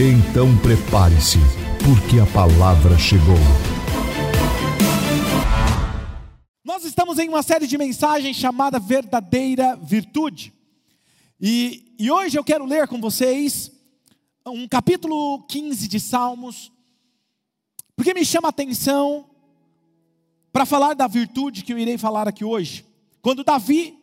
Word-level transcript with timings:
Então 0.00 0.56
prepare-se, 0.58 1.38
porque 1.84 2.20
a 2.20 2.26
palavra 2.32 2.96
chegou. 2.96 3.34
Nós 6.64 6.84
estamos 6.84 7.18
em 7.18 7.28
uma 7.28 7.42
série 7.42 7.66
de 7.66 7.76
mensagens 7.76 8.36
chamada 8.36 8.78
Verdadeira 8.78 9.74
Virtude. 9.74 10.52
E, 11.40 11.96
e 11.98 12.12
hoje 12.12 12.38
eu 12.38 12.44
quero 12.44 12.64
ler 12.64 12.86
com 12.86 13.00
vocês 13.00 13.72
um 14.46 14.68
capítulo 14.68 15.42
15 15.48 15.88
de 15.88 15.98
Salmos, 15.98 16.70
porque 17.96 18.14
me 18.14 18.24
chama 18.24 18.46
a 18.46 18.50
atenção 18.50 19.28
para 20.52 20.64
falar 20.64 20.94
da 20.94 21.08
virtude 21.08 21.64
que 21.64 21.72
eu 21.72 21.78
irei 21.78 21.98
falar 21.98 22.28
aqui 22.28 22.44
hoje. 22.44 22.86
Quando 23.20 23.42
Davi 23.42 23.98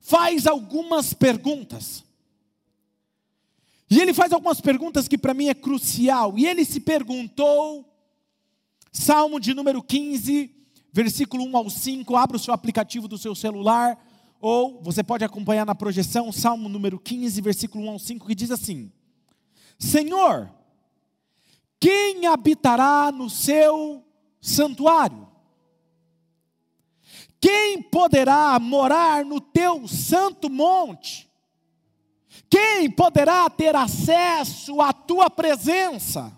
faz 0.00 0.48
algumas 0.48 1.14
perguntas. 1.14 2.09
E 3.90 4.00
ele 4.00 4.14
faz 4.14 4.32
algumas 4.32 4.60
perguntas 4.60 5.08
que 5.08 5.18
para 5.18 5.34
mim 5.34 5.48
é 5.48 5.54
crucial. 5.54 6.38
E 6.38 6.46
ele 6.46 6.64
se 6.64 6.78
perguntou, 6.78 7.84
Salmo 8.92 9.40
de 9.40 9.52
número 9.52 9.82
15, 9.82 10.54
versículo 10.92 11.44
1 11.44 11.56
ao 11.56 11.68
5, 11.68 12.16
abra 12.16 12.36
o 12.36 12.40
seu 12.40 12.54
aplicativo 12.54 13.08
do 13.08 13.18
seu 13.18 13.34
celular, 13.34 13.98
ou 14.40 14.80
você 14.80 15.02
pode 15.02 15.24
acompanhar 15.24 15.66
na 15.66 15.74
projeção, 15.74 16.30
Salmo 16.30 16.68
número 16.68 16.98
15, 16.98 17.40
versículo 17.40 17.84
1 17.84 17.90
ao 17.90 17.98
5, 17.98 18.26
que 18.26 18.34
diz 18.34 18.50
assim: 18.50 18.92
Senhor, 19.78 20.50
quem 21.80 22.26
habitará 22.26 23.10
no 23.10 23.30
seu 23.30 24.04
santuário? 24.40 25.28
Quem 27.40 27.82
poderá 27.82 28.58
morar 28.60 29.24
no 29.24 29.40
teu 29.40 29.88
santo 29.88 30.50
monte? 30.50 31.29
Quem 32.50 32.90
poderá 32.90 33.48
ter 33.48 33.76
acesso 33.76 34.80
à 34.80 34.92
tua 34.92 35.30
presença? 35.30 36.36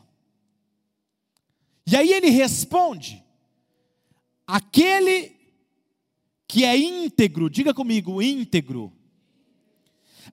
E 1.87 1.97
aí 1.97 2.13
ele 2.13 2.29
responde: 2.29 3.25
aquele 4.47 5.35
que 6.47 6.65
é 6.65 6.77
íntegro, 6.77 7.49
diga 7.49 7.73
comigo, 7.73 8.21
íntegro. 8.21 8.93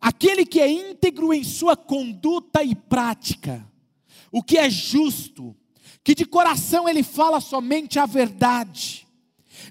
Aquele 0.02 0.46
que 0.46 0.60
é 0.60 0.70
íntegro 0.70 1.34
em 1.34 1.44
sua 1.44 1.76
conduta 1.76 2.64
e 2.64 2.76
prática, 2.76 3.66
o 4.32 4.44
que 4.44 4.58
é 4.58 4.70
justo, 4.70 5.56
que 6.04 6.14
de 6.14 6.26
coração 6.26 6.88
ele 6.88 7.04
fala 7.04 7.40
somente 7.40 8.00
a 8.00 8.06
verdade. 8.06 9.08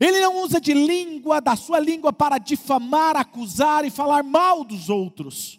Ele 0.00 0.20
não 0.20 0.42
usa 0.42 0.60
de 0.60 0.74
língua, 0.74 1.40
da 1.40 1.56
sua 1.56 1.80
língua, 1.80 2.12
para 2.12 2.38
difamar, 2.38 3.16
acusar 3.16 3.84
e 3.84 3.90
falar 3.90 4.22
mal 4.22 4.64
dos 4.64 4.88
outros. 4.88 5.58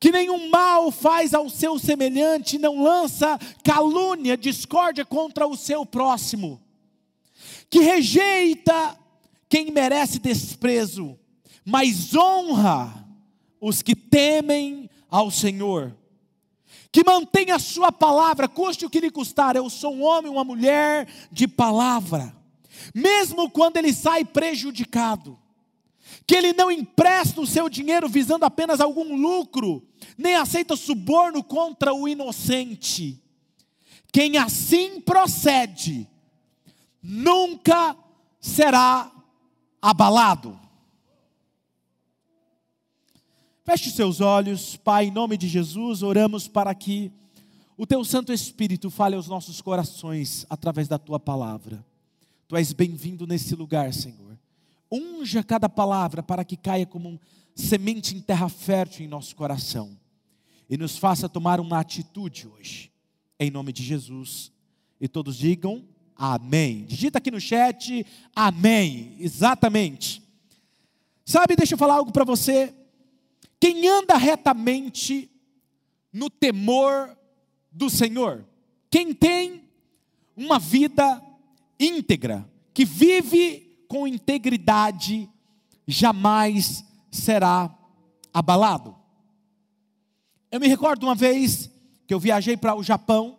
Que 0.00 0.12
nenhum 0.12 0.48
mal 0.48 0.90
faz 0.90 1.34
ao 1.34 1.48
seu 1.50 1.78
semelhante, 1.78 2.58
não 2.58 2.82
lança 2.82 3.38
calúnia, 3.64 4.36
discórdia 4.36 5.04
contra 5.04 5.46
o 5.46 5.56
seu 5.56 5.84
próximo. 5.84 6.60
Que 7.68 7.80
rejeita 7.80 8.98
quem 9.48 9.70
merece 9.70 10.18
desprezo, 10.18 11.18
mas 11.64 12.14
honra 12.14 13.06
os 13.60 13.82
que 13.82 13.96
temem 13.96 14.88
ao 15.10 15.30
Senhor 15.30 15.94
que 16.90 17.04
mantém 17.04 17.50
a 17.50 17.58
sua 17.58 17.92
palavra, 17.92 18.48
custe 18.48 18.86
o 18.86 18.90
que 18.90 19.00
lhe 19.00 19.10
custar. 19.10 19.56
Eu 19.56 19.68
sou 19.68 19.94
um 19.94 20.02
homem, 20.02 20.30
uma 20.30 20.44
mulher 20.44 21.06
de 21.30 21.46
palavra, 21.46 22.34
mesmo 22.94 23.50
quando 23.50 23.76
ele 23.76 23.92
sai 23.92 24.24
prejudicado, 24.24 25.38
que 26.28 26.36
ele 26.36 26.52
não 26.52 26.70
empresta 26.70 27.40
o 27.40 27.46
seu 27.46 27.70
dinheiro 27.70 28.06
visando 28.06 28.44
apenas 28.44 28.82
algum 28.82 29.16
lucro, 29.16 29.82
nem 30.18 30.36
aceita 30.36 30.76
suborno 30.76 31.42
contra 31.42 31.94
o 31.94 32.06
inocente. 32.06 33.18
Quem 34.12 34.36
assim 34.36 35.00
procede, 35.00 36.06
nunca 37.02 37.96
será 38.38 39.10
abalado. 39.80 40.60
Feche 43.64 43.90
seus 43.90 44.20
olhos, 44.20 44.76
Pai, 44.76 45.06
em 45.06 45.10
nome 45.10 45.38
de 45.38 45.48
Jesus, 45.48 46.02
oramos 46.02 46.46
para 46.46 46.74
que 46.74 47.10
o 47.74 47.86
Teu 47.86 48.04
Santo 48.04 48.34
Espírito 48.34 48.90
fale 48.90 49.16
aos 49.16 49.28
nossos 49.28 49.62
corações 49.62 50.44
através 50.50 50.88
da 50.88 50.98
Tua 50.98 51.18
palavra. 51.18 51.82
Tu 52.46 52.54
és 52.54 52.74
bem-vindo 52.74 53.26
nesse 53.26 53.54
lugar, 53.54 53.94
Senhor. 53.94 54.27
Unja 54.90 55.42
cada 55.42 55.68
palavra 55.68 56.22
para 56.22 56.44
que 56.44 56.56
caia 56.56 56.86
como 56.86 57.20
semente 57.54 58.16
em 58.16 58.20
terra 58.20 58.48
fértil 58.48 59.04
em 59.04 59.08
nosso 59.08 59.34
coração 59.34 59.98
e 60.68 60.76
nos 60.76 60.96
faça 60.96 61.28
tomar 61.28 61.60
uma 61.60 61.80
atitude 61.80 62.46
hoje, 62.46 62.92
em 63.38 63.50
nome 63.50 63.72
de 63.72 63.82
Jesus. 63.82 64.52
E 65.00 65.08
todos 65.08 65.36
digam 65.36 65.84
amém. 66.18 66.84
Digita 66.84 67.18
aqui 67.18 67.30
no 67.30 67.40
chat, 67.40 68.04
amém. 68.34 69.16
Exatamente. 69.20 70.20
Sabe, 71.24 71.54
deixa 71.54 71.74
eu 71.74 71.78
falar 71.78 71.94
algo 71.94 72.10
para 72.10 72.24
você. 72.24 72.74
Quem 73.60 73.86
anda 73.88 74.16
retamente 74.16 75.30
no 76.12 76.28
temor 76.28 77.16
do 77.70 77.88
Senhor, 77.88 78.44
quem 78.90 79.14
tem 79.14 79.64
uma 80.36 80.58
vida 80.58 81.22
íntegra, 81.78 82.48
que 82.74 82.84
vive 82.84 83.67
com 83.88 84.06
integridade, 84.06 85.28
jamais 85.86 86.84
será 87.10 87.74
abalado. 88.32 88.94
Eu 90.50 90.60
me 90.60 90.68
recordo 90.68 91.04
uma 91.04 91.14
vez 91.14 91.70
que 92.06 92.12
eu 92.14 92.20
viajei 92.20 92.56
para 92.56 92.74
o 92.74 92.82
Japão, 92.82 93.38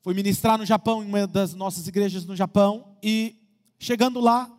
fui 0.00 0.14
ministrar 0.14 0.56
no 0.56 0.64
Japão, 0.64 1.02
em 1.02 1.06
uma 1.08 1.26
das 1.26 1.54
nossas 1.54 1.86
igrejas 1.86 2.24
no 2.24 2.36
Japão, 2.36 2.96
e 3.02 3.36
chegando 3.78 4.20
lá, 4.20 4.50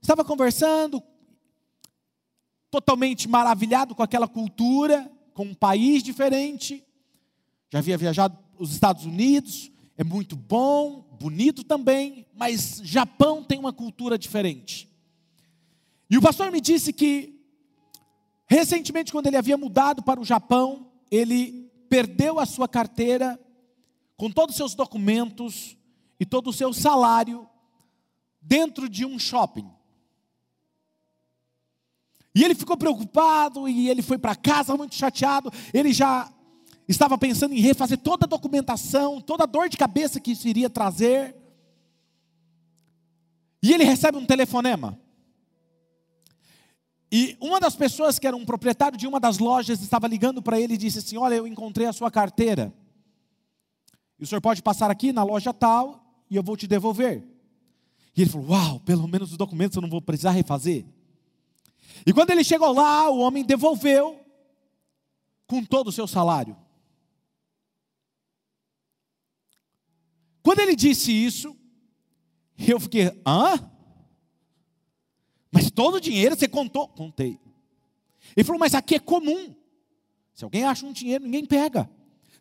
estava 0.00 0.24
conversando, 0.24 1.02
totalmente 2.70 3.28
maravilhado 3.28 3.94
com 3.94 4.02
aquela 4.02 4.28
cultura, 4.28 5.10
com 5.34 5.44
um 5.44 5.54
país 5.54 6.02
diferente. 6.02 6.84
Já 7.70 7.80
havia 7.80 7.98
viajado 7.98 8.38
os 8.58 8.72
Estados 8.72 9.04
Unidos, 9.04 9.70
é 9.98 10.04
muito 10.04 10.36
bom, 10.36 11.05
bonito 11.18 11.64
também, 11.64 12.26
mas 12.34 12.80
Japão 12.84 13.42
tem 13.42 13.58
uma 13.58 13.72
cultura 13.72 14.18
diferente. 14.18 14.88
E 16.08 16.16
o 16.16 16.22
pastor 16.22 16.50
me 16.52 16.60
disse 16.60 16.92
que 16.92 17.40
recentemente 18.46 19.10
quando 19.10 19.26
ele 19.26 19.36
havia 19.36 19.56
mudado 19.56 20.02
para 20.02 20.20
o 20.20 20.24
Japão, 20.24 20.90
ele 21.10 21.70
perdeu 21.88 22.38
a 22.38 22.46
sua 22.46 22.68
carteira 22.68 23.38
com 24.16 24.30
todos 24.30 24.54
os 24.54 24.56
seus 24.56 24.74
documentos 24.74 25.76
e 26.18 26.24
todo 26.24 26.50
o 26.50 26.52
seu 26.52 26.72
salário 26.72 27.48
dentro 28.40 28.88
de 28.88 29.04
um 29.04 29.18
shopping. 29.18 29.68
E 32.34 32.44
ele 32.44 32.54
ficou 32.54 32.76
preocupado 32.76 33.66
e 33.66 33.88
ele 33.88 34.02
foi 34.02 34.18
para 34.18 34.36
casa 34.36 34.76
muito 34.76 34.94
chateado. 34.94 35.50
Ele 35.72 35.92
já 35.92 36.30
estava 36.88 37.18
pensando 37.18 37.54
em 37.54 37.60
refazer 37.60 37.98
toda 37.98 38.26
a 38.26 38.28
documentação, 38.28 39.20
toda 39.20 39.44
a 39.44 39.46
dor 39.46 39.68
de 39.68 39.76
cabeça 39.76 40.20
que 40.20 40.32
isso 40.32 40.46
iria 40.46 40.70
trazer. 40.70 41.34
E 43.62 43.72
ele 43.72 43.84
recebe 43.84 44.16
um 44.16 44.26
telefonema. 44.26 44.98
E 47.10 47.36
uma 47.40 47.60
das 47.60 47.74
pessoas 47.74 48.18
que 48.18 48.26
era 48.26 48.36
um 48.36 48.44
proprietário 48.44 48.98
de 48.98 49.06
uma 49.06 49.18
das 49.18 49.38
lojas 49.38 49.80
estava 49.80 50.06
ligando 50.06 50.42
para 50.42 50.60
ele 50.60 50.74
e 50.74 50.78
disse 50.78 50.98
assim: 50.98 51.16
Olha, 51.16 51.34
eu 51.36 51.46
encontrei 51.46 51.86
a 51.86 51.92
sua 51.92 52.10
carteira. 52.10 52.72
E 54.18 54.24
o 54.24 54.26
senhor 54.26 54.40
pode 54.40 54.62
passar 54.62 54.90
aqui 54.90 55.12
na 55.12 55.22
loja 55.22 55.52
tal 55.52 56.24
e 56.30 56.36
eu 56.36 56.42
vou 56.42 56.56
te 56.56 56.66
devolver. 56.66 57.26
E 58.16 58.22
ele 58.22 58.30
falou: 58.30 58.48
Uau, 58.48 58.80
pelo 58.80 59.06
menos 59.06 59.30
os 59.30 59.36
documentos 59.36 59.76
eu 59.76 59.82
não 59.82 59.88
vou 59.88 60.02
precisar 60.02 60.30
refazer. 60.30 60.84
E 62.04 62.12
quando 62.12 62.30
ele 62.30 62.44
chegou 62.44 62.72
lá, 62.72 63.10
o 63.10 63.18
homem 63.18 63.44
devolveu 63.44 64.20
com 65.46 65.64
todo 65.64 65.88
o 65.88 65.92
seu 65.92 66.06
salário. 66.06 66.56
Quando 70.46 70.60
ele 70.60 70.76
disse 70.76 71.10
isso, 71.10 71.56
eu 72.56 72.78
fiquei, 72.78 73.06
hã? 73.26 73.68
Mas 75.50 75.72
todo 75.72 75.96
o 75.96 76.00
dinheiro 76.00 76.36
você 76.36 76.46
contou? 76.46 76.86
Contei. 76.86 77.40
Ele 78.36 78.44
falou, 78.44 78.60
mas 78.60 78.72
aqui 78.72 78.94
é 78.94 79.00
comum. 79.00 79.52
Se 80.32 80.44
alguém 80.44 80.62
acha 80.62 80.86
um 80.86 80.92
dinheiro, 80.92 81.24
ninguém 81.24 81.44
pega. 81.44 81.90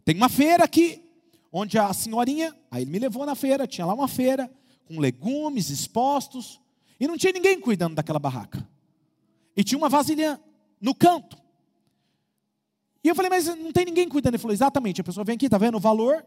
Tem 0.03 0.15
uma 0.15 0.29
feira 0.29 0.63
aqui, 0.63 1.03
onde 1.51 1.79
a 1.79 1.91
senhorinha, 1.93 2.55
aí 2.69 2.83
ele 2.83 2.91
me 2.91 2.99
levou 2.99 3.25
na 3.25 3.33
feira, 3.33 3.65
tinha 3.65 3.87
lá 3.87 3.95
uma 3.95 4.07
feira, 4.07 4.53
com 4.87 4.99
legumes 4.99 5.71
expostos, 5.71 6.61
e 6.99 7.07
não 7.07 7.17
tinha 7.17 7.33
ninguém 7.33 7.59
cuidando 7.59 7.95
daquela 7.95 8.19
barraca. 8.19 8.69
E 9.57 9.63
tinha 9.63 9.79
uma 9.79 9.89
vasilha 9.89 10.39
no 10.79 10.93
canto. 10.93 11.41
E 13.03 13.07
eu 13.07 13.15
falei, 13.15 13.31
mas 13.31 13.47
não 13.47 13.71
tem 13.71 13.83
ninguém 13.83 14.07
cuidando. 14.07 14.35
Ele 14.35 14.41
falou, 14.43 14.53
exatamente, 14.53 15.01
a 15.01 15.03
pessoa 15.03 15.23
vem 15.23 15.33
aqui, 15.33 15.45
está 15.45 15.57
vendo 15.57 15.77
o 15.77 15.79
valor? 15.79 16.23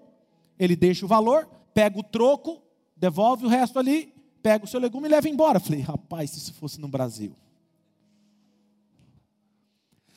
Ele 0.59 0.75
deixa 0.75 1.05
o 1.05 1.09
valor, 1.09 1.49
pega 1.79 1.97
o 1.97 2.03
troco, 2.03 2.61
devolve 2.97 3.47
o 3.47 3.49
resto 3.49 3.79
ali, 3.79 4.13
pega 4.43 4.65
o 4.65 4.67
seu 4.67 4.81
legume 4.81 5.07
e 5.07 5.11
leva 5.13 5.29
embora. 5.29 5.61
Falei, 5.61 5.81
rapaz, 5.81 6.33
se 6.33 6.39
isso 6.39 6.53
fosse 6.55 6.81
no 6.81 6.89
Brasil. 6.89 7.37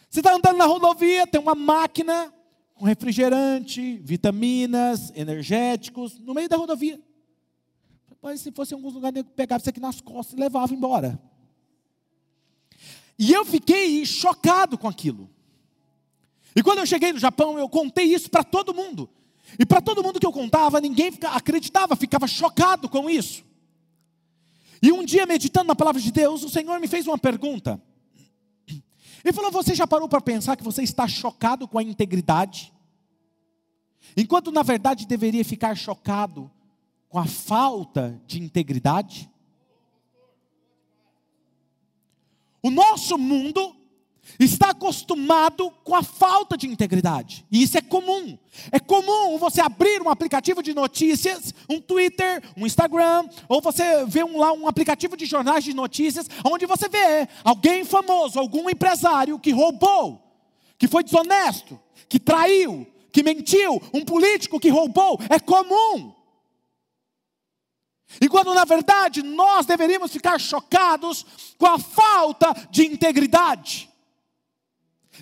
Você 0.10 0.22
está 0.22 0.34
andando 0.34 0.58
na 0.58 0.66
rodovia, 0.66 1.28
tem 1.28 1.40
uma 1.40 1.54
máquina 1.54 2.34
com 2.74 2.84
refrigerante, 2.84 3.98
vitaminas, 3.98 5.12
energéticos, 5.16 6.18
no 6.18 6.34
meio 6.34 6.50
da 6.50 6.58
rodovia. 6.58 7.00
Mas 8.24 8.42
se 8.42 8.52
fosse 8.52 8.74
em 8.74 8.78
alguns 8.78 8.96
lugares, 8.96 9.24
pegava 9.36 9.62
isso 9.62 9.70
aqui 9.70 9.80
nas 9.80 10.02
costas 10.02 10.36
e 10.36 10.42
levava 10.42 10.74
embora. 10.74 11.22
E 13.20 13.32
eu 13.32 13.46
fiquei 13.46 14.04
chocado 14.04 14.80
com 14.80 14.88
aquilo. 14.88 15.30
E 16.56 16.64
quando 16.64 16.80
eu 16.80 16.88
cheguei 16.88 17.14
no 17.14 17.20
Japão, 17.20 17.60
eu 17.60 17.70
contei 17.70 18.06
isso 18.06 18.32
para 18.32 18.44
todo 18.44 18.74
mundo. 18.74 19.08
E 19.60 19.66
para 19.66 19.82
todo 19.82 20.04
mundo 20.04 20.20
que 20.20 20.26
eu 20.26 20.32
contava, 20.32 20.80
ninguém 20.80 21.12
acreditava, 21.24 21.96
ficava 21.96 22.28
chocado 22.28 22.88
com 22.90 23.10
isso. 23.10 23.44
E 24.82 24.92
um 24.92 25.06
dia, 25.06 25.26
meditando 25.26 25.68
na 25.68 25.76
palavra 25.76 26.02
de 26.02 26.12
Deus, 26.12 26.44
o 26.44 26.50
Senhor 26.50 26.80
me 26.80 26.88
fez 26.88 27.06
uma 27.06 27.18
pergunta. 27.18 27.82
Ele 29.24 29.34
falou: 29.34 29.52
Você 29.52 29.76
já 29.76 29.86
parou 29.86 30.10
para 30.10 30.22
pensar 30.22 30.56
que 30.56 30.64
você 30.64 30.82
está 30.82 31.08
chocado 31.08 31.68
com 31.68 31.78
a 31.78 31.84
integridade? 31.84 32.74
Enquanto 34.18 34.52
na 34.52 34.64
verdade 34.64 35.06
deveria 35.06 35.46
ficar 35.46 35.76
chocado 35.76 36.50
com 37.08 37.20
a 37.20 37.26
falta 37.26 38.20
de 38.26 38.42
integridade? 38.42 39.30
O 42.64 42.70
nosso 42.70 43.18
mundo 43.18 43.76
está 44.40 44.72
acostumado 44.72 45.72
com 45.84 45.96
a 45.96 46.04
falta 46.04 46.58
de 46.58 46.68
integridade. 46.68 47.46
E 47.52 47.62
isso 47.64 47.78
é 47.78 47.82
comum. 47.82 48.38
É 48.72 48.80
comum 48.80 49.38
você 49.38 49.62
abrir 49.62 50.02
um 50.02 50.10
aplicativo 50.10 50.62
de 50.62 50.74
notícias, 50.74 51.54
um 51.70 51.80
Twitter, 51.80 52.44
um 52.58 52.66
Instagram, 52.66 53.28
ou 53.48 53.62
você 53.62 54.06
vê 54.06 54.24
um, 54.24 54.38
lá 54.38 54.52
um 54.54 54.68
aplicativo 54.68 55.16
de 55.16 55.26
jornais 55.26 55.64
de 55.64 55.74
notícias, 55.74 56.28
onde 56.44 56.66
você 56.66 56.90
vê 56.90 57.28
alguém 57.44 57.84
famoso, 57.84 58.40
algum 58.40 58.70
empresário 58.70 59.40
que 59.40 59.52
roubou, 59.52 60.22
que 60.78 60.88
foi 60.88 61.04
desonesto, 61.04 61.80
que 62.10 62.20
traiu, 62.20 62.88
que 63.12 63.24
mentiu, 63.24 63.82
um 63.94 64.04
político 64.04 64.60
que 64.60 64.70
roubou. 64.70 65.20
É 65.30 65.40
comum. 65.40 66.14
E 68.20 68.28
quando 68.28 68.54
na 68.54 68.66
verdade 68.66 69.22
nós 69.22 69.66
deveríamos 69.66 70.12
ficar 70.12 70.40
chocados 70.40 71.26
com 71.58 71.68
a 71.68 71.80
falta 71.80 72.54
de 72.70 72.86
integridade. 72.86 73.91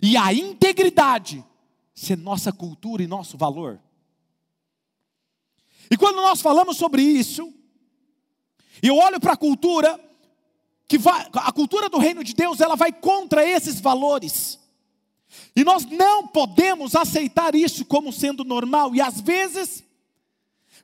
E 0.01 0.15
a 0.15 0.33
integridade 0.33 1.43
ser 1.93 2.17
nossa 2.17 2.51
cultura 2.51 3.03
e 3.03 3.07
nosso 3.07 3.37
valor. 3.37 3.79
E 5.91 5.97
quando 5.97 6.17
nós 6.17 6.41
falamos 6.41 6.77
sobre 6.77 7.01
isso, 7.01 7.53
e 8.81 8.87
eu 8.87 8.95
olho 8.95 9.19
para 9.19 9.33
a 9.33 9.37
cultura, 9.37 9.99
que 10.87 10.97
vai, 10.97 11.27
a 11.33 11.51
cultura 11.51 11.89
do 11.89 11.97
reino 11.97 12.23
de 12.23 12.33
Deus, 12.33 12.61
ela 12.61 12.75
vai 12.75 12.91
contra 12.91 13.45
esses 13.45 13.81
valores. 13.81 14.59
E 15.55 15.63
nós 15.63 15.85
não 15.85 16.27
podemos 16.27 16.95
aceitar 16.95 17.53
isso 17.55 17.85
como 17.85 18.13
sendo 18.13 18.43
normal, 18.43 18.95
e 18.95 19.01
às 19.01 19.19
vezes, 19.19 19.83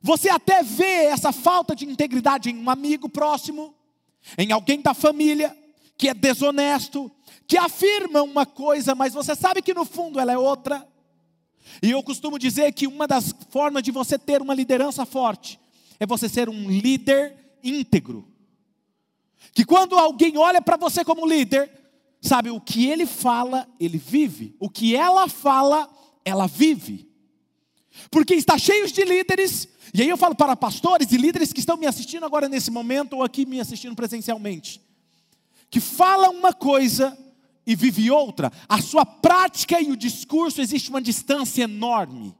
você 0.02 0.28
até 0.28 0.62
vê 0.62 1.06
essa 1.06 1.32
falta 1.32 1.74
de 1.74 1.84
integridade 1.84 2.50
em 2.50 2.56
um 2.56 2.68
amigo 2.68 3.08
próximo, 3.08 3.74
em 4.36 4.52
alguém 4.52 4.80
da 4.80 4.92
família, 4.92 5.56
que 5.96 6.08
é 6.08 6.14
desonesto, 6.14 7.10
que 7.46 7.56
afirma 7.56 8.22
uma 8.22 8.44
coisa, 8.44 8.94
mas 8.94 9.14
você 9.14 9.34
sabe 9.34 9.62
que 9.62 9.74
no 9.74 9.84
fundo 9.84 10.20
ela 10.20 10.32
é 10.32 10.38
outra. 10.38 10.86
E 11.82 11.90
eu 11.90 12.02
costumo 12.02 12.38
dizer 12.38 12.72
que 12.72 12.86
uma 12.86 13.06
das 13.06 13.34
formas 13.50 13.82
de 13.82 13.90
você 13.90 14.18
ter 14.18 14.40
uma 14.42 14.54
liderança 14.54 15.04
forte 15.04 15.58
é 15.98 16.06
você 16.06 16.28
ser 16.28 16.48
um 16.48 16.70
líder 16.70 17.58
íntegro. 17.62 18.28
Que 19.52 19.64
quando 19.64 19.96
alguém 19.96 20.36
olha 20.36 20.60
para 20.60 20.76
você 20.76 21.04
como 21.04 21.26
líder, 21.26 21.70
sabe, 22.20 22.50
o 22.50 22.60
que 22.60 22.86
ele 22.88 23.06
fala, 23.06 23.66
ele 23.80 23.98
vive. 23.98 24.54
O 24.58 24.68
que 24.68 24.94
ela 24.94 25.28
fala, 25.28 25.88
ela 26.24 26.46
vive. 26.46 27.08
Porque 28.10 28.34
está 28.34 28.58
cheio 28.58 28.86
de 28.86 29.04
líderes, 29.04 29.68
e 29.94 30.02
aí 30.02 30.08
eu 30.08 30.16
falo 30.16 30.34
para 30.34 30.54
pastores 30.54 31.10
e 31.12 31.16
líderes 31.16 31.52
que 31.52 31.60
estão 31.60 31.76
me 31.76 31.86
assistindo 31.86 32.26
agora 32.26 32.48
nesse 32.48 32.70
momento 32.70 33.14
ou 33.14 33.22
aqui 33.22 33.46
me 33.46 33.60
assistindo 33.60 33.96
presencialmente, 33.96 34.80
que 35.70 35.80
falam 35.80 36.32
uma 36.32 36.52
coisa 36.52 37.16
e 37.66 37.74
vive 37.74 38.10
outra, 38.10 38.52
a 38.68 38.80
sua 38.80 39.04
prática 39.04 39.80
e 39.80 39.90
o 39.90 39.96
discurso 39.96 40.60
existe 40.60 40.88
uma 40.88 41.02
distância 41.02 41.64
enorme. 41.64 42.36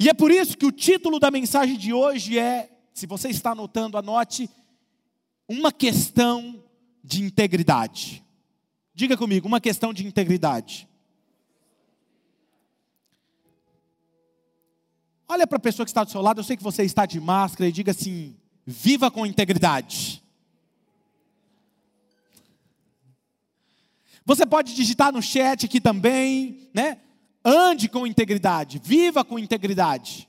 E 0.00 0.08
é 0.08 0.14
por 0.14 0.30
isso 0.30 0.56
que 0.56 0.66
o 0.66 0.72
título 0.72 1.18
da 1.18 1.30
mensagem 1.30 1.76
de 1.76 1.92
hoje 1.92 2.38
é, 2.38 2.70
se 2.92 3.06
você 3.06 3.28
está 3.28 3.52
anotando, 3.52 3.98
anote, 3.98 4.48
uma 5.48 5.70
questão 5.70 6.62
de 7.02 7.22
integridade. 7.22 8.24
Diga 8.94 9.16
comigo, 9.16 9.46
uma 9.46 9.60
questão 9.60 9.92
de 9.92 10.06
integridade. 10.06 10.88
Olha 15.28 15.46
para 15.46 15.56
a 15.56 15.60
pessoa 15.60 15.84
que 15.84 15.90
está 15.90 16.04
do 16.04 16.10
seu 16.10 16.22
lado, 16.22 16.40
eu 16.40 16.44
sei 16.44 16.56
que 16.56 16.62
você 16.62 16.82
está 16.84 17.04
de 17.04 17.20
máscara 17.20 17.68
e 17.68 17.72
diga 17.72 17.90
assim: 17.90 18.36
viva 18.66 19.10
com 19.10 19.24
integridade. 19.24 20.22
Você 24.24 24.44
pode 24.44 24.74
digitar 24.74 25.12
no 25.12 25.22
chat 25.22 25.66
aqui 25.66 25.80
também, 25.80 26.68
né? 26.74 26.98
Ande 27.44 27.88
com 27.88 28.04
integridade, 28.04 28.80
viva 28.82 29.24
com 29.24 29.38
integridade. 29.38 30.28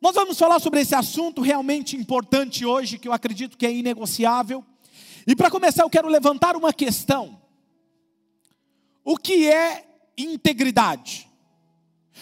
Nós 0.00 0.14
vamos 0.14 0.38
falar 0.38 0.60
sobre 0.60 0.80
esse 0.80 0.94
assunto 0.94 1.42
realmente 1.42 1.96
importante 1.96 2.64
hoje, 2.64 2.96
que 2.96 3.08
eu 3.08 3.12
acredito 3.12 3.58
que 3.58 3.66
é 3.66 3.74
inegociável. 3.74 4.64
E 5.26 5.34
para 5.34 5.50
começar, 5.50 5.82
eu 5.82 5.90
quero 5.90 6.06
levantar 6.06 6.54
uma 6.54 6.72
questão: 6.72 7.42
o 9.04 9.16
que 9.16 9.50
é 9.50 9.84
integridade? 10.16 11.28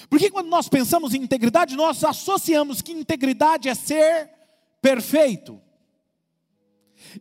Porque 0.09 0.31
quando 0.31 0.49
nós 0.49 0.67
pensamos 0.67 1.13
em 1.13 1.23
integridade, 1.23 1.77
nós 1.77 2.03
associamos 2.03 2.81
que 2.81 2.93
integridade 2.93 3.69
é 3.69 3.75
ser 3.75 4.36
perfeito. 4.87 5.61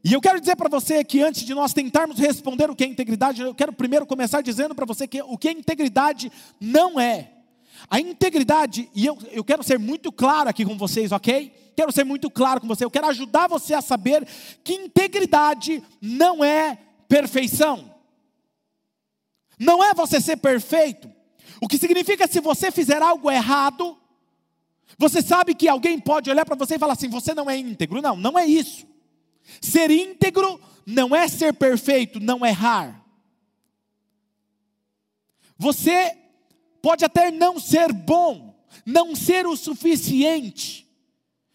E 0.04 0.14
eu 0.14 0.22
quero 0.22 0.40
dizer 0.40 0.56
para 0.56 0.70
você 0.70 1.04
que 1.04 1.20
antes 1.20 1.44
de 1.44 1.56
nós 1.56 1.74
tentarmos 1.74 2.20
responder 2.20 2.70
o 2.70 2.76
que 2.76 2.84
é 2.84 2.88
integridade, 2.88 3.42
eu 3.42 3.56
quero 3.56 3.74
primeiro 3.74 4.06
começar 4.06 4.42
dizendo 4.42 4.76
para 4.76 4.86
você 4.86 5.08
que 5.08 5.20
o 5.24 5.36
que 5.36 5.48
é 5.48 5.52
integridade 5.52 6.32
não 6.62 7.00
é. 7.00 7.32
A 7.90 8.00
integridade, 8.00 8.88
e 8.94 9.04
eu, 9.04 9.18
eu 9.32 9.44
quero 9.44 9.64
ser 9.64 9.80
muito 9.80 10.12
claro 10.12 10.48
aqui 10.48 10.64
com 10.64 10.78
vocês, 10.78 11.12
ok? 11.12 11.52
Quero 11.76 11.92
ser 11.92 12.04
muito 12.04 12.30
claro 12.30 12.62
com 12.62 12.68
você, 12.68 12.86
eu 12.86 12.92
quero 12.92 13.08
ajudar 13.08 13.48
você 13.48 13.74
a 13.74 13.82
saber 13.82 14.28
que 14.64 14.74
integridade 14.74 15.82
não 16.00 16.44
é 16.44 16.78
perfeição. 17.08 17.92
Não 19.58 19.84
é 19.84 19.92
você 19.96 20.22
ser 20.22 20.38
perfeito. 20.38 21.12
O 21.60 21.68
que 21.68 21.80
significa 21.80 22.28
se 22.28 22.40
você 22.40 22.70
fizer 22.70 23.02
algo 23.02 23.32
errado, 23.32 23.98
você 24.98 25.22
sabe 25.22 25.54
que 25.54 25.68
alguém 25.68 26.00
pode 26.00 26.30
olhar 26.30 26.46
para 26.46 26.56
você 26.56 26.76
e 26.76 26.80
falar 26.80 26.94
assim: 26.94 27.10
você 27.10 27.34
não 27.34 27.50
é 27.50 27.58
íntegro. 27.58 28.02
Não, 28.02 28.16
não 28.16 28.38
é 28.38 28.46
isso. 28.46 28.86
Ser 29.62 29.92
íntegro 29.92 30.60
não 30.86 31.16
é 31.16 31.28
ser 31.28 31.54
perfeito, 31.54 32.20
não 32.20 32.46
errar. 32.46 33.04
Você 35.58 36.16
pode 36.82 37.04
até 37.04 37.32
não 37.32 37.60
ser 37.60 37.92
bom, 37.92 38.56
não 38.86 39.16
ser 39.16 39.48
o 39.48 39.56
suficiente, 39.56 40.88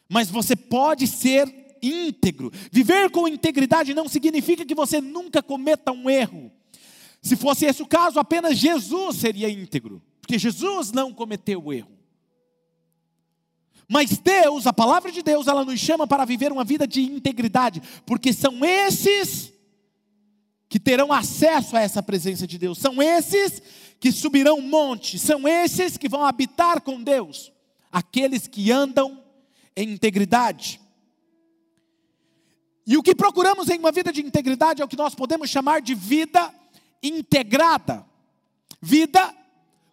mas 0.08 0.30
você 0.30 0.56
pode 0.56 1.06
ser 1.06 1.76
íntegro. 1.82 2.50
Viver 2.72 3.10
com 3.10 3.28
integridade 3.28 3.94
não 3.94 4.08
significa 4.08 4.64
que 4.64 4.74
você 4.74 5.00
nunca 5.00 5.42
cometa 5.42 5.92
um 5.92 6.08
erro. 6.08 6.50
Se 7.22 7.36
fosse 7.36 7.66
esse 7.66 7.82
o 7.82 7.86
caso, 7.86 8.18
apenas 8.18 8.56
Jesus 8.56 9.16
seria 9.16 9.50
íntegro, 9.50 10.02
porque 10.20 10.38
Jesus 10.38 10.90
não 10.90 11.12
cometeu 11.12 11.72
erro. 11.72 11.99
Mas 13.92 14.18
Deus, 14.18 14.68
a 14.68 14.72
palavra 14.72 15.10
de 15.10 15.20
Deus, 15.20 15.48
ela 15.48 15.64
nos 15.64 15.80
chama 15.80 16.06
para 16.06 16.24
viver 16.24 16.52
uma 16.52 16.62
vida 16.62 16.86
de 16.86 17.02
integridade, 17.02 17.82
porque 18.06 18.32
são 18.32 18.64
esses 18.64 19.52
que 20.68 20.78
terão 20.78 21.12
acesso 21.12 21.76
a 21.76 21.80
essa 21.80 22.00
presença 22.00 22.46
de 22.46 22.56
Deus, 22.56 22.78
são 22.78 23.02
esses 23.02 23.60
que 23.98 24.12
subirão 24.12 24.60
monte, 24.60 25.18
são 25.18 25.48
esses 25.48 25.96
que 25.96 26.08
vão 26.08 26.24
habitar 26.24 26.80
com 26.82 27.02
Deus, 27.02 27.52
aqueles 27.90 28.46
que 28.46 28.70
andam 28.70 29.24
em 29.74 29.90
integridade. 29.90 30.80
E 32.86 32.96
o 32.96 33.02
que 33.02 33.12
procuramos 33.12 33.68
em 33.68 33.78
uma 33.80 33.90
vida 33.90 34.12
de 34.12 34.24
integridade 34.24 34.80
é 34.80 34.84
o 34.84 34.88
que 34.88 34.96
nós 34.96 35.16
podemos 35.16 35.50
chamar 35.50 35.82
de 35.82 35.96
vida 35.96 36.54
integrada. 37.02 38.06
vida 38.80 39.34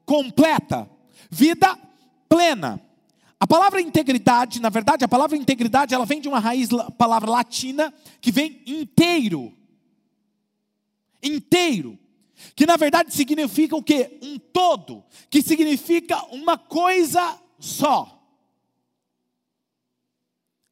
completa, 0.06 0.88
vida 1.32 1.76
plena. 2.30 2.87
A 3.40 3.46
palavra 3.46 3.80
integridade, 3.80 4.60
na 4.60 4.70
verdade, 4.70 5.06
a 5.06 5.08
palavra 5.08 5.38
integridade, 5.38 5.94
ela 5.94 6.06
vem 6.06 6.20
de 6.20 6.28
uma 6.28 6.40
raiz, 6.40 6.70
palavra 6.98 7.30
latina, 7.30 7.94
que 8.20 8.32
vem 8.32 8.64
inteiro. 8.66 9.54
Inteiro. 11.22 12.00
Que 12.56 12.66
na 12.66 12.78
verdade 12.78 13.14
significa 13.14 13.76
o 13.76 13.84
quê? 13.84 14.18
Um 14.24 14.40
todo. 14.40 15.04
Que 15.30 15.42
significa 15.42 16.24
uma 16.32 16.58
coisa 16.58 17.40
só. 17.60 18.14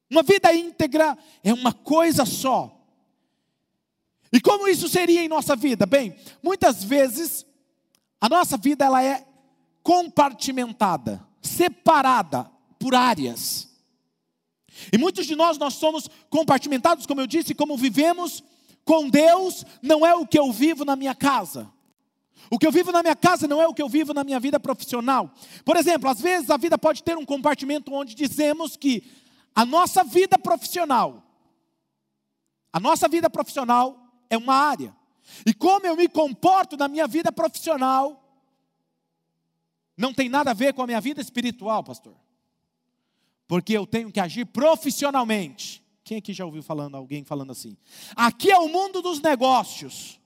Uma 0.09 0.23
vida 0.23 0.53
íntegra 0.53 1.17
é 1.43 1.53
uma 1.53 1.71
coisa 1.73 2.25
só. 2.25 2.71
E 4.31 4.41
como 4.41 4.67
isso 4.67 4.89
seria 4.89 5.23
em 5.23 5.27
nossa 5.27 5.55
vida? 5.55 5.85
Bem, 5.85 6.15
muitas 6.41 6.83
vezes 6.83 7.45
a 8.19 8.27
nossa 8.27 8.57
vida 8.57 8.85
ela 8.85 9.03
é 9.03 9.25
compartimentada, 9.83 11.25
separada 11.41 12.54
por 12.85 12.93
áreas. 12.93 13.67
E 14.93 14.97
muitos 14.99 15.25
de 15.25 15.35
nós 15.35 15.57
nós 15.57 15.73
somos 15.73 16.07
compartimentados, 16.29 17.07
como 17.07 17.19
eu 17.19 17.25
disse, 17.25 17.55
como 17.55 17.75
vivemos 17.75 18.43
com 18.83 19.09
Deus, 19.09 19.65
não 19.81 20.05
é 20.05 20.13
o 20.13 20.27
que 20.27 20.37
eu 20.37 20.51
vivo 20.51 20.85
na 20.85 20.95
minha 20.95 21.15
casa. 21.15 21.67
O 22.47 22.59
que 22.59 22.67
eu 22.67 22.71
vivo 22.71 22.91
na 22.91 23.01
minha 23.01 23.15
casa 23.15 23.47
não 23.47 23.59
é 23.59 23.67
o 23.67 23.73
que 23.73 23.81
eu 23.81 23.89
vivo 23.89 24.13
na 24.13 24.23
minha 24.23 24.39
vida 24.39 24.59
profissional. 24.59 25.33
Por 25.65 25.75
exemplo, 25.75 26.07
às 26.07 26.21
vezes 26.21 26.51
a 26.51 26.57
vida 26.57 26.77
pode 26.77 27.01
ter 27.01 27.17
um 27.17 27.25
compartimento 27.25 27.91
onde 27.91 28.13
dizemos 28.13 28.77
que 28.77 29.03
a 29.55 29.65
nossa 29.65 30.03
vida 30.03 30.37
profissional, 30.37 31.23
a 32.71 32.79
nossa 32.79 33.07
vida 33.07 33.31
profissional 33.31 33.97
é 34.29 34.37
uma 34.37 34.53
área. 34.53 34.95
E 35.43 35.55
como 35.55 35.87
eu 35.87 35.95
me 35.95 36.07
comporto 36.07 36.77
na 36.77 36.87
minha 36.87 37.07
vida 37.07 37.31
profissional, 37.31 38.21
não 39.97 40.13
tem 40.13 40.29
nada 40.29 40.51
a 40.51 40.53
ver 40.53 40.71
com 40.75 40.83
a 40.83 40.85
minha 40.85 41.01
vida 41.01 41.19
espiritual, 41.19 41.83
pastor. 41.83 42.24
Porque 43.47 43.73
eu 43.73 43.85
tenho 43.85 44.11
que 44.11 44.19
agir 44.19 44.45
profissionalmente. 44.45 45.83
Quem 46.03 46.17
aqui 46.17 46.33
já 46.33 46.45
ouviu 46.45 46.63
falando 46.63 46.95
alguém 46.95 47.23
falando 47.23 47.51
assim? 47.51 47.77
Aqui 48.15 48.51
é 48.51 48.57
o 48.57 48.69
mundo 48.69 49.01
dos 49.01 49.21
negócios. 49.21 50.19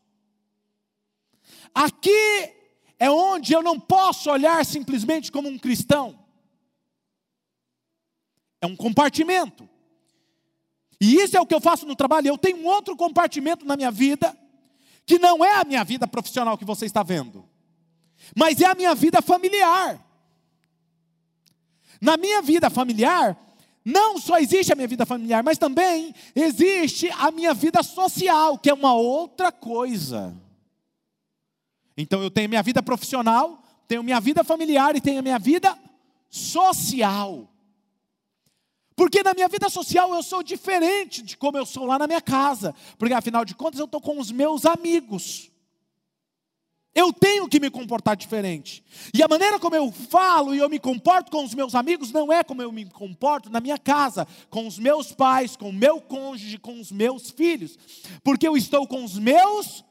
Aqui 1.74 2.54
é 2.98 3.10
onde 3.10 3.54
eu 3.54 3.62
não 3.62 3.80
posso 3.80 4.30
olhar 4.30 4.66
simplesmente 4.66 5.32
como 5.32 5.48
um 5.48 5.58
cristão. 5.58 6.20
É 8.62 8.68
um 8.68 8.76
compartimento. 8.76 9.70
E 11.00 11.16
isso 11.16 11.38
é 11.38 11.42
o 11.42 11.46
que 11.46 11.54
eu 11.54 11.62
faço 11.62 11.86
no 11.86 11.96
trabalho. 11.96 12.28
Eu 12.28 12.38
tenho 12.38 12.58
um 12.58 12.66
outro 12.66 12.96
compartimento 12.96 13.66
na 13.66 13.78
minha 13.78 13.90
vida, 13.90 14.38
que 15.06 15.18
não 15.18 15.44
é 15.44 15.56
a 15.56 15.64
minha 15.64 15.84
vida 15.84 16.06
profissional 16.08 16.58
que 16.58 16.66
você 16.66 16.86
está 16.86 17.04
vendo, 17.04 17.48
mas 18.36 18.60
é 18.60 18.66
a 18.66 18.76
minha 18.76 18.94
vida 18.94 19.22
familiar. 19.22 20.06
Na 22.02 22.18
minha 22.18 22.42
vida 22.42 22.70
familiar, 22.70 23.38
não 23.84 24.18
só 24.20 24.38
existe 24.38 24.72
a 24.72 24.76
minha 24.76 24.88
vida 24.88 25.06
familiar, 25.06 25.44
mas 25.44 25.58
também 25.58 26.14
existe 26.36 27.10
a 27.18 27.32
minha 27.32 27.54
vida 27.54 27.82
social, 27.82 28.58
que 28.58 28.70
é 28.70 28.74
uma 28.74 28.94
outra 28.94 29.52
coisa. 29.52 30.36
Então 31.98 32.22
eu 32.22 32.32
tenho 32.32 32.50
minha 32.50 32.64
vida 32.64 32.82
profissional, 32.82 33.62
tenho 33.88 34.04
minha 34.04 34.20
vida 34.20 34.44
familiar 34.44 34.96
e 34.96 35.02
tenho 35.02 35.24
minha 35.24 35.40
vida 35.40 35.78
social. 36.30 37.50
Porque 38.96 39.24
na 39.24 39.34
minha 39.34 39.48
vida 39.48 39.70
social 39.70 40.14
eu 40.14 40.22
sou 40.22 40.44
diferente 40.44 41.22
de 41.22 41.38
como 41.38 41.58
eu 41.58 41.66
sou 41.66 41.86
lá 41.86 41.98
na 41.98 42.06
minha 42.06 42.22
casa. 42.22 42.76
Porque 42.98 43.14
afinal 43.14 43.46
de 43.46 43.56
contas 43.56 43.80
eu 43.80 43.86
estou 43.86 44.02
com 44.02 44.20
os 44.20 44.32
meus 44.32 44.66
amigos. 44.66 45.50
Eu 46.94 47.14
tenho 47.14 47.48
que 47.48 47.60
me 47.60 47.70
comportar 47.70 48.18
diferente. 48.18 48.84
E 49.14 49.22
a 49.22 49.28
maneira 49.28 49.60
como 49.60 49.76
eu 49.76 49.92
falo 49.92 50.56
e 50.56 50.58
eu 50.58 50.68
me 50.68 50.80
comporto 50.80 51.32
com 51.32 51.44
os 51.44 51.54
meus 51.54 51.76
amigos 51.76 52.12
não 52.12 52.34
é 52.34 52.44
como 52.44 52.62
eu 52.62 52.72
me 52.72 52.86
comporto 52.86 53.50
na 53.50 53.60
minha 53.60 53.78
casa, 53.78 54.28
com 54.50 54.66
os 54.66 54.80
meus 54.80 55.12
pais, 55.12 55.56
com 55.56 55.70
o 55.70 55.74
meu 55.74 56.02
cônjuge, 56.02 56.58
com 56.58 56.80
os 56.80 56.92
meus 56.92 57.30
filhos. 57.30 57.78
Porque 58.24 58.48
eu 58.48 58.58
estou 58.58 58.88
com 58.88 59.04
os 59.04 59.18
meus 59.18 59.84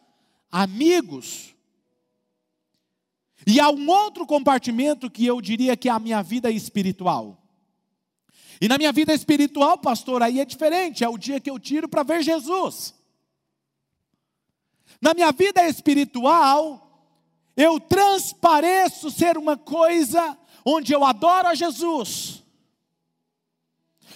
amigos. 0.51 1.55
E 3.47 3.61
há 3.61 3.71
um 3.71 3.89
outro 3.89 4.27
compartimento 4.27 5.09
que 5.11 5.25
eu 5.25 5.41
diria 5.41 5.77
que 5.77 5.89
é 5.89 5.93
a 5.93 6.01
minha 6.01 6.23
vida 6.23 6.51
espiritual. 6.51 7.43
E 8.61 8.67
na 8.67 8.77
minha 8.77 8.93
vida 8.93 9.15
espiritual, 9.15 9.79
pastor, 9.79 10.23
aí 10.23 10.41
é 10.41 10.45
diferente, 10.45 11.05
é 11.05 11.09
o 11.09 11.17
dia 11.17 11.39
que 11.39 11.49
eu 11.49 11.61
tiro 11.61 11.89
para 11.89 12.03
ver 12.03 12.23
Jesus. 12.23 12.93
Na 15.01 15.15
minha 15.15 15.31
vida 15.31 15.67
espiritual, 15.69 16.88
eu 17.59 17.79
transpareço 17.79 19.11
ser 19.11 19.37
uma 19.37 19.57
coisa 19.57 20.39
onde 20.65 20.93
eu 20.93 21.05
adoro 21.05 21.49
a 21.49 21.55
Jesus, 21.55 22.43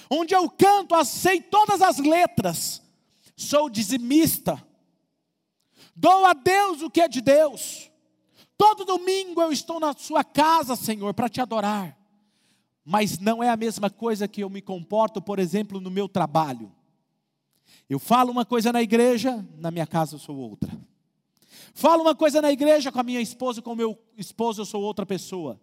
onde 0.09 0.35
eu 0.35 0.49
canto, 0.49 1.03
sei 1.05 1.43
todas 1.43 1.83
as 1.83 1.99
letras, 1.99 2.81
sou 3.37 3.69
dizimista, 3.69 4.65
dou 5.95 6.25
a 6.25 6.33
Deus 6.33 6.81
o 6.81 6.91
que 6.91 7.01
é 7.01 7.09
de 7.09 7.21
Deus. 7.21 7.91
Todo 8.57 8.85
domingo 8.85 9.43
eu 9.43 9.53
estou 9.53 9.81
na 9.81 9.93
sua 9.93 10.23
casa, 10.23 10.77
Senhor, 10.77 11.13
para 11.13 11.29
te 11.29 11.41
adorar 11.41 11.99
mas 12.85 13.19
não 13.19 13.43
é 13.43 13.49
a 13.49 13.57
mesma 13.57 13.89
coisa 13.89 14.27
que 14.27 14.43
eu 14.43 14.51
me 14.51 14.61
comporto, 14.61 15.23
por 15.23 15.39
exemplo, 15.39 15.81
no 15.81 15.91
meu 15.91 16.09
trabalho. 16.09 16.73
Eu 17.89 17.99
falo 17.99 18.33
uma 18.33 18.45
coisa 18.45 18.73
na 18.73 18.83
igreja, 18.83 19.47
na 19.57 19.71
minha 19.71 19.87
casa 19.87 20.17
eu 20.17 20.19
sou 20.19 20.37
outra. 20.37 20.71
Falo 21.75 22.03
uma 22.03 22.15
coisa 22.15 22.43
na 22.43 22.53
igreja 22.53 22.93
com 22.93 23.01
a 23.01 23.03
minha 23.03 23.21
esposa, 23.21 23.63
com 23.63 23.73
o 23.73 23.77
meu 23.77 23.99
esposo 24.17 24.61
eu 24.61 24.67
sou 24.67 24.83
outra 24.83 25.07
pessoa. 25.07 25.61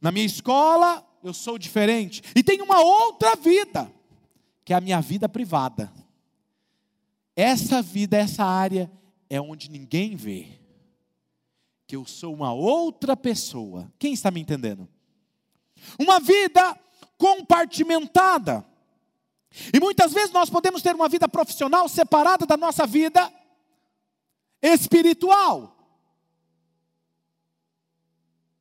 Na 0.00 0.10
minha 0.10 0.24
escola 0.24 1.06
eu 1.22 1.34
sou 1.34 1.58
diferente. 1.58 2.22
E 2.34 2.42
tem 2.42 2.62
uma 2.62 2.80
outra 2.80 3.36
vida, 3.36 3.92
que 4.64 4.72
é 4.72 4.76
a 4.76 4.80
minha 4.80 5.00
vida 5.00 5.28
privada. 5.28 5.92
Essa 7.36 7.82
vida, 7.82 8.16
essa 8.16 8.44
área 8.44 8.90
é 9.28 9.40
onde 9.40 9.70
ninguém 9.70 10.16
vê. 10.16 10.46
Que 11.86 11.96
eu 11.96 12.06
sou 12.06 12.32
uma 12.34 12.52
outra 12.52 13.16
pessoa. 13.16 13.92
Quem 13.98 14.12
está 14.12 14.30
me 14.30 14.40
entendendo? 14.40 14.88
Uma 15.98 16.20
vida 16.20 16.78
compartimentada. 17.18 18.64
E 19.74 19.80
muitas 19.80 20.12
vezes 20.12 20.30
nós 20.32 20.48
podemos 20.48 20.80
ter 20.80 20.94
uma 20.94 21.08
vida 21.08 21.28
profissional 21.28 21.88
separada 21.88 22.46
da 22.46 22.56
nossa 22.56 22.86
vida 22.86 23.30
espiritual. 24.62 25.76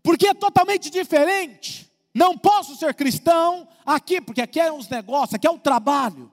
Porque 0.01 0.27
é 0.27 0.33
totalmente 0.33 0.89
diferente. 0.89 1.91
Não 2.13 2.37
posso 2.37 2.75
ser 2.75 2.93
cristão 2.93 3.67
aqui, 3.85 4.19
porque 4.19 4.41
aqui 4.41 4.59
é 4.59 4.71
os 4.71 4.87
negócios, 4.89 5.35
aqui 5.35 5.47
é 5.47 5.51
o 5.51 5.59
trabalho. 5.59 6.31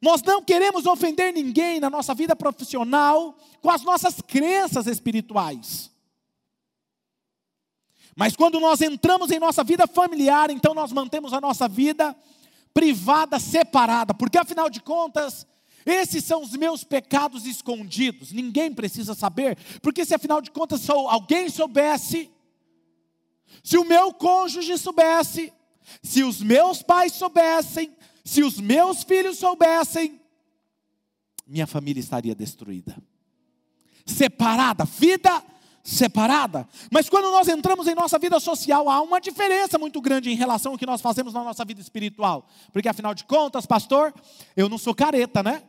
Nós 0.00 0.22
não 0.22 0.42
queremos 0.42 0.86
ofender 0.86 1.32
ninguém 1.32 1.80
na 1.80 1.90
nossa 1.90 2.14
vida 2.14 2.36
profissional 2.36 3.36
com 3.60 3.70
as 3.70 3.82
nossas 3.82 4.20
crenças 4.20 4.86
espirituais. 4.86 5.90
Mas 8.14 8.36
quando 8.36 8.60
nós 8.60 8.80
entramos 8.80 9.30
em 9.30 9.38
nossa 9.38 9.64
vida 9.64 9.86
familiar, 9.86 10.50
então 10.50 10.74
nós 10.74 10.92
mantemos 10.92 11.32
a 11.32 11.40
nossa 11.40 11.68
vida 11.68 12.16
privada 12.74 13.38
separada, 13.40 14.14
porque 14.14 14.38
afinal 14.38 14.70
de 14.70 14.80
contas, 14.80 15.46
esses 15.88 16.24
são 16.24 16.42
os 16.42 16.52
meus 16.52 16.84
pecados 16.84 17.46
escondidos. 17.46 18.32
Ninguém 18.32 18.72
precisa 18.72 19.14
saber, 19.14 19.56
porque 19.80 20.04
se 20.04 20.14
afinal 20.14 20.40
de 20.40 20.50
contas 20.50 20.88
alguém 20.88 21.48
soubesse, 21.48 22.30
se 23.62 23.78
o 23.78 23.84
meu 23.84 24.12
cônjuge 24.12 24.76
soubesse, 24.78 25.52
se 26.02 26.22
os 26.22 26.42
meus 26.42 26.82
pais 26.82 27.12
soubessem, 27.12 27.94
se 28.24 28.42
os 28.42 28.60
meus 28.60 29.02
filhos 29.02 29.38
soubessem, 29.38 30.20
minha 31.46 31.66
família 31.66 32.00
estaria 32.00 32.34
destruída. 32.34 32.96
Separada, 34.04 34.84
vida 34.84 35.42
separada. 35.82 36.68
Mas 36.90 37.08
quando 37.08 37.30
nós 37.30 37.48
entramos 37.48 37.86
em 37.86 37.94
nossa 37.94 38.18
vida 38.18 38.38
social, 38.38 38.90
há 38.90 39.00
uma 39.00 39.18
diferença 39.18 39.78
muito 39.78 40.00
grande 40.00 40.30
em 40.30 40.36
relação 40.36 40.72
ao 40.72 40.78
que 40.78 40.84
nós 40.84 41.00
fazemos 41.00 41.32
na 41.32 41.42
nossa 41.42 41.64
vida 41.64 41.80
espiritual. 41.80 42.46
Porque 42.72 42.88
afinal 42.88 43.14
de 43.14 43.24
contas, 43.24 43.64
pastor, 43.64 44.12
eu 44.54 44.68
não 44.68 44.76
sou 44.76 44.94
careta, 44.94 45.42
né? 45.42 45.62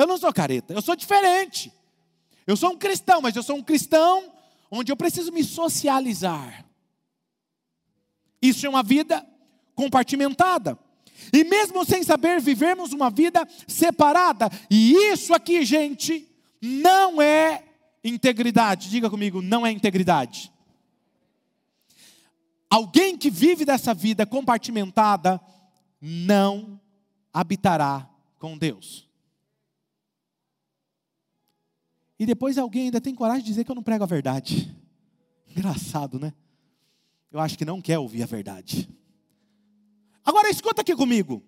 Eu 0.00 0.06
não 0.06 0.16
sou 0.16 0.32
careta, 0.32 0.72
eu 0.72 0.80
sou 0.80 0.96
diferente. 0.96 1.70
Eu 2.46 2.56
sou 2.56 2.70
um 2.70 2.78
cristão, 2.78 3.20
mas 3.20 3.36
eu 3.36 3.42
sou 3.42 3.56
um 3.56 3.62
cristão 3.62 4.32
onde 4.70 4.90
eu 4.90 4.96
preciso 4.96 5.30
me 5.30 5.44
socializar. 5.44 6.64
Isso 8.40 8.64
é 8.64 8.68
uma 8.70 8.82
vida 8.82 9.22
compartimentada. 9.74 10.78
E 11.30 11.44
mesmo 11.44 11.84
sem 11.84 12.02
saber, 12.02 12.40
vivemos 12.40 12.94
uma 12.94 13.10
vida 13.10 13.46
separada. 13.68 14.48
E 14.70 14.94
isso 15.12 15.34
aqui, 15.34 15.66
gente, 15.66 16.26
não 16.62 17.20
é 17.20 17.62
integridade. 18.02 18.88
Diga 18.88 19.10
comigo, 19.10 19.42
não 19.42 19.66
é 19.66 19.70
integridade. 19.70 20.50
Alguém 22.70 23.18
que 23.18 23.28
vive 23.28 23.66
dessa 23.66 23.92
vida 23.92 24.24
compartimentada 24.24 25.38
não 26.00 26.80
habitará 27.34 28.08
com 28.38 28.56
Deus. 28.56 29.09
E 32.20 32.26
depois 32.26 32.58
alguém 32.58 32.84
ainda 32.84 33.00
tem 33.00 33.14
coragem 33.14 33.42
de 33.42 33.48
dizer 33.48 33.64
que 33.64 33.70
eu 33.70 33.74
não 33.74 33.82
prego 33.82 34.04
a 34.04 34.06
verdade. 34.06 34.70
Engraçado, 35.48 36.20
né? 36.20 36.34
Eu 37.32 37.40
acho 37.40 37.56
que 37.56 37.64
não 37.64 37.80
quer 37.80 37.98
ouvir 37.98 38.22
a 38.22 38.26
verdade. 38.26 38.86
Agora 40.22 40.50
escuta 40.50 40.82
aqui 40.82 40.94
comigo. 40.94 41.42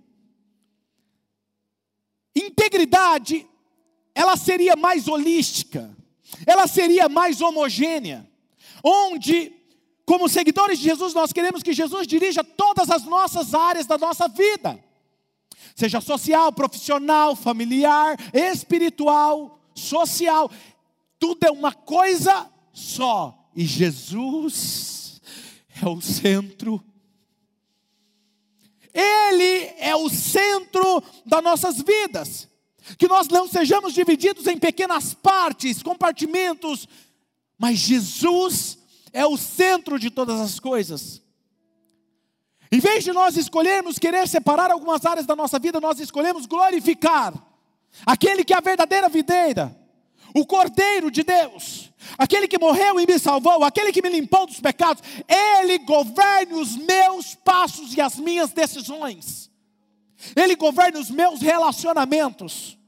Integridade, 2.35 3.47
ela 4.15 4.35
seria 4.35 4.75
mais 4.75 5.09
holística, 5.09 5.95
ela 6.47 6.67
seria 6.67 7.07
mais 7.07 7.43
homogênea, 7.43 8.27
onde, 8.83 9.53
como 10.07 10.27
seguidores 10.27 10.79
de 10.79 10.85
Jesus, 10.85 11.13
nós 11.13 11.35
queremos 11.35 11.63
que 11.63 11.75
Jesus 11.75 12.07
dirija 12.07 12.43
todas 12.43 12.89
as 12.89 13.05
nossas 13.05 13.53
áreas 13.53 13.87
da 13.87 13.99
nossa 13.99 14.27
vida, 14.27 14.83
seja 15.77 16.01
social, 16.01 16.51
profissional, 16.51 17.37
familiar, 17.37 18.17
espiritual, 18.33 19.62
social, 19.75 20.51
tudo 21.19 21.45
é 21.45 21.51
uma 21.51 21.73
coisa 21.73 22.51
só, 22.73 23.51
e 23.55 23.65
Jesus 23.65 25.21
é 25.81 25.87
o 25.87 26.01
centro 26.01 26.83
ele 28.93 29.73
é 29.79 29.97
o 29.97 30.09
centro 30.11 31.03
das 31.25 31.43
nossas 31.43 31.77
vidas. 31.79 32.49
Que 32.99 33.09
nós 33.09 33.29
não 33.29 33.49
sejamos 33.49 33.95
divididos 33.95 34.47
em 34.47 34.59
pequenas 34.59 35.15
partes, 35.15 35.83
compartimentos, 35.83 36.87
mas 37.59 37.79
Jesus 37.79 38.79
é 39.13 39.25
o 39.25 39.37
centro 39.37 39.99
de 39.99 40.11
todas 40.11 40.41
as 40.41 40.61
coisas. 40.61 41.23
Em 42.71 42.81
vez 42.81 43.05
de 43.05 43.13
nós 43.13 43.37
escolhermos 43.37 43.99
querer 43.99 44.27
separar 44.29 44.71
algumas 44.71 45.05
áreas 45.07 45.27
da 45.27 45.37
nossa 45.37 45.59
vida, 45.59 45.81
nós 45.81 46.01
escolhemos 46.01 46.47
glorificar 46.47 47.35
aquele 48.07 48.45
que 48.45 48.53
é 48.53 48.57
a 48.57 48.61
verdadeira 48.61 49.09
videira, 49.09 49.77
o 50.35 50.47
Cordeiro 50.47 51.11
de 51.11 51.23
Deus, 51.23 51.93
aquele 52.17 52.49
que 52.49 52.59
morreu 52.59 52.99
e 52.99 53.07
me 53.07 53.19
salvou, 53.19 53.63
aquele 53.65 53.93
que 53.93 54.03
me 54.03 54.09
limpou 54.09 54.47
dos 54.47 54.61
pecados, 54.61 55.03
ele 55.29 55.79
governa 55.79 56.57
os 56.57 56.77
meus 56.77 57.35
passos 57.35 57.95
e 57.95 58.01
as 58.01 58.17
minhas 58.17 58.51
decisões, 58.51 59.51
ele 60.35 60.57
governa 60.57 60.99
os 60.99 61.11
meus 61.11 61.41
relacionamentos. 61.41 62.79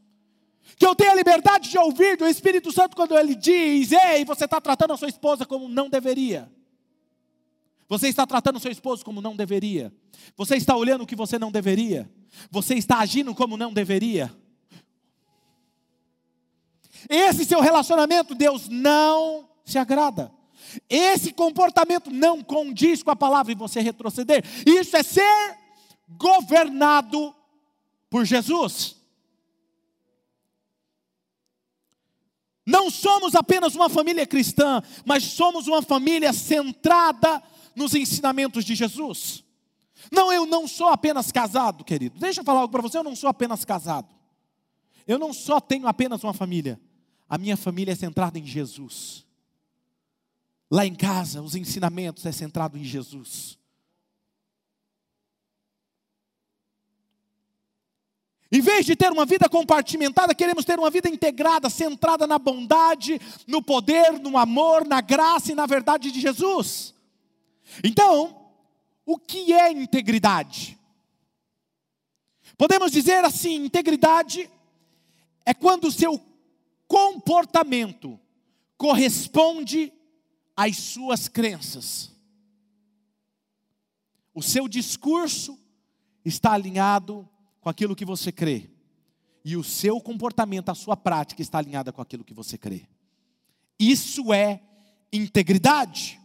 Que 0.77 0.87
eu 0.87 0.95
tenha 0.95 1.15
liberdade 1.15 1.71
de 1.71 1.79
ouvir 1.79 2.17
do 2.17 2.27
Espírito 2.27 2.73
Santo 2.73 2.97
quando 2.97 3.17
ele 3.17 3.37
diz: 3.37 3.93
Ei, 3.93 4.25
você 4.25 4.45
está 4.45 4.61
tratando 4.61 4.93
a 4.93 4.97
sua 4.97 5.09
esposa 5.09 5.47
como 5.47 5.69
não 5.69 5.89
deveria. 5.89 6.51
Você 7.89 8.09
está 8.09 8.27
tratando 8.27 8.59
seu 8.59 8.73
esposo 8.73 9.05
como 9.05 9.21
não 9.21 9.37
deveria. 9.37 9.93
Você 10.37 10.57
está 10.57 10.75
olhando 10.75 11.05
o 11.05 11.07
que 11.07 11.15
você 11.15 11.39
não 11.39 11.53
deveria. 11.53 12.11
Você 12.51 12.75
está 12.75 12.99
agindo 12.99 13.35
como 13.35 13.57
não 13.57 13.73
deveria. 13.73 14.35
Esse 17.09 17.45
seu 17.45 17.61
relacionamento, 17.61 18.35
Deus 18.35 18.69
não 18.69 19.49
se 19.65 19.79
agrada. 19.79 20.33
Esse 20.89 21.33
comportamento 21.33 22.11
não 22.11 22.43
condiz 22.43 23.03
com 23.03 23.11
a 23.11 23.17
palavra 23.17 23.53
e 23.53 23.57
você 23.57 23.81
retroceder. 23.81 24.45
Isso 24.67 24.97
é 24.97 25.03
ser 25.03 25.59
governado 26.09 27.35
por 28.11 28.25
Jesus. 28.25 28.97
Não 32.67 32.91
somos 32.91 33.35
apenas 33.35 33.75
uma 33.75 33.91
família 33.91 34.27
cristã, 34.27 34.83
mas 35.05 35.25
somos 35.25 35.67
uma 35.67 35.83
família 35.83 36.33
centrada 36.33 37.43
nos 37.77 37.95
ensinamentos 37.95 38.65
de 38.65 38.75
Jesus. 38.75 39.45
Não, 40.11 40.33
eu 40.33 40.47
não 40.47 40.67
sou 40.67 40.89
apenas 40.89 41.31
casado, 41.31 41.85
querido. 41.85 42.19
Deixa 42.19 42.41
eu 42.41 42.45
falar 42.45 42.61
algo 42.61 42.73
para 42.73 42.83
você, 42.83 42.97
eu 42.97 43.05
não 43.05 43.17
sou 43.17 43.29
apenas 43.29 43.65
casado. 43.65 44.09
Eu 45.07 45.19
não 45.19 45.33
só 45.33 45.61
tenho 45.61 45.87
apenas 45.87 46.25
uma 46.25 46.33
família, 46.33 46.81
a 47.29 47.39
minha 47.39 47.57
família 47.57 47.93
é 47.93 47.97
centrada 47.97 48.39
em 48.39 48.47
Jesus. 48.47 49.25
Lá 50.71 50.87
em 50.87 50.95
casa, 50.95 51.43
os 51.43 51.55
ensinamentos 51.55 52.25
é 52.27 52.33
centrado 52.33 52.77
em 52.77 52.85
Jesus. 52.85 53.59
Em 58.51 58.61
vez 58.61 58.87
de 58.87 58.95
ter 58.95 59.11
uma 59.11 59.27
vida 59.27 59.49
compartimentada, 59.49 60.35
queremos 60.35 60.65
ter 60.65 60.79
uma 60.79 60.91
vida 60.91 61.09
integrada, 61.09 61.69
centrada 61.69 62.27
na 62.27 62.39
bondade, 62.39 63.21
no 63.49 63.61
poder, 63.61 64.13
no 64.21 64.39
amor, 64.39 64.87
na 64.87 65.01
graça 65.01 65.51
e 65.51 65.55
na 65.57 65.67
verdade 65.67 66.13
de 66.13 66.21
Jesus. 66.21 66.95
Então, 67.83 68.49
o 69.05 69.19
que 69.19 69.53
é 69.53 69.73
integridade? 69.73 70.79
Podemos 72.57 72.93
dizer 72.93 73.25
assim: 73.25 73.65
integridade 73.65 74.49
é 75.45 75.53
quando 75.53 75.89
o 75.89 75.93
seu 75.93 76.19
comportamento 76.87 78.19
corresponde 78.77 79.93
às 80.57 80.77
suas 80.77 81.29
crenças. 81.29 82.13
O 84.33 84.43
seu 84.43 84.69
discurso 84.69 85.59
está 86.25 86.53
alinhado 86.53 87.29
com 87.61 87.69
aquilo 87.69 87.97
que 87.97 88.05
você 88.05 88.33
crê. 88.33 88.71
E 89.45 89.57
o 89.57 89.65
seu 89.65 90.01
comportamento, 90.01 90.71
a 90.71 90.75
sua 90.75 90.97
prática 90.97 91.43
está 91.43 91.59
alinhada 91.59 91.93
com 91.93 92.01
aquilo 92.01 92.25
que 92.25 92.35
você 92.35 92.57
crê. 92.57 92.89
Isso 93.79 94.33
é 94.33 94.61
integridade. 95.13 96.21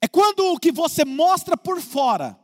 É 0.00 0.08
quando 0.08 0.52
o 0.52 0.58
que 0.58 0.70
você 0.70 1.04
mostra 1.04 1.56
por 1.56 1.80
fora 1.80 2.38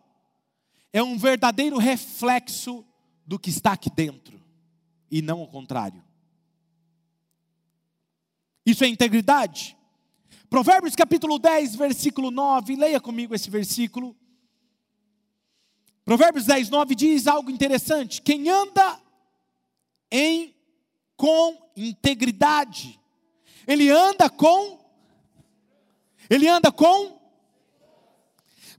é 0.92 1.02
um 1.02 1.16
verdadeiro 1.16 1.78
reflexo 1.78 2.84
do 3.26 3.38
que 3.38 3.50
está 3.50 3.72
aqui 3.72 3.90
dentro 3.90 4.41
e 5.12 5.20
não 5.20 5.42
o 5.42 5.46
contrário. 5.46 6.02
Isso 8.64 8.82
é 8.82 8.88
integridade. 8.88 9.76
Provérbios 10.48 10.96
capítulo 10.96 11.38
10, 11.38 11.76
versículo 11.76 12.30
9, 12.30 12.76
leia 12.76 12.98
comigo 12.98 13.34
esse 13.34 13.50
versículo. 13.50 14.16
Provérbios 16.02 16.46
10, 16.46 16.70
9 16.70 16.94
diz 16.94 17.26
algo 17.26 17.50
interessante: 17.50 18.22
quem 18.22 18.48
anda 18.48 18.98
em 20.10 20.56
com 21.14 21.70
integridade, 21.76 22.98
ele 23.66 23.90
anda 23.90 24.30
com, 24.30 24.78
ele 26.30 26.48
anda 26.48 26.72
com, 26.72 27.20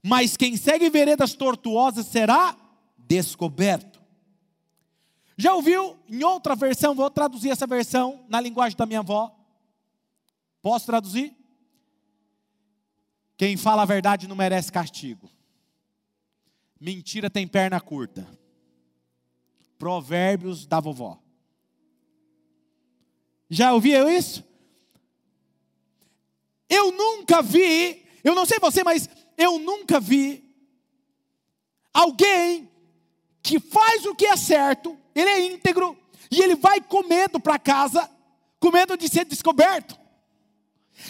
mas 0.02 0.36
quem 0.36 0.56
segue 0.56 0.90
veredas 0.90 1.34
tortuosas 1.34 2.06
será 2.06 2.56
descoberto. 2.98 3.93
Já 5.36 5.54
ouviu 5.54 5.98
em 6.08 6.22
outra 6.22 6.54
versão? 6.54 6.94
Vou 6.94 7.10
traduzir 7.10 7.50
essa 7.50 7.66
versão 7.66 8.24
na 8.28 8.40
linguagem 8.40 8.76
da 8.76 8.86
minha 8.86 9.00
avó. 9.00 9.34
Posso 10.62 10.86
traduzir? 10.86 11.36
Quem 13.36 13.56
fala 13.56 13.82
a 13.82 13.86
verdade 13.86 14.28
não 14.28 14.36
merece 14.36 14.70
castigo. 14.70 15.28
Mentira 16.80 17.28
tem 17.28 17.48
perna 17.48 17.80
curta. 17.80 18.26
Provérbios 19.76 20.66
da 20.66 20.78
vovó. 20.78 21.18
Já 23.50 23.72
ouviu 23.72 24.08
isso? 24.08 24.44
Eu 26.68 26.92
nunca 26.92 27.42
vi, 27.42 28.06
eu 28.22 28.34
não 28.34 28.46
sei 28.46 28.58
você, 28.58 28.82
mas 28.82 29.08
eu 29.36 29.58
nunca 29.58 30.00
vi 30.00 30.44
alguém 31.92 32.70
que 33.42 33.60
faz 33.60 34.06
o 34.06 34.14
que 34.14 34.26
é 34.26 34.36
certo 34.36 34.98
ele 35.14 35.30
é 35.30 35.46
íntegro 35.46 35.96
e 36.30 36.40
ele 36.40 36.54
vai 36.56 36.80
com 36.80 37.06
medo 37.06 37.38
para 37.38 37.58
casa, 37.58 38.10
com 38.58 38.70
medo 38.70 38.96
de 38.96 39.08
ser 39.08 39.24
descoberto. 39.24 39.98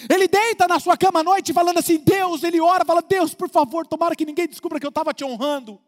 Ele 0.09 0.27
deita 0.27 0.67
na 0.67 0.81
sua 0.81 0.97
cama 0.97 1.21
à 1.21 1.23
noite 1.23 1.53
falando 1.53 1.79
assim: 1.79 1.99
Deus, 1.99 2.43
ele 2.43 2.61
ora, 2.61 2.85
fala: 2.85 3.03
Deus, 3.03 3.35
por 3.35 3.49
favor, 3.49 3.87
tomara 3.87 4.17
que 4.17 4.25
ninguém 4.25 4.49
descubra 4.49 4.81
que 4.81 4.87
eu 4.87 4.90
estava 4.90 5.12
te 5.12 5.25
honrando. 5.25 5.81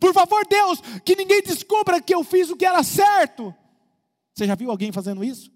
Por 0.00 0.12
favor, 0.12 0.44
Deus, 0.46 0.80
que 1.04 1.14
ninguém 1.14 1.40
descubra 1.40 2.00
que 2.00 2.14
eu 2.14 2.24
fiz 2.24 2.50
o 2.50 2.56
que 2.56 2.66
era 2.66 2.82
certo. 2.82 3.54
Você 4.34 4.46
já 4.46 4.54
viu 4.54 4.70
alguém 4.70 4.92
fazendo 4.92 5.24
isso? 5.24 5.50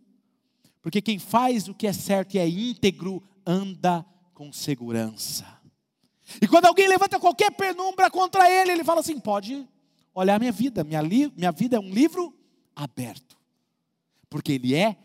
Porque 0.81 1.01
quem 1.01 1.19
faz 1.19 1.69
o 1.69 1.75
que 1.75 1.87
é 1.87 1.93
certo 1.93 2.35
e 2.35 2.39
é 2.39 2.49
íntegro 2.49 3.23
anda 3.47 4.05
com 4.33 4.53
segurança. 4.53 5.47
E 6.41 6.49
quando 6.49 6.67
alguém 6.67 6.89
levanta 6.89 7.21
qualquer 7.21 7.51
penumbra 7.53 8.11
contra 8.11 8.51
ele, 8.51 8.73
ele 8.73 8.85
fala 8.85 9.01
assim: 9.01 9.19
pode 9.21 9.69
olhar 10.15 10.39
minha 10.39 10.53
vida. 10.53 10.85
Minha, 10.85 11.01
li, 11.01 11.33
minha 11.37 11.53
vida 11.53 11.77
é 11.77 11.81
um 11.81 11.91
livro 11.91 12.35
aberto, 12.75 13.37
porque 14.29 14.53
ele 14.53 14.75
é 14.75 14.97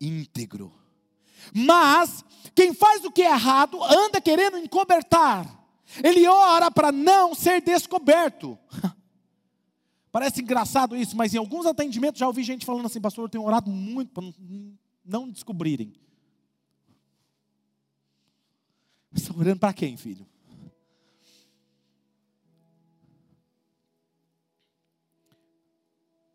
íntegro. 0.00 0.72
Mas 1.54 2.24
quem 2.54 2.74
faz 2.74 3.04
o 3.04 3.10
que 3.10 3.22
é 3.22 3.30
errado 3.30 3.82
anda 3.82 4.20
querendo 4.20 4.58
encobertar. 4.58 5.60
Ele 6.02 6.26
ora 6.26 6.70
para 6.70 6.90
não 6.90 7.34
ser 7.34 7.60
descoberto. 7.60 8.58
Parece 10.10 10.42
engraçado 10.42 10.94
isso, 10.94 11.16
mas 11.16 11.32
em 11.34 11.38
alguns 11.38 11.64
atendimentos 11.64 12.18
já 12.18 12.26
ouvi 12.26 12.42
gente 12.42 12.66
falando 12.66 12.86
assim, 12.86 13.00
pastor, 13.00 13.24
eu 13.24 13.28
tenho 13.28 13.44
orado 13.44 13.70
muito 13.70 14.12
para 14.12 14.22
não 15.04 15.28
descobrirem. 15.28 15.94
Você 19.10 19.24
está 19.24 19.34
orando 19.34 19.58
para 19.58 19.72
quem, 19.72 19.96
filho? 19.96 20.26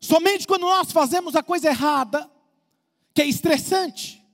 Somente 0.08 0.46
quando 0.46 0.62
nós 0.62 0.90
fazemos 0.90 1.36
a 1.36 1.42
coisa 1.42 1.68
errada, 1.68 2.30
que 3.12 3.20
é 3.20 3.26
estressante, 3.26 4.24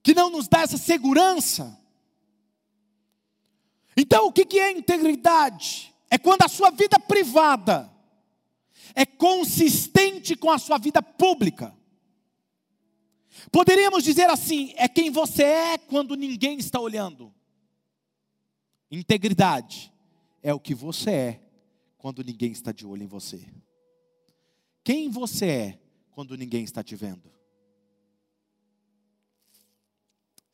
que 0.00 0.14
não 0.14 0.30
nos 0.30 0.46
dá 0.46 0.60
essa 0.60 0.78
segurança. 0.78 1.76
Então, 3.96 4.28
o 4.28 4.32
que 4.32 4.60
é 4.60 4.70
integridade? 4.70 5.92
É 6.08 6.16
quando 6.16 6.42
a 6.42 6.48
sua 6.48 6.70
vida 6.70 7.00
privada 7.00 7.92
é 8.94 9.04
consistente 9.04 10.36
com 10.36 10.52
a 10.52 10.58
sua 10.58 10.78
vida 10.78 11.02
pública. 11.02 11.76
Poderíamos 13.50 14.04
dizer 14.04 14.30
assim: 14.30 14.72
é 14.76 14.86
quem 14.86 15.10
você 15.10 15.42
é 15.42 15.78
quando 15.78 16.14
ninguém 16.14 16.60
está 16.60 16.78
olhando. 16.78 17.34
Integridade 18.88 19.92
é 20.40 20.54
o 20.54 20.60
que 20.60 20.76
você 20.76 21.10
é 21.10 21.40
quando 21.98 22.22
ninguém 22.22 22.52
está 22.52 22.70
de 22.70 22.86
olho 22.86 23.02
em 23.02 23.08
você. 23.08 23.44
Quem 24.82 25.10
você 25.10 25.46
é 25.46 25.78
quando 26.10 26.36
ninguém 26.36 26.64
está 26.64 26.82
te 26.82 26.96
vendo? 26.96 27.30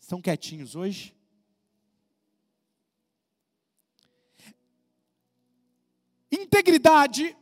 Estão 0.01 0.21
quietinhos 0.21 0.75
hoje? 0.75 1.15
Integridade 6.31 7.37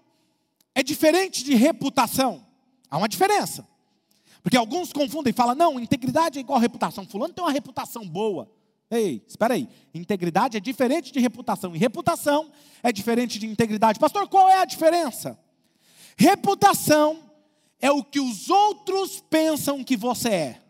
é 0.75 0.83
diferente 0.83 1.45
de 1.45 1.55
reputação. 1.55 2.47
Há 2.91 2.99
uma 2.99 3.09
diferença. 3.09 3.67
Porque 4.43 4.57
alguns 4.57 4.93
confundem 4.93 5.31
e 5.31 5.35
falam: 5.35 5.55
não, 5.55 5.81
integridade 5.81 6.39
é 6.39 6.41
igual 6.41 6.59
reputação. 6.59 7.07
Fulano 7.07 7.33
tem 7.33 7.45
uma 7.45 7.53
reputação 7.53 8.07
boa. 8.07 8.51
Ei, 8.91 9.25
espera 9.27 9.55
aí. 9.55 9.69
Integridade 9.93 10.57
é 10.57 10.61
diferente 10.61 11.13
de 11.13 11.19
reputação. 11.19 11.75
E 11.75 11.79
reputação 11.79 12.53
é 12.83 12.93
diferente 12.93 13.39
de 13.39 13.47
integridade. 13.47 13.99
Pastor, 13.99 14.29
qual 14.29 14.49
é 14.49 14.61
a 14.61 14.65
diferença? 14.65 15.39
Reputação 16.17 17.31
é 17.81 17.91
o 17.91 18.03
que 18.03 18.21
os 18.21 18.49
outros 18.49 19.21
pensam 19.21 19.85
que 19.85 19.97
você 19.97 20.29
é. 20.29 20.63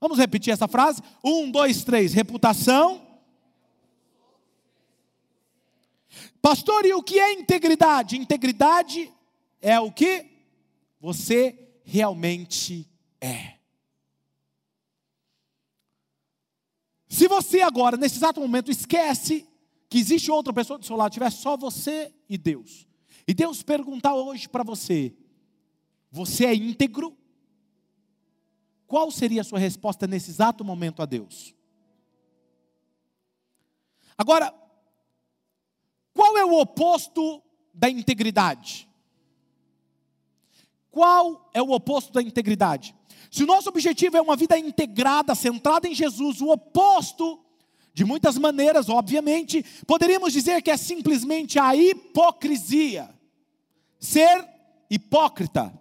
Vamos 0.00 0.18
repetir 0.18 0.52
essa 0.52 0.68
frase? 0.68 1.02
Um, 1.24 1.50
dois, 1.50 1.82
três. 1.82 2.12
Reputação. 2.12 3.04
Pastor, 6.40 6.86
e 6.86 6.94
o 6.94 7.02
que 7.02 7.18
é 7.18 7.32
integridade? 7.32 8.16
Integridade 8.16 9.12
é 9.60 9.80
o 9.80 9.90
que 9.90 10.26
você 11.00 11.80
realmente 11.82 12.88
é. 13.20 13.54
Se 17.08 17.26
você 17.26 17.62
agora, 17.62 17.96
nesse 17.96 18.16
exato 18.16 18.40
momento, 18.40 18.70
esquece 18.70 19.47
que 19.88 19.98
existe 19.98 20.30
outra 20.30 20.52
pessoa 20.52 20.78
do 20.78 20.84
seu 20.84 20.96
lado, 20.96 21.12
tiver 21.12 21.30
só 21.30 21.56
você 21.56 22.14
e 22.28 22.36
Deus, 22.36 22.86
e 23.26 23.34
Deus 23.34 23.62
perguntar 23.62 24.14
hoje 24.14 24.48
para 24.48 24.62
você: 24.62 25.14
você 26.10 26.46
é 26.46 26.54
íntegro? 26.54 27.16
Qual 28.86 29.10
seria 29.10 29.42
a 29.42 29.44
sua 29.44 29.58
resposta 29.58 30.06
nesse 30.06 30.30
exato 30.30 30.64
momento 30.64 31.02
a 31.02 31.06
Deus? 31.06 31.54
Agora, 34.16 34.52
qual 36.14 36.36
é 36.36 36.44
o 36.44 36.58
oposto 36.58 37.42
da 37.72 37.88
integridade? 37.88 38.88
Qual 40.90 41.50
é 41.54 41.62
o 41.62 41.70
oposto 41.70 42.12
da 42.12 42.22
integridade? 42.22 42.94
Se 43.30 43.44
o 43.44 43.46
nosso 43.46 43.68
objetivo 43.68 44.16
é 44.16 44.20
uma 44.20 44.34
vida 44.34 44.58
integrada, 44.58 45.34
centrada 45.34 45.86
em 45.86 45.94
Jesus, 45.94 46.40
o 46.40 46.48
oposto, 46.50 47.38
de 47.98 48.04
muitas 48.04 48.38
maneiras, 48.38 48.88
obviamente, 48.88 49.60
poderíamos 49.84 50.32
dizer 50.32 50.62
que 50.62 50.70
é 50.70 50.76
simplesmente 50.76 51.58
a 51.58 51.74
hipocrisia. 51.74 53.12
Ser 53.98 54.48
hipócrita. 54.88 55.76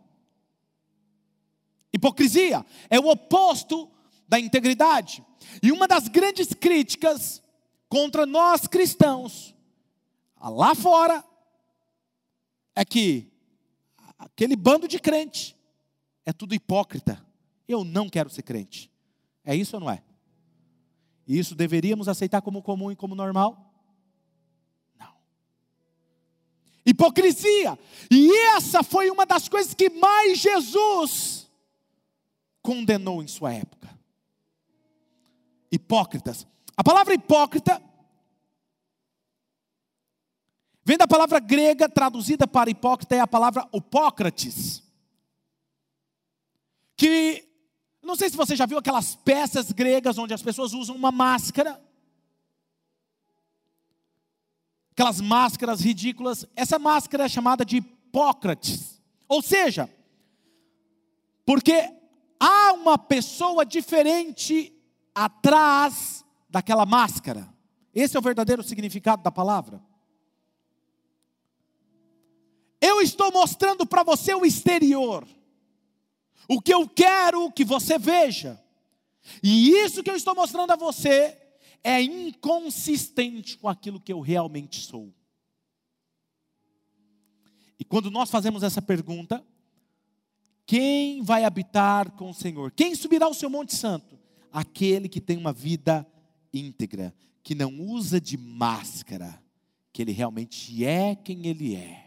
Hipocrisia 1.94 2.66
é 2.90 3.00
o 3.00 3.08
oposto 3.08 3.88
da 4.28 4.40
integridade. 4.40 5.24
E 5.62 5.72
uma 5.72 5.88
das 5.88 6.08
grandes 6.08 6.48
críticas 6.56 7.40
contra 7.88 8.26
nós 8.26 8.66
cristãos 8.66 9.54
lá 10.42 10.74
fora 10.74 11.24
é 12.76 12.84
que 12.84 13.32
aquele 14.18 14.56
bando 14.56 14.88
de 14.88 14.98
crente 14.98 15.56
é 16.26 16.34
tudo 16.34 16.56
hipócrita. 16.56 17.24
Eu 17.68 17.84
não 17.84 18.10
quero 18.10 18.32
ser 18.32 18.42
crente. 18.42 18.92
É 19.46 19.56
isso 19.56 19.76
ou 19.76 19.82
não 19.82 19.92
é? 19.92 20.02
E 21.28 21.38
isso 21.38 21.54
deveríamos 21.56 22.08
aceitar 22.08 22.42
como 22.42 22.62
comum 22.62 22.92
e 22.92 22.96
como 22.96 23.14
normal? 23.14 23.74
Não. 24.98 25.14
Hipocrisia. 26.86 27.78
E 28.10 28.32
essa 28.56 28.82
foi 28.82 29.10
uma 29.10 29.26
das 29.26 29.50
coisas 29.50 29.74
que 29.74 29.90
mais 29.90 30.40
Jesus 30.40 31.52
condenou 32.62 33.22
em 33.22 33.28
sua 33.28 33.54
época. 33.54 33.90
Hipócritas. 35.72 36.48
A 36.78 36.84
palavra 36.84 37.14
hipócrita 37.14 37.82
Vem 40.88 40.98
da 40.98 41.06
palavra 41.06 41.38
grega 41.40 41.90
traduzida 41.90 42.48
para 42.48 42.70
hipócrita 42.70 43.14
é 43.14 43.20
a 43.20 43.28
palavra 43.28 43.68
Hipócrates. 43.74 44.82
Que 46.96 47.46
não 48.08 48.16
sei 48.16 48.30
se 48.30 48.38
você 48.38 48.56
já 48.56 48.66
viu 48.66 48.78
aquelas 48.78 49.16
peças 49.16 49.70
gregas 49.74 50.18
onde 50.18 50.34
as 50.34 50.42
pessoas 50.42 50.72
usam 50.72 50.96
uma 50.96 51.12
máscara. 51.12 51.80
Aquelas 54.92 55.20
máscaras 55.20 55.82
ridículas. 55.82 56.46
Essa 56.56 56.80
máscara 56.80 57.26
é 57.26 57.30
chamada 57.30 57.66
de 57.66 57.78
Hipócrates. 57.78 59.02
Ou 59.28 59.42
seja, 59.42 59.94
porque 61.46 61.94
há 62.40 62.72
uma 62.72 62.98
pessoa 62.98 63.66
diferente 63.66 64.74
atrás 65.14 66.24
daquela 66.50 66.86
máscara. 66.86 67.54
Esse 67.94 68.16
é 68.16 68.20
o 68.20 68.24
verdadeiro 68.24 68.64
significado 68.64 69.22
da 69.22 69.32
palavra. 69.32 69.84
Eu 72.80 73.02
estou 73.02 73.34
mostrando 73.34 73.86
para 73.86 74.04
você 74.04 74.34
o 74.34 74.46
exterior, 74.46 75.28
o 76.48 76.62
que 76.62 76.74
eu 76.74 76.88
quero 76.88 77.52
que 77.52 77.66
você 77.66 77.98
veja, 77.98 78.62
e 79.44 79.70
isso 79.70 80.04
que 80.04 80.10
eu 80.10 80.16
estou 80.16 80.34
mostrando 80.34 80.72
a 80.72 80.76
você 80.76 81.38
é 81.84 82.02
inconsistente 82.02 83.58
com 83.58 83.68
aquilo 83.68 84.00
que 84.00 84.12
eu 84.12 84.20
realmente 84.20 84.82
sou. 84.82 85.14
E 87.80 87.86
quando 87.86 88.10
nós 88.10 88.30
fazemos 88.30 88.64
essa 88.64 88.82
pergunta, 88.82 89.46
quem 90.66 91.22
vai 91.22 91.44
habitar 91.44 92.12
com 92.12 92.30
o 92.30 92.34
Senhor? 92.34 92.72
Quem 92.72 92.96
subirá 92.96 93.26
ao 93.26 93.34
seu 93.34 93.50
Monte 93.50 93.76
Santo? 93.76 94.20
Aquele 94.52 95.08
que 95.08 95.22
tem 95.22 95.38
uma 95.38 95.54
vida 95.54 96.06
íntegra, 96.54 97.14
que 97.44 97.54
não 97.54 97.80
usa 97.80 98.20
de 98.20 98.36
máscara, 98.38 99.42
que 99.94 100.02
ele 100.02 100.12
realmente 100.12 100.84
é 100.84 101.16
quem 101.16 101.48
ele 101.48 101.76
é. 101.76 102.07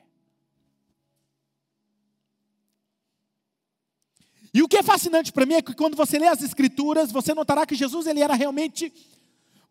E 4.53 4.63
o 4.63 4.69
que 4.69 4.79
é 4.79 4.83
fascinante 4.83 5.33
para 5.33 5.47
mim 5.47 5.55
é 5.55 5.63
que 5.63 5.75
quando 5.75 5.97
você 5.97 6.19
lê 6.19 6.27
as 6.27 6.43
escrituras, 6.43 7.13
você 7.13 7.33
notará 7.35 7.65
que 7.65 7.75
Jesus 7.75 8.07
ele 8.07 8.21
era 8.21 8.35
realmente 8.35 8.93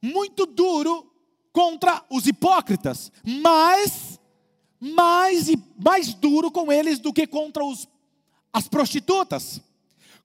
muito 0.02 0.46
duro 0.46 1.06
contra 1.52 2.04
os 2.10 2.26
hipócritas, 2.26 3.12
mas 3.24 4.20
mais 4.80 5.50
mais 5.78 6.14
duro 6.14 6.50
com 6.50 6.72
eles 6.72 7.00
do 7.00 7.12
que 7.12 7.28
contra 7.28 7.64
os, 7.64 7.88
as 8.54 8.68
prostitutas, 8.70 9.62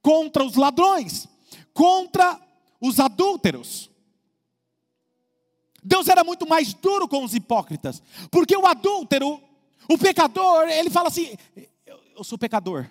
contra 0.00 0.44
os 0.44 0.54
ladrões, 0.54 1.26
contra 1.72 2.40
os 2.80 3.00
adúlteros. 3.00 3.90
Deus 5.82 6.08
era 6.08 6.22
muito 6.22 6.48
mais 6.48 6.72
duro 6.72 7.08
com 7.08 7.24
os 7.24 7.34
hipócritas, 7.34 8.02
porque 8.30 8.56
o 8.56 8.66
adúltero, 8.66 9.42
o 9.88 9.98
pecador, 9.98 10.68
ele 10.68 10.88
fala 10.88 11.08
assim: 11.08 11.36
eu, 11.84 11.98
eu 12.16 12.24
sou 12.24 12.38
pecador. 12.38 12.88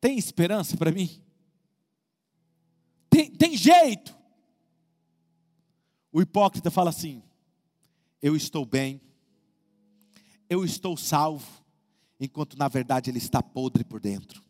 Tem 0.00 0.16
esperança 0.16 0.76
para 0.76 0.92
mim? 0.92 1.22
Tem, 3.10 3.30
tem 3.30 3.56
jeito. 3.56 4.16
O 6.12 6.20
hipócrita 6.22 6.70
fala 6.70 6.90
assim: 6.90 7.22
Eu 8.22 8.36
estou 8.36 8.64
bem, 8.64 9.00
eu 10.48 10.64
estou 10.64 10.96
salvo, 10.96 11.64
enquanto 12.18 12.56
na 12.56 12.68
verdade 12.68 13.10
ele 13.10 13.18
está 13.18 13.42
podre 13.42 13.84
por 13.84 14.00
dentro. 14.00 14.44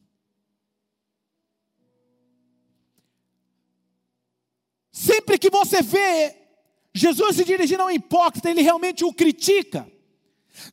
Sempre 4.90 5.38
que 5.38 5.48
você 5.48 5.80
vê 5.80 6.36
Jesus 6.92 7.36
se 7.36 7.44
dirigindo 7.44 7.82
ao 7.82 7.90
hipócrita, 7.90 8.50
ele 8.50 8.62
realmente 8.62 9.04
o 9.04 9.12
critica. 9.12 9.90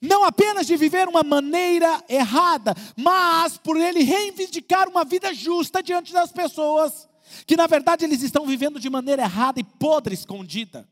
Não 0.02 0.24
apenas 0.24 0.68
de 0.68 0.76
viver 0.76 1.08
uma 1.08 1.24
maneira 1.24 2.04
errada, 2.10 2.76
mas 2.96 3.58
por 3.58 3.78
ele 3.78 4.04
reivindicar 4.04 4.90
uma 4.90 5.04
vida 5.04 5.34
justa 5.34 5.82
diante 5.82 6.14
das 6.14 6.32
pessoas, 6.32 7.08
que 7.46 7.56
na 7.56 7.68
verdade 7.68 8.06
eles 8.06 8.22
estão 8.22 8.46
vivendo 8.46 8.80
de 8.80 8.90
maneira 8.90 9.24
errada 9.24 9.60
e 9.60 9.64
podre, 9.64 10.14
escondida. 10.14 10.88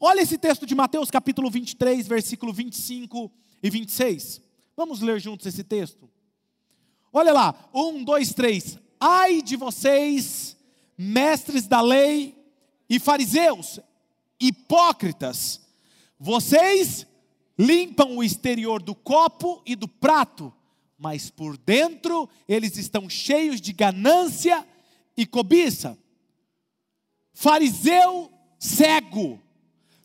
Olha 0.00 0.20
esse 0.20 0.36
texto 0.36 0.66
de 0.66 0.74
Mateus 0.74 1.10
capítulo 1.10 1.50
23, 1.50 2.06
versículo 2.06 2.52
25 2.52 3.30
e 3.62 3.70
26. 3.70 4.40
Vamos 4.76 5.00
ler 5.00 5.20
juntos 5.20 5.46
esse 5.46 5.62
texto? 5.62 6.10
Olha 7.12 7.32
lá, 7.32 7.54
um, 7.72 8.02
dois, 8.02 8.34
três. 8.34 8.78
Ai 9.00 9.40
de 9.40 9.56
vocês, 9.56 10.56
mestres 10.98 11.66
da 11.66 11.80
lei 11.80 12.36
e 12.88 12.98
fariseus, 12.98 13.80
hipócritas, 14.40 15.60
vocês 16.18 17.06
limpam 17.58 18.16
o 18.16 18.24
exterior 18.24 18.82
do 18.82 18.94
copo 18.94 19.62
e 19.64 19.76
do 19.76 19.86
prato, 19.86 20.52
mas 20.98 21.30
por 21.30 21.56
dentro 21.56 22.28
eles 22.48 22.76
estão 22.76 23.08
cheios 23.08 23.60
de 23.60 23.72
ganância 23.72 24.66
e 25.16 25.24
cobiça. 25.24 25.98
Fariseu 27.32 28.32
cego, 28.58 29.40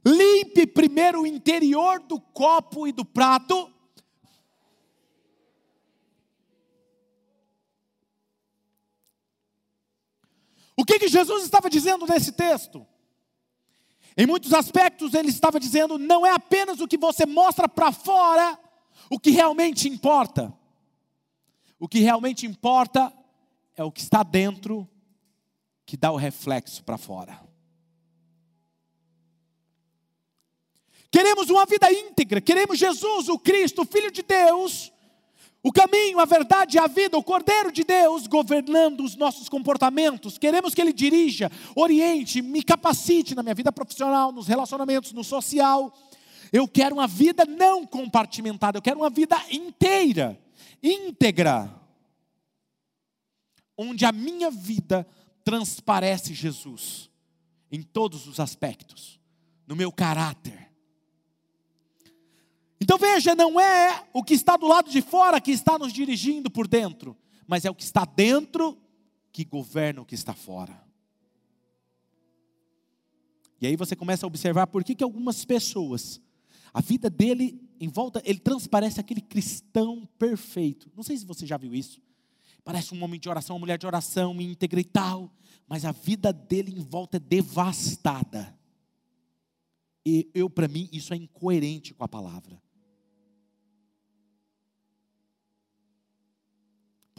limpe 0.05 0.67
primeiro 0.67 1.21
o 1.21 1.27
interior 1.27 1.99
do 1.99 2.19
copo 2.19 2.88
e 2.88 2.91
do 2.91 3.05
prato. 3.05 3.71
O 10.75 10.85
que, 10.85 10.97
que 10.97 11.07
Jesus 11.09 11.43
estava 11.43 11.69
dizendo 11.69 12.07
nesse 12.07 12.31
texto? 12.31 12.88
Em 14.19 14.25
muitos 14.25 14.51
aspectos, 14.53 15.13
ele 15.13 15.29
estava 15.29 15.62
dizendo: 15.62 15.97
não 15.97 16.25
é 16.25 16.32
apenas 16.32 16.82
o 16.82 16.88
que 16.89 16.97
você 16.97 17.25
mostra 17.25 17.69
para 17.69 17.89
fora 17.89 18.60
o 19.10 19.17
que 19.17 19.32
realmente 19.32 19.88
importa. 19.88 20.53
O 21.79 21.88
que 21.88 21.99
realmente 21.99 22.45
importa 22.45 23.13
é 23.77 23.84
o 23.84 23.89
que 23.89 24.01
está 24.01 24.21
dentro, 24.21 24.86
que 25.86 25.95
dá 25.95 26.12
o 26.12 26.17
reflexo 26.17 26.84
para 26.84 26.97
fora. 26.97 27.39
Queremos 31.10 31.49
uma 31.49 31.65
vida 31.65 31.89
íntegra, 31.89 32.41
queremos 32.41 32.77
Jesus, 32.77 33.29
o 33.29 33.39
Cristo, 33.39 33.84
o 33.84 33.86
Filho 33.86 34.12
de 34.12 34.21
Deus, 34.21 34.91
o 35.62 35.74
caminho, 35.74 36.19
a 36.19 36.26
verdade 36.26 36.78
a 36.78 36.88
vida, 36.88 37.17
o 37.17 37.24
Cordeiro 37.24 37.72
de 37.72 37.84
Deus 37.84 38.28
governando 38.28 39.02
os 39.04 39.15
nossos 39.15 39.50
comportamentos. 39.50 40.38
Queremos 40.38 40.74
que 40.74 40.80
Ele 40.80 40.93
dirija, 40.93 41.52
oriente, 41.76 42.41
me 42.41 42.63
capacite 42.63 43.36
na 43.36 43.43
minha 43.43 43.56
vida 43.56 43.72
profissional, 43.72 44.32
nos 44.32 44.48
relacionamentos, 44.48 45.12
no 45.12 45.24
social. 45.24 45.93
Eu 46.52 46.67
quero 46.67 46.95
uma 46.95 47.08
vida 47.08 47.45
não 47.45 47.86
compartimentada, 47.86 48.78
eu 48.78 48.82
quero 48.82 49.00
uma 49.02 49.10
vida 49.10 49.36
inteira, 49.52 50.39
íntegra, 50.82 51.69
onde 53.78 54.06
a 54.06 54.13
minha 54.13 54.50
vida 54.50 55.06
transparece 55.43 56.34
Jesus 56.34 57.10
em 57.69 57.82
todos 57.82 58.28
os 58.28 58.39
aspectos, 58.39 59.19
no 59.67 59.76
meu 59.76 59.91
caráter 59.91 60.68
então 62.81 62.97
veja, 62.97 63.35
não 63.35 63.59
é 63.59 64.07
o 64.13 64.23
que 64.23 64.33
está 64.33 64.55
do 64.55 64.67
lado 64.67 64.89
de 64.89 65.01
fora 65.01 65.41
que 65.41 65.51
está 65.51 65.77
nos 65.77 65.91
dirigindo 65.91 66.49
por 66.49 66.67
dentro, 66.67 67.17
mas 67.45 67.65
é 67.65 67.69
o 67.69 67.75
que 67.75 67.83
está 67.83 68.05
dentro 68.05 68.77
que 69.31 69.43
governa 69.43 70.01
o 70.01 70.05
que 70.05 70.15
está 70.15 70.33
fora. 70.33 70.81
E 73.61 73.67
aí 73.67 73.75
você 73.75 73.95
começa 73.95 74.25
a 74.25 74.27
observar 74.27 74.67
por 74.67 74.83
que, 74.83 74.95
que 74.95 75.03
algumas 75.03 75.43
pessoas, 75.43 76.21
a 76.73 76.81
vida 76.81 77.09
dele 77.09 77.61
em 77.79 77.89
volta, 77.89 78.21
ele 78.25 78.39
transparece 78.39 78.99
aquele 78.99 79.21
cristão 79.21 80.07
perfeito. 80.17 80.89
Não 80.95 81.03
sei 81.03 81.17
se 81.17 81.25
você 81.25 81.45
já 81.45 81.57
viu 81.57 81.73
isso. 81.75 82.01
Parece 82.63 82.93
um 82.93 83.03
homem 83.03 83.19
de 83.19 83.29
oração, 83.29 83.55
uma 83.55 83.61
mulher 83.61 83.77
de 83.77 83.87
oração, 83.87 84.39
íntegra 84.39 84.79
e 84.79 84.83
tal, 84.83 85.33
mas 85.67 85.85
a 85.85 85.91
vida 85.91 86.31
dele 86.31 86.77
em 86.77 86.83
volta 86.83 87.17
é 87.17 87.19
devastada. 87.19 88.57
E 90.05 90.29
eu, 90.33 90.49
para 90.49 90.67
mim, 90.67 90.89
isso 90.91 91.13
é 91.13 91.17
incoerente 91.17 91.93
com 91.93 92.03
a 92.03 92.07
palavra. 92.07 92.61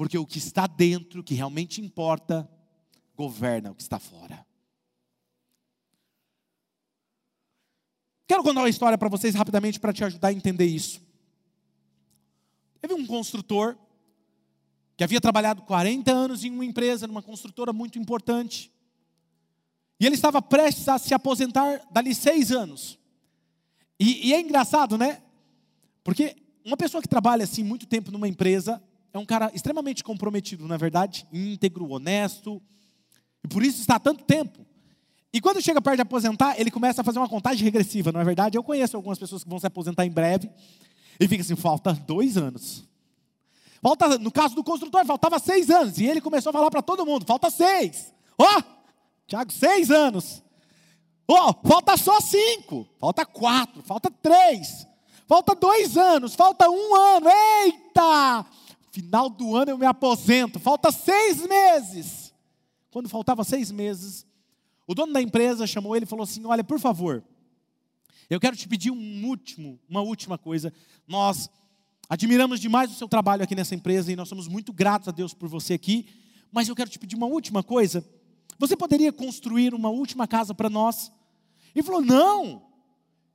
Porque 0.00 0.16
o 0.16 0.24
que 0.24 0.38
está 0.38 0.66
dentro, 0.66 1.22
que 1.22 1.34
realmente 1.34 1.78
importa, 1.78 2.50
governa 3.14 3.70
o 3.70 3.74
que 3.74 3.82
está 3.82 3.98
fora. 3.98 4.46
Quero 8.26 8.42
contar 8.42 8.60
uma 8.60 8.68
história 8.70 8.96
para 8.96 9.10
vocês 9.10 9.34
rapidamente 9.34 9.78
para 9.78 9.92
te 9.92 10.02
ajudar 10.02 10.28
a 10.28 10.32
entender 10.32 10.64
isso. 10.64 11.02
Teve 12.80 12.94
um 12.94 13.06
construtor 13.06 13.76
que 14.96 15.04
havia 15.04 15.20
trabalhado 15.20 15.60
40 15.60 16.10
anos 16.10 16.44
em 16.44 16.50
uma 16.50 16.64
empresa, 16.64 17.06
numa 17.06 17.22
construtora 17.22 17.70
muito 17.70 17.98
importante. 17.98 18.72
E 20.00 20.06
ele 20.06 20.14
estava 20.14 20.40
prestes 20.40 20.88
a 20.88 20.98
se 20.98 21.12
aposentar 21.12 21.86
dali 21.90 22.14
seis 22.14 22.50
anos. 22.50 22.98
E, 23.98 24.28
e, 24.28 24.32
é 24.32 24.40
engraçado, 24.40 24.96
né? 24.96 25.22
Porque 26.02 26.36
uma 26.64 26.78
pessoa 26.78 27.02
que 27.02 27.08
trabalha 27.08 27.44
assim 27.44 27.62
muito 27.62 27.86
tempo 27.86 28.10
numa 28.10 28.26
empresa, 28.26 28.82
é 29.12 29.18
um 29.18 29.26
cara 29.26 29.50
extremamente 29.54 30.04
comprometido, 30.04 30.66
na 30.68 30.76
verdade, 30.76 31.26
íntegro, 31.32 31.88
honesto, 31.90 32.62
e 33.44 33.48
por 33.48 33.62
isso 33.62 33.80
está 33.80 33.96
há 33.96 34.00
tanto 34.00 34.24
tempo. 34.24 34.66
E 35.32 35.40
quando 35.40 35.62
chega 35.62 35.80
perto 35.80 35.96
de 35.96 36.02
aposentar, 36.02 36.58
ele 36.60 36.70
começa 36.70 37.00
a 37.00 37.04
fazer 37.04 37.18
uma 37.18 37.28
contagem 37.28 37.62
regressiva, 37.64 38.10
não 38.10 38.20
é 38.20 38.24
verdade? 38.24 38.58
Eu 38.58 38.64
conheço 38.64 38.96
algumas 38.96 39.18
pessoas 39.18 39.44
que 39.44 39.50
vão 39.50 39.58
se 39.58 39.66
aposentar 39.66 40.04
em 40.04 40.10
breve, 40.10 40.50
e 41.18 41.28
fica 41.28 41.42
assim: 41.42 41.54
falta 41.54 41.92
dois 41.92 42.36
anos. 42.36 42.84
Falta, 43.82 44.18
no 44.18 44.30
caso 44.30 44.54
do 44.54 44.64
construtor, 44.64 45.04
faltava 45.06 45.38
seis 45.38 45.70
anos, 45.70 45.98
e 45.98 46.06
ele 46.06 46.20
começou 46.20 46.50
a 46.50 46.52
falar 46.52 46.70
para 46.70 46.82
todo 46.82 47.06
mundo: 47.06 47.24
falta 47.26 47.50
seis. 47.50 48.12
Ó, 48.38 48.44
oh, 48.44 48.62
Tiago, 49.26 49.52
seis 49.52 49.90
anos. 49.90 50.42
Ó, 51.28 51.50
oh, 51.50 51.68
falta 51.68 51.96
só 51.96 52.20
cinco, 52.20 52.88
falta 52.98 53.24
quatro, 53.24 53.82
falta 53.82 54.10
três, 54.10 54.86
falta 55.28 55.54
dois 55.54 55.96
anos, 55.96 56.34
falta 56.34 56.68
um 56.68 56.94
ano. 56.94 57.28
Eita! 57.62 58.46
Final 58.90 59.28
do 59.28 59.56
ano 59.56 59.72
eu 59.72 59.78
me 59.78 59.86
aposento, 59.86 60.58
falta 60.58 60.90
seis 60.90 61.46
meses. 61.46 62.34
Quando 62.90 63.08
faltava 63.08 63.44
seis 63.44 63.70
meses, 63.70 64.26
o 64.86 64.94
dono 64.94 65.12
da 65.12 65.22
empresa 65.22 65.66
chamou 65.66 65.94
ele 65.94 66.04
e 66.04 66.08
falou 66.08 66.24
assim: 66.24 66.44
Olha, 66.44 66.64
por 66.64 66.80
favor, 66.80 67.22
eu 68.28 68.40
quero 68.40 68.56
te 68.56 68.68
pedir 68.68 68.90
um 68.90 69.26
último, 69.26 69.78
uma 69.88 70.00
última 70.00 70.36
coisa. 70.36 70.72
Nós 71.06 71.48
admiramos 72.08 72.58
demais 72.58 72.90
o 72.90 72.94
seu 72.94 73.08
trabalho 73.08 73.44
aqui 73.44 73.54
nessa 73.54 73.74
empresa 73.74 74.12
e 74.12 74.16
nós 74.16 74.28
somos 74.28 74.48
muito 74.48 74.72
gratos 74.72 75.08
a 75.08 75.12
Deus 75.12 75.32
por 75.32 75.48
você 75.48 75.74
aqui, 75.74 76.06
mas 76.50 76.68
eu 76.68 76.74
quero 76.74 76.90
te 76.90 76.98
pedir 76.98 77.16
uma 77.16 77.26
última 77.26 77.62
coisa. 77.62 78.04
Você 78.58 78.76
poderia 78.76 79.12
construir 79.12 79.72
uma 79.72 79.90
última 79.90 80.26
casa 80.26 80.54
para 80.54 80.68
nós? 80.68 81.12
Ele 81.74 81.84
falou: 81.84 82.02
Não, 82.02 82.69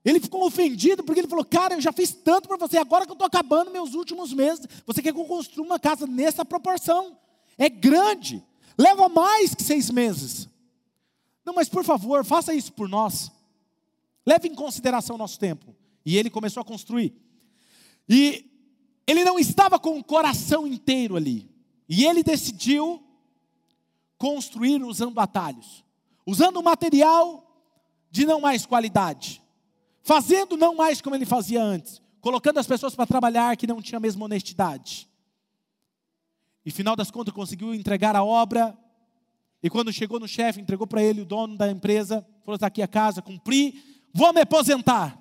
ele 0.05 0.19
ficou 0.19 0.45
ofendido 0.45 1.03
porque 1.03 1.21
ele 1.21 1.27
falou: 1.27 1.43
Cara, 1.43 1.73
eu 1.73 1.81
já 1.81 1.91
fiz 1.91 2.11
tanto 2.11 2.47
para 2.47 2.57
você, 2.57 2.77
agora 2.77 3.05
que 3.05 3.11
eu 3.11 3.15
estou 3.15 3.25
acabando 3.25 3.71
meus 3.71 3.95
últimos 3.95 4.31
meses, 4.31 4.67
você 4.85 5.01
quer 5.01 5.11
que 5.11 5.19
eu 5.19 5.25
construa 5.25 5.65
uma 5.65 5.79
casa 5.79 6.05
nessa 6.05 6.45
proporção? 6.45 7.17
É 7.57 7.67
grande, 7.67 8.43
leva 8.77 9.09
mais 9.09 9.55
que 9.55 9.63
seis 9.63 9.89
meses. 9.89 10.47
Não, 11.43 11.55
mas 11.55 11.67
por 11.67 11.83
favor, 11.83 12.23
faça 12.23 12.53
isso 12.53 12.71
por 12.71 12.87
nós. 12.87 13.31
Leve 14.23 14.47
em 14.47 14.53
consideração 14.53 15.15
o 15.15 15.19
nosso 15.19 15.39
tempo. 15.39 15.75
E 16.05 16.17
ele 16.17 16.29
começou 16.29 16.61
a 16.61 16.65
construir. 16.65 17.15
E 18.07 18.45
ele 19.07 19.23
não 19.23 19.39
estava 19.39 19.79
com 19.79 19.97
o 19.97 20.03
coração 20.03 20.67
inteiro 20.67 21.15
ali. 21.15 21.49
E 21.89 22.05
ele 22.05 22.23
decidiu 22.23 23.03
construir 24.17 24.83
usando 24.83 25.19
atalhos, 25.19 25.83
usando 26.25 26.61
material 26.63 27.43
de 28.09 28.25
não 28.25 28.41
mais 28.41 28.65
qualidade 28.65 29.44
fazendo 30.05 30.55
não 30.55 30.75
mais 30.75 31.01
como 31.01 31.15
ele 31.15 31.25
fazia 31.25 31.61
antes, 31.61 32.01
colocando 32.21 32.59
as 32.59 32.67
pessoas 32.67 32.95
para 32.95 33.07
trabalhar 33.07 33.57
que 33.57 33.67
não 33.67 33.81
tinham 33.81 33.97
a 33.97 34.01
mesma 34.01 34.23
honestidade. 34.23 35.09
E 36.63 36.71
final 36.71 36.95
das 36.95 37.11
contas 37.11 37.33
conseguiu 37.33 37.73
entregar 37.73 38.15
a 38.15 38.23
obra. 38.23 38.77
E 39.61 39.69
quando 39.69 39.91
chegou 39.91 40.19
no 40.19 40.27
chefe, 40.27 40.61
entregou 40.61 40.85
para 40.85 41.01
ele 41.01 41.21
o 41.21 41.25
dono 41.25 41.57
da 41.57 41.69
empresa, 41.69 42.25
falou: 42.45 42.55
está 42.55 42.67
aqui 42.67 42.81
a 42.81 42.87
casa, 42.87 43.21
cumpri, 43.21 43.83
vou 44.13 44.31
me 44.31 44.41
aposentar. 44.41 45.19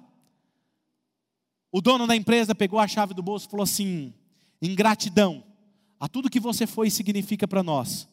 O 1.73 1.81
dono 1.81 2.07
da 2.07 2.15
empresa 2.15 2.55
pegou 2.55 2.79
a 2.79 2.87
chave 2.87 3.15
do 3.15 3.23
bolso 3.23 3.47
e 3.47 3.51
falou 3.51 3.65
assim: 3.65 4.13
em 4.61 4.75
gratidão 4.75 5.43
a 5.99 6.09
tudo 6.09 6.31
que 6.31 6.41
você 6.41 6.67
foi 6.67 6.91
significa 6.91 7.49
para 7.49 7.63
nós, 7.63 8.07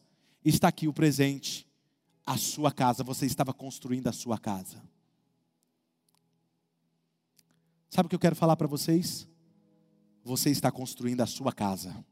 está 0.45 0.69
aqui 0.69 0.87
o 0.87 0.93
presente, 0.93 1.67
a 2.25 2.37
sua 2.37 2.71
casa, 2.71 3.03
você 3.03 3.25
estava 3.25 3.53
construindo 3.53 4.07
a 4.07 4.13
sua 4.13 4.37
casa. 4.37 4.81
Sabe 7.91 8.07
o 8.07 8.09
que 8.09 8.15
eu 8.15 8.19
quero 8.19 8.37
falar 8.37 8.55
para 8.55 8.67
vocês? 8.67 9.27
Você 10.23 10.49
está 10.49 10.71
construindo 10.71 11.19
a 11.19 11.25
sua 11.25 11.51
casa. 11.51 12.05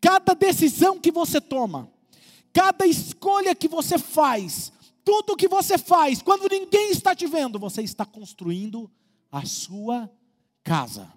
Cada 0.00 0.34
decisão 0.34 0.98
que 0.98 1.12
você 1.12 1.40
toma, 1.40 1.88
cada 2.52 2.84
escolha 2.86 3.54
que 3.54 3.68
você 3.68 3.96
faz, 3.96 4.72
tudo 5.04 5.36
que 5.36 5.46
você 5.46 5.78
faz, 5.78 6.20
quando 6.20 6.50
ninguém 6.50 6.90
está 6.90 7.14
te 7.14 7.28
vendo, 7.28 7.60
você 7.60 7.80
está 7.80 8.04
construindo 8.04 8.90
a 9.30 9.46
sua 9.46 10.10
casa. 10.64 11.12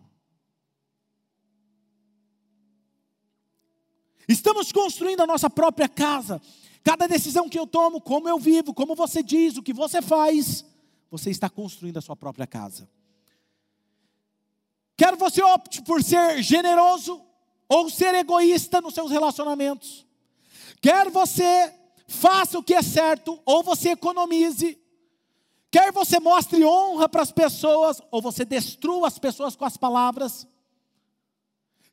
Estamos 4.27 4.71
construindo 4.71 5.21
a 5.21 5.27
nossa 5.27 5.49
própria 5.49 5.89
casa. 5.89 6.39
Cada 6.83 7.07
decisão 7.07 7.49
que 7.49 7.57
eu 7.57 7.65
tomo, 7.65 7.99
como 7.99 8.29
eu 8.29 8.37
vivo, 8.37 8.75
como 8.75 8.93
você 8.93 9.23
diz, 9.23 9.57
o 9.57 9.63
que 9.63 9.73
você 9.73 10.03
faz, 10.03 10.63
você 11.13 11.29
está 11.29 11.47
construindo 11.47 11.97
a 11.97 12.01
sua 12.01 12.15
própria 12.15 12.47
casa. 12.47 12.89
Quer 14.97 15.15
você 15.15 15.43
opte 15.43 15.79
por 15.83 16.01
ser 16.03 16.41
generoso 16.41 17.23
ou 17.69 17.87
ser 17.87 18.15
egoísta 18.15 18.81
nos 18.81 18.95
seus 18.95 19.11
relacionamentos. 19.11 20.07
Quer 20.81 21.11
você 21.11 21.71
faça 22.07 22.57
o 22.57 22.63
que 22.63 22.73
é 22.73 22.81
certo 22.81 23.39
ou 23.45 23.61
você 23.61 23.89
economize. 23.89 24.81
Quer 25.69 25.91
você 25.91 26.19
mostre 26.19 26.65
honra 26.65 27.07
para 27.07 27.21
as 27.21 27.31
pessoas 27.31 28.01
ou 28.09 28.19
você 28.19 28.43
destrua 28.43 29.07
as 29.07 29.19
pessoas 29.19 29.55
com 29.55 29.65
as 29.65 29.77
palavras. 29.77 30.47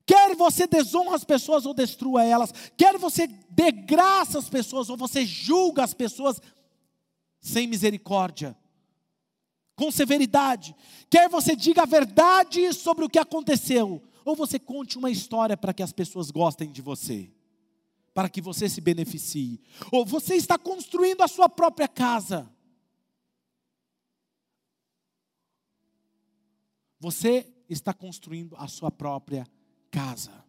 Quer 0.07 0.35
você 0.35 0.67
desonra 0.67 1.15
as 1.15 1.25
pessoas 1.25 1.67
ou 1.67 1.75
destrua 1.75 2.25
elas. 2.25 2.55
Quer 2.75 2.97
você 2.97 3.27
dê 3.27 3.71
graça 3.71 4.39
às 4.39 4.49
pessoas 4.49 4.89
ou 4.89 4.97
você 4.97 5.27
julga 5.27 5.85
as 5.85 5.93
pessoas 5.93 6.41
sem 7.39 7.67
misericórdia, 7.67 8.57
com 9.81 9.91
severidade. 9.91 10.77
Quer 11.09 11.27
você 11.31 11.57
diga 11.57 11.85
a 11.85 11.87
verdade 11.87 12.71
sobre 12.75 13.03
o 13.03 13.09
que 13.09 13.19
aconteceu 13.19 14.03
ou 14.27 14.37
você 14.37 14.59
conte 14.59 14.99
uma 14.99 15.11
história 15.11 15.57
para 15.57 15.73
que 15.73 15.83
as 15.83 15.91
pessoas 15.91 16.31
gostem 16.31 16.71
de 16.71 16.83
você, 16.83 17.33
para 18.13 18.29
que 18.29 18.43
você 18.43 18.69
se 18.69 18.79
beneficie. 18.79 19.59
Ou 19.91 20.05
você 20.05 20.35
está 20.35 20.59
construindo 20.59 21.23
a 21.23 21.29
sua 21.29 21.49
própria 21.49 21.89
casa. 21.89 22.47
Você 26.99 27.51
está 27.67 27.95
construindo 27.95 28.55
a 28.59 28.69
sua 28.69 28.91
própria 28.91 29.47
casa. 29.91 30.45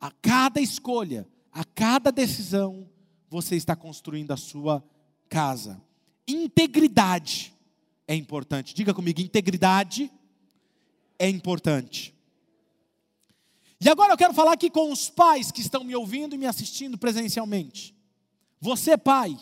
A 0.00 0.10
cada 0.10 0.60
escolha, 0.60 1.28
a 1.52 1.64
cada 1.64 2.10
decisão, 2.10 2.90
você 3.28 3.54
está 3.54 3.76
construindo 3.76 4.32
a 4.32 4.36
sua 4.36 4.84
casa. 5.28 5.80
Integridade 6.26 7.54
é 8.10 8.14
importante. 8.16 8.74
Diga 8.74 8.92
comigo, 8.92 9.20
integridade 9.20 10.10
é 11.16 11.28
importante. 11.28 12.12
E 13.80 13.88
agora 13.88 14.12
eu 14.12 14.16
quero 14.16 14.34
falar 14.34 14.54
aqui 14.54 14.68
com 14.68 14.90
os 14.90 15.08
pais 15.08 15.52
que 15.52 15.60
estão 15.60 15.84
me 15.84 15.94
ouvindo 15.94 16.34
e 16.34 16.38
me 16.38 16.44
assistindo 16.44 16.98
presencialmente. 16.98 17.94
Você, 18.60 18.98
pai, 18.98 19.38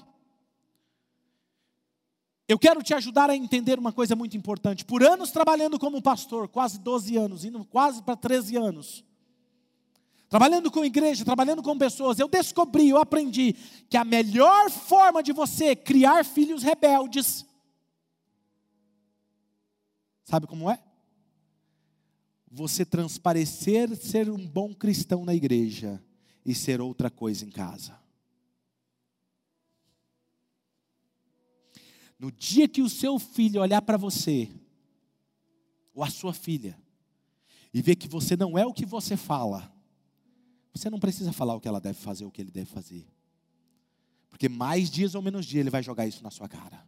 eu 2.46 2.58
quero 2.58 2.82
te 2.82 2.92
ajudar 2.92 3.30
a 3.30 3.36
entender 3.36 3.78
uma 3.78 3.90
coisa 3.90 4.14
muito 4.14 4.36
importante. 4.36 4.84
Por 4.84 5.02
anos 5.02 5.30
trabalhando 5.30 5.78
como 5.78 6.02
pastor, 6.02 6.46
quase 6.46 6.78
12 6.78 7.16
anos, 7.16 7.46
indo 7.46 7.64
quase 7.64 8.02
para 8.02 8.16
13 8.16 8.58
anos, 8.58 9.02
trabalhando 10.28 10.70
com 10.70 10.84
igreja, 10.84 11.24
trabalhando 11.24 11.62
com 11.62 11.78
pessoas, 11.78 12.18
eu 12.18 12.28
descobri, 12.28 12.90
eu 12.90 12.98
aprendi 12.98 13.54
que 13.88 13.96
a 13.96 14.04
melhor 14.04 14.70
forma 14.70 15.22
de 15.22 15.32
você 15.32 15.74
criar 15.74 16.22
filhos 16.22 16.62
rebeldes, 16.62 17.47
sabe 20.28 20.46
como 20.46 20.70
é? 20.70 20.78
Você 22.50 22.84
transparecer 22.84 23.96
ser 23.96 24.28
um 24.28 24.46
bom 24.46 24.74
cristão 24.74 25.24
na 25.24 25.34
igreja 25.34 26.04
e 26.44 26.54
ser 26.54 26.82
outra 26.82 27.10
coisa 27.10 27.46
em 27.46 27.50
casa. 27.50 27.98
No 32.18 32.30
dia 32.30 32.68
que 32.68 32.82
o 32.82 32.90
seu 32.90 33.18
filho 33.18 33.62
olhar 33.62 33.80
para 33.80 33.96
você, 33.96 34.50
ou 35.94 36.04
a 36.04 36.10
sua 36.10 36.34
filha, 36.34 36.78
e 37.72 37.80
ver 37.80 37.96
que 37.96 38.06
você 38.06 38.36
não 38.36 38.58
é 38.58 38.66
o 38.66 38.74
que 38.74 38.84
você 38.84 39.16
fala, 39.16 39.72
você 40.74 40.90
não 40.90 41.00
precisa 41.00 41.32
falar 41.32 41.54
o 41.54 41.60
que 41.60 41.68
ela 41.68 41.80
deve 41.80 41.98
fazer, 41.98 42.26
o 42.26 42.30
que 42.30 42.42
ele 42.42 42.50
deve 42.50 42.66
fazer. 42.66 43.06
Porque 44.28 44.48
mais 44.48 44.90
dias 44.90 45.14
ou 45.14 45.22
menos 45.22 45.46
dias 45.46 45.60
ele 45.60 45.70
vai 45.70 45.82
jogar 45.82 46.06
isso 46.06 46.22
na 46.22 46.30
sua 46.30 46.48
cara. 46.48 46.86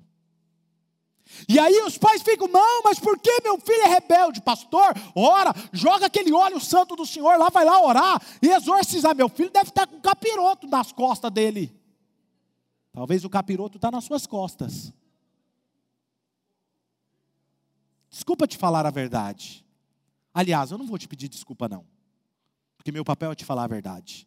E 1.49 1.59
aí 1.59 1.83
os 1.83 1.97
pais 1.97 2.23
ficam, 2.23 2.49
não, 2.49 2.83
mas 2.83 2.99
por 2.99 3.19
que 3.19 3.41
meu 3.43 3.59
filho 3.59 3.83
é 3.83 3.89
rebelde? 3.89 4.41
Pastor, 4.41 4.95
ora, 5.15 5.55
joga 5.73 6.07
aquele 6.07 6.33
óleo 6.33 6.61
santo 6.61 6.97
do 6.97 7.07
Senhor 7.07 7.39
lá, 7.39 7.49
vai 7.49 7.65
lá 7.65 7.81
orar 7.83 8.21
e 8.43 8.49
exorcizar. 8.49 9.15
Meu 9.15 9.29
filho 9.29 9.51
deve 9.51 9.71
estar 9.71 9.87
com 9.87 9.97
um 9.97 10.01
capiroto 10.01 10.67
nas 10.67 10.93
costas 10.93 11.31
dele. 11.31 11.75
Talvez 12.93 13.25
o 13.25 13.31
capiroto 13.31 13.79
está 13.79 13.91
nas 13.91 14.05
suas 14.05 14.27
costas. 14.27 14.93
Desculpa 18.11 18.47
te 18.47 18.59
falar 18.59 18.85
a 18.85 18.91
verdade. 18.91 19.65
Aliás, 20.35 20.71
eu 20.71 20.79
não 20.79 20.87
vou 20.87 20.99
te 20.99 21.09
pedir 21.09 21.29
desculpa, 21.29 21.69
não. 21.69 21.87
Porque 22.77 22.91
meu 22.91 23.05
papel 23.05 23.33
é 23.33 23.35
te 23.35 23.45
falar 23.45 23.65
a 23.65 23.69
verdade. 23.69 24.27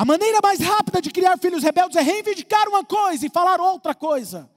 A 0.00 0.04
maneira 0.06 0.40
mais 0.42 0.58
rápida 0.60 1.02
de 1.02 1.10
criar 1.10 1.36
filhos 1.36 1.62
rebeldes 1.62 1.94
é 1.94 2.00
reivindicar 2.00 2.66
uma 2.66 2.82
coisa 2.82 3.26
e 3.26 3.28
falar 3.28 3.60
outra 3.60 3.94
coisa. 3.94 4.50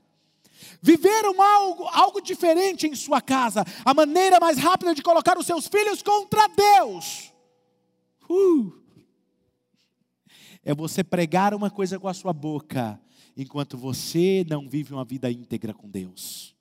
Viver 0.82 1.25
um 1.25 1.41
algo, 1.41 1.84
algo 1.89 2.21
diferente 2.21 2.88
em 2.88 2.95
sua 2.95 3.19
casa. 3.19 3.65
A 3.84 3.93
maneira 3.93 4.39
mais 4.39 4.58
rápida 4.58 4.95
de 4.95 5.03
colocar 5.03 5.38
os 5.38 5.45
seus 5.45 5.67
filhos 5.67 6.01
contra 6.01 6.47
Deus. 6.47 7.34
Uh, 8.29 8.71
é 10.63 10.73
você 10.73 11.03
pregar 11.03 11.53
uma 11.53 11.69
coisa 11.69 11.99
com 11.99 12.08
a 12.08 12.13
sua 12.13 12.32
boca 12.32 12.97
enquanto 13.36 13.77
você 13.77 14.45
não 14.47 14.69
vive 14.69 14.93
uma 14.93 15.03
vida 15.03 15.29
íntegra 15.29 15.73
com 15.73 15.89
Deus. 15.89 16.56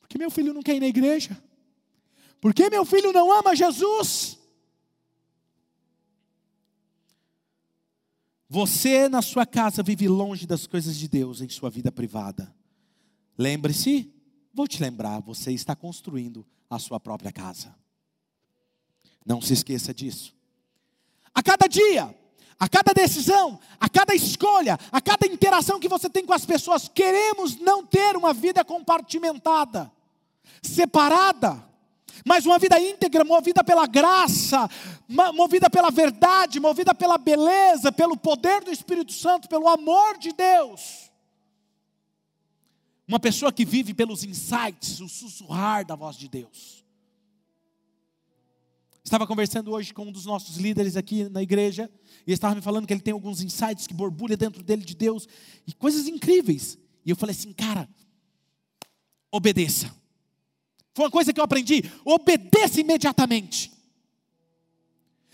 Porque 0.00 0.18
meu 0.18 0.32
filho 0.32 0.52
não 0.52 0.64
quer 0.64 0.74
ir 0.74 0.80
na 0.80 0.88
igreja? 0.88 1.40
Porque 2.40 2.68
meu 2.68 2.84
filho 2.84 3.12
não 3.12 3.30
ama 3.30 3.54
Jesus? 3.54 4.39
Você 8.52 9.08
na 9.08 9.22
sua 9.22 9.46
casa 9.46 9.80
vive 9.80 10.08
longe 10.08 10.44
das 10.44 10.66
coisas 10.66 10.96
de 10.96 11.06
Deus 11.06 11.40
em 11.40 11.48
sua 11.48 11.70
vida 11.70 11.92
privada. 11.92 12.52
Lembre-se, 13.38 14.12
vou 14.52 14.66
te 14.66 14.82
lembrar, 14.82 15.20
você 15.20 15.52
está 15.52 15.76
construindo 15.76 16.44
a 16.68 16.76
sua 16.76 16.98
própria 16.98 17.30
casa. 17.30 17.72
Não 19.24 19.40
se 19.40 19.52
esqueça 19.52 19.94
disso. 19.94 20.34
A 21.32 21.44
cada 21.44 21.68
dia, 21.68 22.12
a 22.58 22.68
cada 22.68 22.92
decisão, 22.92 23.60
a 23.78 23.88
cada 23.88 24.16
escolha, 24.16 24.76
a 24.90 25.00
cada 25.00 25.28
interação 25.28 25.78
que 25.78 25.88
você 25.88 26.10
tem 26.10 26.26
com 26.26 26.32
as 26.32 26.44
pessoas, 26.44 26.88
queremos 26.88 27.56
não 27.56 27.86
ter 27.86 28.16
uma 28.16 28.34
vida 28.34 28.64
compartimentada, 28.64 29.92
separada, 30.60 31.69
mas 32.26 32.46
uma 32.46 32.58
vida 32.58 32.78
íntegra, 32.80 33.24
movida 33.24 33.62
pela 33.64 33.86
graça, 33.86 34.68
movida 35.34 35.70
pela 35.70 35.90
verdade, 35.90 36.60
movida 36.60 36.94
pela 36.94 37.18
beleza, 37.18 37.90
pelo 37.90 38.16
poder 38.16 38.62
do 38.62 38.70
Espírito 38.70 39.12
Santo, 39.12 39.48
pelo 39.48 39.68
amor 39.68 40.18
de 40.18 40.32
Deus. 40.32 41.10
Uma 43.06 43.18
pessoa 43.18 43.52
que 43.52 43.64
vive 43.64 43.92
pelos 43.92 44.22
insights, 44.22 45.00
o 45.00 45.08
sussurrar 45.08 45.84
da 45.84 45.96
voz 45.96 46.16
de 46.16 46.28
Deus. 46.28 46.84
Estava 49.02 49.26
conversando 49.26 49.72
hoje 49.72 49.92
com 49.92 50.04
um 50.04 50.12
dos 50.12 50.26
nossos 50.26 50.56
líderes 50.56 50.96
aqui 50.96 51.28
na 51.28 51.42
igreja, 51.42 51.90
e 52.26 52.32
estava 52.32 52.54
me 52.54 52.60
falando 52.60 52.86
que 52.86 52.92
ele 52.92 53.00
tem 53.00 53.12
alguns 53.12 53.40
insights 53.40 53.86
que 53.86 53.94
borbulha 53.94 54.36
dentro 54.36 54.62
dele 54.62 54.84
de 54.84 54.94
Deus, 54.94 55.26
e 55.66 55.72
coisas 55.72 56.06
incríveis. 56.06 56.78
E 57.04 57.10
eu 57.10 57.16
falei 57.16 57.34
assim, 57.34 57.52
cara, 57.52 57.88
obedeça. 59.32 59.92
Foi 60.94 61.04
uma 61.04 61.10
coisa 61.10 61.32
que 61.32 61.40
eu 61.40 61.44
aprendi, 61.44 61.82
obedeça 62.04 62.80
imediatamente. 62.80 63.72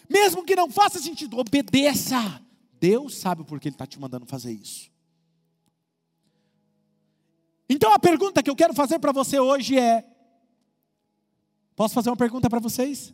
Mesmo 0.09 0.45
que 0.45 0.55
não 0.55 0.71
faça 0.71 0.99
sentido, 0.99 1.39
obedeça. 1.39 2.43
Deus 2.79 3.17
sabe 3.17 3.45
por 3.45 3.59
que 3.59 3.69
Ele 3.69 3.75
está 3.75 3.87
te 3.87 3.99
mandando 3.99 4.27
fazer 4.27 4.53
isso. 4.53 4.91
Então 7.69 7.93
a 7.93 7.99
pergunta 7.99 8.43
que 8.43 8.51
eu 8.51 8.57
quero 8.57 8.75
fazer 8.75 8.99
para 8.99 9.13
você 9.13 9.41
hoje 9.41 9.79
é: 9.79 10.07
posso 11.75 11.95
fazer 11.95 12.11
uma 12.11 12.17
pergunta 12.17 12.49
para 12.49 12.61
vocês? 12.61 13.13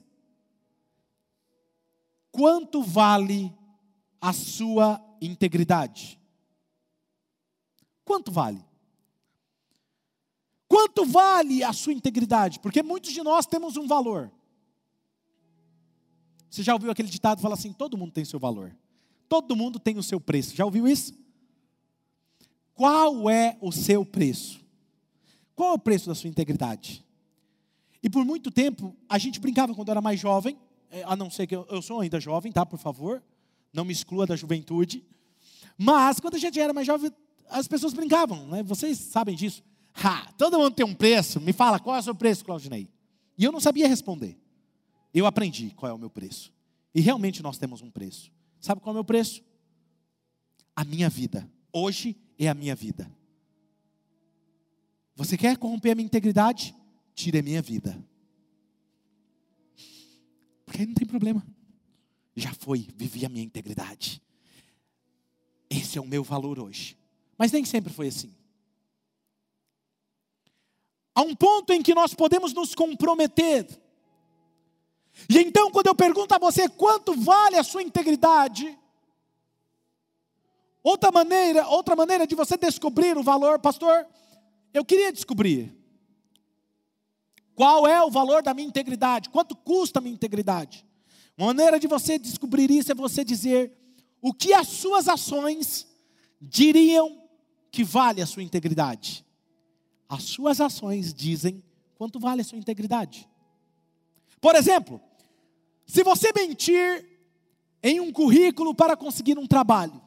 Quanto 2.31 2.83
vale 2.83 3.53
a 4.21 4.33
sua 4.33 5.01
integridade? 5.21 6.21
Quanto 8.05 8.33
vale? 8.33 8.63
Quanto 10.73 11.05
vale 11.05 11.63
a 11.63 11.71
sua 11.71 11.93
integridade? 11.93 12.59
Porque 12.59 12.83
muitos 12.83 13.13
de 13.13 13.23
nós 13.23 13.45
temos 13.45 13.77
um 13.77 13.87
valor. 13.87 14.33
Você 16.49 16.63
já 16.63 16.73
ouviu 16.73 16.91
aquele 16.91 17.11
ditado 17.11 17.37
que 17.37 17.43
fala 17.43 17.57
assim: 17.57 17.75
todo 17.75 17.99
mundo 17.99 18.11
tem 18.11 18.25
seu 18.25 18.41
valor, 18.41 18.75
todo 19.29 19.55
mundo 19.55 19.79
tem 19.79 19.99
o 19.99 20.03
seu 20.03 20.19
preço. 20.19 20.57
Já 20.57 20.65
ouviu 20.65 20.89
isso? 20.89 21.13
Qual 22.73 23.29
é 23.29 23.59
o 23.61 23.71
seu 23.71 24.03
preço? 24.03 24.65
Qual 25.55 25.73
é 25.73 25.75
o 25.75 25.79
preço 25.79 26.09
da 26.09 26.15
sua 26.15 26.31
integridade? 26.31 27.05
E 28.03 28.09
por 28.09 28.25
muito 28.25 28.51
tempo, 28.51 28.97
a 29.11 29.19
gente 29.19 29.41
brincava 29.41 29.75
quando 29.75 29.91
era 29.91 30.01
mais 30.01 30.19
jovem, 30.19 30.57
é, 30.91 31.03
a 31.03 31.15
não 31.15 31.29
ser 31.29 31.47
que 31.47 31.55
eu, 31.55 31.67
eu 31.69 31.83
sou 31.83 32.01
ainda 32.01 32.19
jovem, 32.19 32.51
tá? 32.51 32.65
Por 32.65 32.79
favor, 32.79 33.23
não 33.75 33.85
me 33.85 33.93
exclua 33.93 34.27
da 34.27 34.37
juventude. 34.37 35.05
Mas 35.77 36.19
quando 36.19 36.37
a 36.37 36.39
gente 36.39 36.59
era 36.59 36.73
mais 36.73 36.87
jovem, 36.87 37.13
as 37.51 37.69
pessoas 37.69 37.93
brincavam, 37.93 38.47
né? 38.47 38.63
Vocês 38.63 38.97
sabem 38.97 39.37
disso. 39.37 39.63
Ha, 39.95 40.33
todo 40.39 40.59
mundo 40.59 40.75
tem 40.75 40.85
um 40.87 40.95
preço. 40.95 41.41
Me 41.41 41.53
fala 41.53 41.79
qual 41.79 41.97
é 41.97 41.99
o 41.99 42.03
seu 42.03 42.15
preço, 42.15 42.45
Claudinei? 42.45 42.89
E 43.37 43.45
eu 43.45 43.53
não 43.53 43.61
sabia 43.61 43.89
responder. 43.89 44.39
Eu 45.13 45.27
aprendi 45.27 45.71
qual 45.71 45.91
é 45.91 45.95
o 45.95 45.99
meu 45.99 46.11
preço. 46.11 46.53
E 46.95 47.01
realmente 47.01 47.43
nós 47.43 47.59
temos 47.59 47.83
um 47.83 47.91
preço. 47.91 48.31
Sabe 48.61 48.81
qual 48.81 48.93
é 48.93 48.95
o 48.95 48.99
meu 48.99 49.05
preço? 49.05 49.43
A 50.75 50.85
minha 50.85 51.09
vida. 51.09 51.51
Hoje 51.73 52.17
é 52.39 52.49
a 52.49 52.55
minha 52.55 52.75
vida. 52.75 53.11
Você 55.15 55.37
quer 55.37 55.57
corromper 55.57 55.93
a 55.93 55.95
minha 55.95 56.07
integridade? 56.07 56.75
Tire 57.15 57.39
a 57.39 57.43
minha 57.43 57.61
vida. 57.61 58.03
Porque 60.65 60.81
aí 60.81 60.87
não 60.87 60.95
tem 60.95 61.07
problema. 61.07 61.47
Já 62.35 62.55
foi, 62.55 62.89
vivi 62.97 63.27
a 63.27 63.29
minha 63.29 63.45
integridade. 63.45 64.23
Esse 65.69 65.99
é 65.99 66.01
o 66.01 66.07
meu 66.07 66.25
valor 66.25 66.59
hoje. 66.59 66.97
Mas 67.37 67.53
nem 67.53 67.65
sempre 67.65 67.93
foi 67.93 68.09
assim. 68.09 68.35
Há 71.15 71.23
um 71.23 71.35
ponto 71.35 71.73
em 71.73 71.83
que 71.83 71.95
nós 71.95 72.15
podemos 72.15 72.53
nos 72.53 72.75
comprometer. 72.75 73.67
E 75.29 75.39
então, 75.39 75.71
quando 75.71 75.89
eu 75.89 75.95
pergunto 75.95 76.35
a 76.35 76.39
você 76.39 76.69
quanto 76.69 77.15
vale 77.15 77.57
a 77.57 77.65
sua 77.65 77.83
integridade, 77.83 78.79
outra 80.83 81.13
maneira, 81.13 81.67
outra 81.69 81.95
maneira 81.95 82.27
de 82.27 82.35
você 82.35 82.57
descobrir 82.57 83.17
o 83.17 83.23
valor, 83.23 83.59
pastor, 83.59 84.07
eu 84.73 84.85
queria 84.85 85.13
descobrir 85.13 85.77
qual 87.55 87.87
é 87.87 88.03
o 88.03 88.11
valor 88.11 88.43
da 88.43 88.55
minha 88.55 88.67
integridade, 88.67 89.29
quanto 89.29 89.55
custa 89.55 89.99
a 89.99 90.03
minha 90.03 90.15
integridade. 90.15 90.87
Uma 91.37 91.49
maneira 91.49 91.79
de 91.79 91.87
você 91.87 92.19
descobrir 92.19 92.71
isso 92.71 92.91
é 92.91 92.95
você 92.95 93.23
dizer 93.23 93.73
o 94.21 94.33
que 94.33 94.55
as 94.55 94.69
suas 94.69 95.09
ações 95.09 95.87
diriam 96.41 97.23
que 97.71 97.85
vale 97.85 98.23
a 98.23 98.27
sua 98.27 98.43
integridade. 98.43 99.25
As 100.13 100.25
suas 100.25 100.61
ações 100.61 101.15
dizem 101.15 101.65
quanto 101.97 102.21
vale 102.21 102.43
a 102.43 102.45
sua 102.45 102.59
integridade. 102.59 103.27
Por 104.43 104.55
exemplo, 104.55 105.01
se 105.87 106.05
você 106.05 106.31
mentir 106.37 107.09
em 107.83 107.99
um 107.99 108.13
currículo 108.13 108.75
para 108.75 108.95
conseguir 108.95 109.39
um 109.39 109.47
trabalho, 109.47 110.03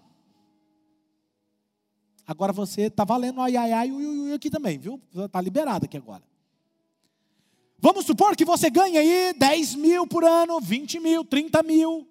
Agora 2.28 2.52
você 2.52 2.84
está 2.84 3.04
valendo 3.04 3.40
ai, 3.40 3.56
ai, 3.56 3.72
ai, 3.72 3.92
ui, 3.92 4.04
ui, 4.04 4.34
aqui 4.34 4.50
também, 4.50 4.80
viu? 4.80 5.00
Está 5.16 5.40
liberado 5.40 5.86
aqui 5.86 5.96
agora. 5.96 6.24
Vamos 7.78 8.04
supor 8.04 8.36
que 8.36 8.44
você 8.44 8.68
ganha 8.68 9.00
aí 9.00 9.32
10 9.38 9.76
mil 9.76 10.08
por 10.08 10.24
ano, 10.24 10.60
20 10.60 11.00
mil, 11.00 11.24
30 11.24 11.62
mil, 11.62 12.08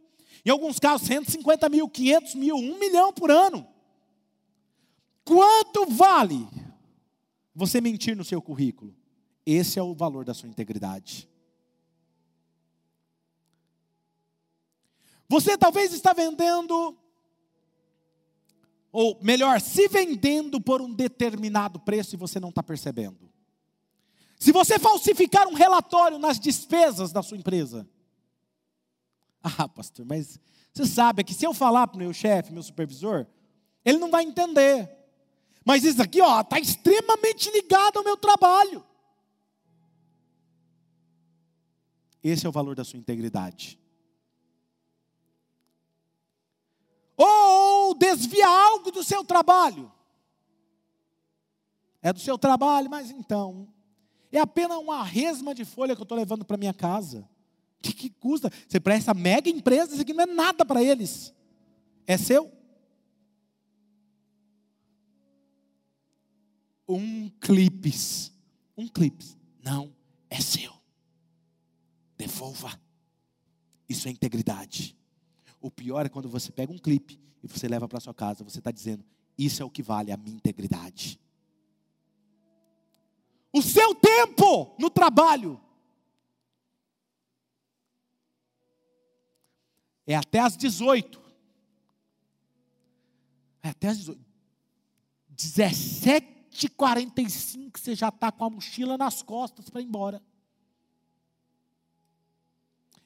em 0.46 0.50
alguns 0.50 0.78
casos 0.78 1.08
150 1.08 1.68
mil, 1.68 1.88
500 1.88 2.34
mil, 2.36 2.54
1 2.54 2.78
milhão 2.78 3.12
por 3.12 3.28
ano. 3.28 3.66
Quanto 5.24 5.86
vale 5.86 6.46
você 7.54 7.80
mentir 7.80 8.16
no 8.16 8.24
seu 8.24 8.42
currículo? 8.42 8.94
Esse 9.46 9.78
é 9.78 9.82
o 9.82 9.94
valor 9.94 10.24
da 10.24 10.34
sua 10.34 10.48
integridade. 10.48 11.28
Você 15.28 15.56
talvez 15.56 15.92
está 15.92 16.12
vendendo 16.12 16.96
ou 18.94 19.18
melhor, 19.20 19.60
se 19.60 19.88
vendendo 19.88 20.60
por 20.60 20.80
um 20.80 20.94
determinado 20.94 21.80
preço 21.80 22.14
e 22.14 22.16
você 22.16 22.38
não 22.38 22.50
está 22.50 22.62
percebendo. 22.62 23.28
Se 24.38 24.52
você 24.52 24.78
falsificar 24.78 25.48
um 25.48 25.54
relatório 25.54 26.16
nas 26.16 26.38
despesas 26.38 27.10
da 27.10 27.20
sua 27.20 27.36
empresa, 27.36 27.88
ah, 29.42 29.68
pastor, 29.68 30.06
mas 30.06 30.38
você 30.72 30.86
sabe 30.86 31.24
que 31.24 31.34
se 31.34 31.44
eu 31.44 31.52
falar 31.52 31.88
para 31.88 31.96
o 31.96 31.98
meu 31.98 32.12
chefe, 32.12 32.52
meu 32.52 32.62
supervisor, 32.62 33.26
ele 33.84 33.98
não 33.98 34.12
vai 34.12 34.22
entender. 34.22 34.88
Mas 35.64 35.82
isso 35.84 36.02
aqui, 36.02 36.20
ó, 36.20 36.40
está 36.40 36.60
extremamente 36.60 37.50
ligado 37.50 37.98
ao 37.98 38.04
meu 38.04 38.16
trabalho. 38.16 38.84
Esse 42.22 42.46
é 42.46 42.48
o 42.48 42.52
valor 42.52 42.74
da 42.74 42.84
sua 42.84 42.98
integridade. 42.98 43.78
Ou 47.16 47.94
desvia 47.94 48.48
algo 48.48 48.90
do 48.90 49.02
seu 49.02 49.24
trabalho. 49.24 49.90
É 52.02 52.12
do 52.12 52.20
seu 52.20 52.36
trabalho, 52.36 52.90
mas 52.90 53.10
então, 53.10 53.68
é 54.30 54.38
apenas 54.38 54.76
uma 54.78 55.02
resma 55.02 55.54
de 55.54 55.64
folha 55.64 55.94
que 55.94 56.02
eu 56.02 56.04
estou 56.04 56.18
levando 56.18 56.44
para 56.44 56.56
minha 56.56 56.74
casa. 56.74 57.28
O 57.78 57.82
que, 57.82 57.92
que 57.92 58.10
custa? 58.10 58.50
Você 58.68 58.80
presta 58.80 59.14
mega 59.14 59.48
empresa, 59.48 59.92
isso 59.92 60.02
aqui 60.02 60.12
não 60.12 60.24
é 60.24 60.26
nada 60.26 60.64
para 60.64 60.82
eles. 60.82 61.32
É 62.06 62.18
seu? 62.18 62.52
Um 66.88 67.28
clipes. 67.40 68.32
Um 68.76 68.86
clipes. 68.88 69.36
Não, 69.62 69.94
é 70.28 70.40
seu. 70.40 70.72
Devolva. 72.16 72.80
Isso 73.88 74.08
é 74.08 74.10
integridade. 74.10 74.96
O 75.60 75.70
pior 75.70 76.04
é 76.04 76.08
quando 76.08 76.28
você 76.28 76.52
pega 76.52 76.72
um 76.72 76.78
clipe 76.78 77.20
e 77.42 77.48
você 77.48 77.66
leva 77.68 77.88
para 77.88 78.00
sua 78.00 78.14
casa, 78.14 78.44
você 78.44 78.58
está 78.58 78.70
dizendo: 78.70 79.04
Isso 79.36 79.62
é 79.62 79.64
o 79.64 79.70
que 79.70 79.82
vale 79.82 80.12
a 80.12 80.16
minha 80.16 80.36
integridade. 80.36 81.20
O 83.52 83.62
seu 83.62 83.94
tempo 83.94 84.74
no 84.80 84.90
trabalho 84.90 85.60
é 90.06 90.16
até 90.16 90.40
às 90.40 90.56
18. 90.56 91.22
É 93.62 93.68
até 93.68 93.88
às 93.88 93.98
18. 95.30 96.33
17h45 96.54 97.78
você 97.78 97.94
já 97.94 98.08
está 98.08 98.30
com 98.30 98.44
a 98.44 98.50
mochila 98.50 98.96
nas 98.96 99.22
costas 99.22 99.68
para 99.68 99.80
ir 99.80 99.84
embora. 99.84 100.22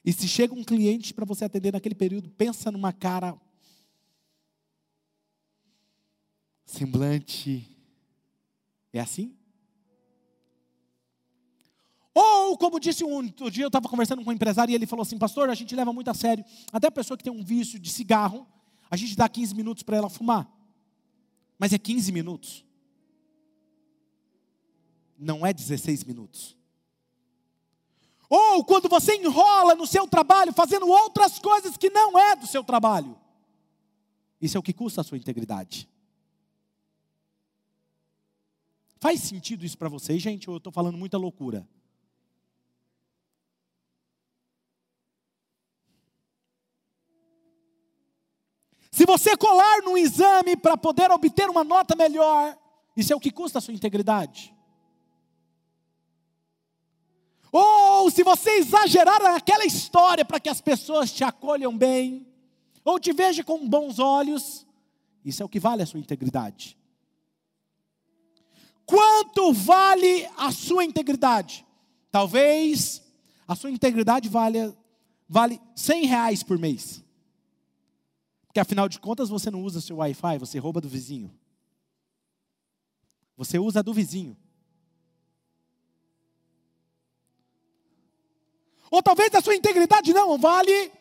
E 0.05 0.13
se 0.13 0.29
chega 0.29 0.55
um 0.55 0.63
cliente 0.63 1.13
para 1.13 1.25
você 1.25 1.45
atender 1.45 1.73
naquele 1.73 1.95
período, 1.95 2.31
pensa 2.31 2.71
numa 2.71 2.93
cara 2.93 3.39
semblante. 6.65 7.69
É 8.93 9.01
assim? 9.01 9.35
Ou, 12.15 12.57
como 12.59 12.81
disse 12.81 13.05
um 13.05 13.11
outro 13.11 13.51
dia, 13.51 13.65
eu 13.65 13.69
estava 13.69 13.89
conversando 13.89 14.25
com 14.25 14.31
um 14.31 14.33
empresário 14.33 14.73
e 14.73 14.75
ele 14.75 14.87
falou 14.87 15.03
assim: 15.03 15.19
Pastor, 15.19 15.51
a 15.51 15.55
gente 15.55 15.75
leva 15.75 15.93
muito 15.93 16.09
a 16.09 16.15
sério. 16.15 16.45
Até 16.73 16.89
a 16.89 16.91
pessoa 16.91 17.17
que 17.17 17.25
tem 17.25 17.33
um 17.33 17.45
vício 17.45 17.79
de 17.79 17.91
cigarro, 17.91 18.47
a 18.91 18.97
gente 18.97 19.17
dá 19.17 19.29
15 19.29 19.55
minutos 19.55 19.83
para 19.83 19.97
ela 19.97 20.09
fumar. 20.09 20.51
Mas 21.59 21.73
é 21.73 21.79
15 21.79 22.13
minutos. 22.13 22.65
Não 25.19 25.45
é 25.45 25.53
16 25.53 26.05
minutos. 26.05 26.57
Ou 28.29 28.65
quando 28.65 28.89
você 28.89 29.17
enrola 29.17 29.75
no 29.75 29.87
seu 29.87 30.07
trabalho 30.07 30.53
fazendo 30.53 30.87
outras 30.87 31.39
coisas 31.39 31.77
que 31.77 31.91
não 31.91 32.19
é 32.19 32.37
do 32.37 32.47
seu 32.47 32.63
trabalho. 32.63 33.19
Isso 34.41 34.57
é 34.57 34.61
o 34.61 34.63
que 34.63 34.73
custa 34.73 35.01
a 35.01 35.05
sua 35.05 35.19
integridade. 35.19 35.89
Faz 39.01 39.21
sentido 39.21 39.65
isso 39.65 39.79
para 39.79 39.89
vocês, 39.89 40.21
gente? 40.21 40.49
Ou 40.51 40.57
eu 40.57 40.59
estou 40.59 40.73
falando 40.73 40.99
muita 40.99 41.17
loucura? 41.17 41.67
Se 48.91 49.07
você 49.07 49.37
colar 49.37 49.83
num 49.83 49.97
exame 49.97 50.57
para 50.57 50.77
poder 50.77 51.11
obter 51.11 51.49
uma 51.49 51.63
nota 51.63 51.95
melhor, 51.95 52.59
isso 52.97 53.13
é 53.13 53.17
o 53.17 53.21
que 53.21 53.31
custa 53.31 53.59
a 53.59 53.61
sua 53.61 53.73
integridade. 53.73 54.53
Ou 57.61 58.09
se 58.09 58.23
você 58.23 58.51
exagerar 58.53 59.21
naquela 59.21 59.65
história 59.65 60.25
para 60.25 60.39
que 60.39 60.49
as 60.49 60.61
pessoas 60.61 61.13
te 61.13 61.25
acolham 61.25 61.77
bem, 61.77 62.25
ou 62.85 63.01
te 63.01 63.13
vejam 63.13 63.45
com 63.45 63.69
bons 63.69 63.99
olhos, 63.99 64.65
isso 65.25 65.43
é 65.43 65.45
o 65.45 65.49
que 65.49 65.59
vale 65.59 65.83
a 65.83 65.87
sua 65.87 65.99
integridade. 65.99 66.79
Quanto 68.87 69.53
vale 69.53 70.25
a 70.37 70.53
sua 70.53 70.85
integridade? 70.85 71.67
Talvez 72.13 73.03
a 73.47 73.57
sua 73.57 73.73
integridade 73.73 74.29
vale, 74.29 74.73
vale 75.29 75.61
100 75.75 76.07
reais 76.07 76.43
por 76.45 76.59
mês. 76.59 77.03
Porque 78.47 78.61
afinal 78.61 78.89
de 78.89 79.01
contas 79.01 79.29
você 79.29 79.51
não 79.51 79.65
usa 79.65 79.81
seu 79.81 79.97
Wi-Fi, 79.97 80.39
você 80.39 80.61
rouba 80.61 80.81
do 80.81 80.89
vizinho. 80.89 81.37
Você 83.37 83.59
usa 83.59 83.83
do 83.83 83.93
vizinho. 83.93 84.37
Ou 88.91 89.03
talvez 89.03 89.35
a 89.35 89.41
sua 89.41 89.55
integridade 89.55 90.13
não 90.13 90.39
vale 90.39 90.93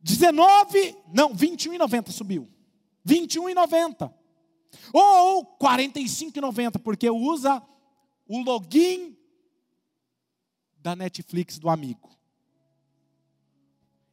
19, 0.00 0.96
não, 1.12 1.34
21,90 1.34 2.10
subiu. 2.10 2.48
21,90. 3.04 4.12
Ou 4.92 5.58
45,90, 5.58 6.78
porque 6.80 7.10
usa 7.10 7.60
o 8.28 8.38
login 8.42 9.16
da 10.78 10.94
Netflix 10.94 11.58
do 11.58 11.68
amigo. 11.68 12.16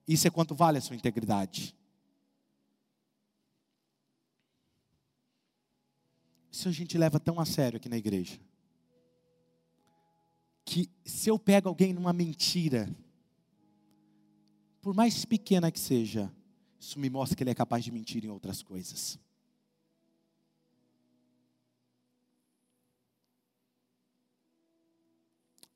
Isso 0.08 0.28
é 0.28 0.32
quanto 0.32 0.56
vale 0.56 0.80
a 0.80 0.82
sua 0.82 0.96
integridade. 0.96 1.76
Isso 6.52 6.68
a 6.68 6.72
gente 6.72 6.98
leva 6.98 7.20
tão 7.20 7.40
a 7.40 7.46
sério 7.46 7.78
aqui 7.78 7.88
na 7.88 7.98
igreja 7.98 8.40
que 10.66 10.90
se 11.06 11.30
eu 11.30 11.38
pego 11.38 11.70
alguém 11.70 11.94
numa 11.94 12.14
mentira, 12.14 12.90
por 14.82 14.94
mais 14.94 15.26
pequena 15.26 15.72
que 15.72 15.80
seja, 15.80 16.32
isso 16.80 17.00
me 17.00 17.10
mostra 17.10 17.36
que 17.36 17.44
ele 17.44 17.50
é 17.50 17.56
capaz 17.56 17.84
de 17.84 17.92
mentir 17.92 18.24
em 18.26 18.30
outras 18.30 18.62
coisas. 18.62 19.20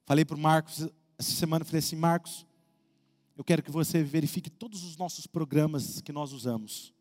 Falei 0.05 0.23
para 0.23 0.37
o 0.37 0.39
Marcos 0.39 0.87
essa 1.17 1.31
semana, 1.31 1.65
falei 1.65 1.79
assim, 1.79 1.95
Marcos, 1.95 2.45
eu 3.35 3.43
quero 3.43 3.61
que 3.61 3.71
você 3.71 4.01
verifique 4.03 4.49
todos 4.49 4.83
os 4.83 4.95
nossos 4.95 5.27
programas 5.27 6.01
que 6.01 6.11
nós 6.11 6.31
usamos. 6.31 6.93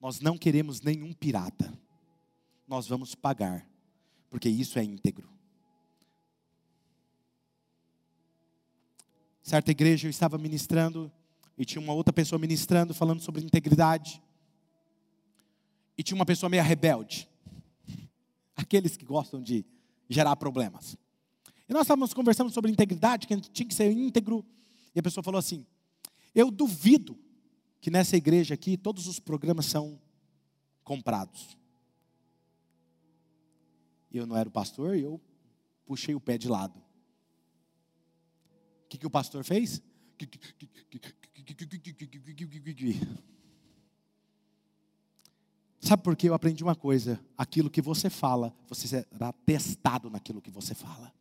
Nós 0.00 0.20
não 0.20 0.36
queremos 0.36 0.80
nenhum 0.80 1.12
pirata. 1.12 1.72
Nós 2.66 2.86
vamos 2.86 3.14
pagar, 3.14 3.68
porque 4.28 4.48
isso 4.48 4.78
é 4.78 4.84
íntegro. 4.84 5.28
Certa 9.50 9.72
igreja 9.72 10.06
eu 10.06 10.10
estava 10.10 10.38
ministrando 10.38 11.10
e 11.58 11.64
tinha 11.64 11.82
uma 11.82 11.92
outra 11.92 12.12
pessoa 12.12 12.38
ministrando 12.38 12.94
falando 12.94 13.20
sobre 13.20 13.42
integridade. 13.42 14.22
E 15.98 16.04
tinha 16.04 16.14
uma 16.14 16.24
pessoa 16.24 16.48
meio 16.48 16.62
rebelde. 16.62 17.28
Aqueles 18.54 18.96
que 18.96 19.04
gostam 19.04 19.42
de 19.42 19.66
gerar 20.08 20.36
problemas. 20.36 20.96
E 21.68 21.72
nós 21.72 21.82
estávamos 21.82 22.14
conversando 22.14 22.52
sobre 22.52 22.70
integridade, 22.70 23.26
que 23.26 23.34
a 23.34 23.36
gente 23.36 23.50
tinha 23.50 23.66
que 23.66 23.74
ser 23.74 23.90
íntegro. 23.90 24.46
E 24.94 25.00
a 25.00 25.02
pessoa 25.02 25.24
falou 25.24 25.40
assim: 25.40 25.66
Eu 26.32 26.48
duvido 26.52 27.18
que 27.80 27.90
nessa 27.90 28.16
igreja 28.16 28.54
aqui 28.54 28.76
todos 28.76 29.08
os 29.08 29.18
programas 29.18 29.66
são 29.66 30.00
comprados. 30.84 31.58
Eu 34.12 34.28
não 34.28 34.36
era 34.36 34.48
o 34.48 34.52
pastor 34.52 34.96
e 34.96 35.02
eu 35.02 35.20
puxei 35.84 36.14
o 36.14 36.20
pé 36.20 36.38
de 36.38 36.46
lado. 36.46 36.80
Que, 38.90 38.98
que 38.98 39.06
o 39.06 39.10
pastor 39.10 39.44
fez? 39.44 39.80
Sabe 45.78 46.02
por 46.02 46.16
que 46.16 46.28
eu 46.28 46.34
aprendi 46.34 46.64
uma 46.64 46.74
coisa? 46.74 47.24
Aquilo 47.38 47.70
que 47.70 47.80
você 47.80 48.10
fala, 48.10 48.52
você 48.68 48.88
será 48.88 49.32
testado 49.46 50.10
naquilo 50.10 50.42
que 50.42 50.50
você 50.50 50.74
fala. 50.74 51.14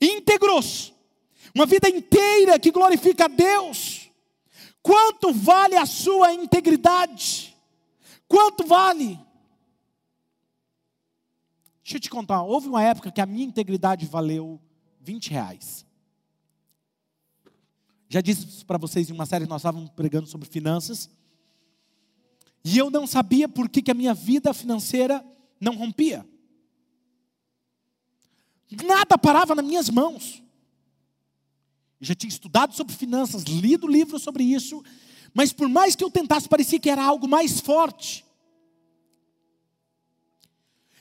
Íntegros, 0.00 0.92
uma 1.54 1.64
vida 1.64 1.88
inteira 1.88 2.58
que 2.58 2.72
glorifica 2.72 3.26
a 3.26 3.28
Deus. 3.28 4.10
Quanto 4.82 5.32
vale 5.32 5.76
a 5.76 5.86
sua 5.86 6.34
integridade? 6.34 7.56
Quanto 8.26 8.66
vale? 8.66 9.16
Deixa 11.84 11.98
eu 11.98 12.00
te 12.00 12.10
contar, 12.10 12.42
houve 12.42 12.66
uma 12.66 12.82
época 12.82 13.12
que 13.12 13.20
a 13.20 13.26
minha 13.26 13.44
integridade 13.44 14.06
valeu 14.06 14.60
20 15.02 15.30
reais. 15.30 15.84
Já 18.08 18.20
disse 18.20 18.64
para 18.64 18.78
vocês 18.78 19.10
em 19.10 19.12
uma 19.12 19.26
série 19.26 19.46
nós 19.46 19.60
estávamos 19.62 19.90
pregando 19.90 20.26
sobre 20.26 20.48
finanças. 20.48 21.10
E 22.64 22.78
eu 22.78 22.90
não 22.90 23.06
sabia 23.06 23.48
por 23.48 23.68
que, 23.68 23.82
que 23.82 23.90
a 23.90 23.94
minha 23.94 24.14
vida 24.14 24.54
financeira 24.54 25.24
não 25.60 25.74
rompia. 25.74 26.26
Nada 28.84 29.18
parava 29.18 29.54
nas 29.54 29.64
minhas 29.64 29.90
mãos. 29.90 30.42
Eu 32.00 32.06
já 32.06 32.14
tinha 32.14 32.28
estudado 32.28 32.74
sobre 32.74 32.94
finanças, 32.94 33.42
lido 33.42 33.86
livros 33.86 34.22
sobre 34.22 34.44
isso, 34.44 34.82
mas 35.34 35.52
por 35.52 35.68
mais 35.68 35.94
que 35.94 36.02
eu 36.02 36.10
tentasse, 36.10 36.48
parecia 36.48 36.78
que 36.78 36.90
era 36.90 37.02
algo 37.02 37.28
mais 37.28 37.60
forte. 37.60 38.24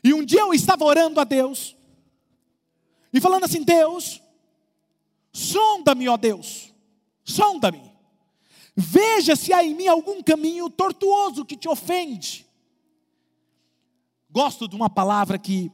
E 0.03 0.13
um 0.13 0.23
dia 0.23 0.41
eu 0.41 0.53
estava 0.53 0.83
orando 0.83 1.19
a 1.19 1.23
Deus, 1.23 1.75
e 3.14 3.20
falando 3.20 3.43
assim: 3.43 3.64
Deus, 3.64 4.22
sonda-me, 5.34 6.07
ó 6.07 6.18
Deus, 6.18 6.74
sonda-me. 7.24 7.91
Veja 8.76 9.36
se 9.36 9.51
há 9.51 9.64
em 9.64 9.76
mim 9.76 9.88
algum 9.88 10.24
caminho 10.24 10.70
tortuoso 10.70 11.45
que 11.45 11.57
te 11.57 11.68
ofende. 11.68 12.45
Gosto 14.30 14.68
de 14.68 14.76
uma 14.76 14.89
palavra 14.89 15.38
que 15.38 15.70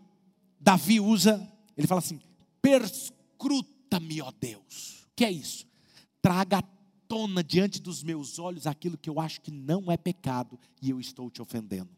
Davi 0.60 1.00
usa, 1.00 1.48
ele 1.78 1.88
fala 1.88 2.00
assim: 2.00 2.20
perscruta-me, 2.62 4.22
ó 4.22 4.32
Deus. 4.32 5.06
O 5.12 5.16
que 5.16 5.26
é 5.26 5.32
isso? 5.32 5.68
Traga 6.22 6.60
à 6.60 6.64
tona 7.08 7.44
diante 7.44 7.82
dos 7.82 8.04
meus 8.04 8.40
olhos 8.40 8.68
aquilo 8.68 8.98
que 8.98 9.10
eu 9.10 9.20
acho 9.20 9.42
que 9.42 9.52
não 9.52 9.92
é 9.92 9.96
pecado 9.96 10.60
e 10.82 10.90
eu 10.90 11.00
estou 11.00 11.30
te 11.30 11.42
ofendendo. 11.42 11.90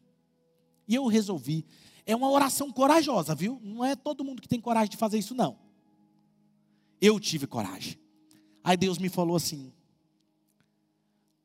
E 0.87 0.95
eu 0.95 1.05
resolvi, 1.07 1.65
é 2.09 2.15
uma 2.15 2.29
oração 2.31 2.71
corajosa, 2.71 3.35
viu? 3.35 3.61
Não 3.63 3.85
é 3.85 3.95
todo 3.95 4.23
mundo 4.23 4.41
que 4.41 4.47
tem 4.47 4.59
coragem 4.59 4.89
de 4.89 4.97
fazer 4.97 5.19
isso, 5.19 5.35
não. 5.35 5.59
Eu 6.99 7.19
tive 7.19 7.45
coragem. 7.45 7.99
Aí 8.63 8.75
Deus 8.75 8.97
me 8.97 9.09
falou 9.09 9.35
assim: 9.35 9.71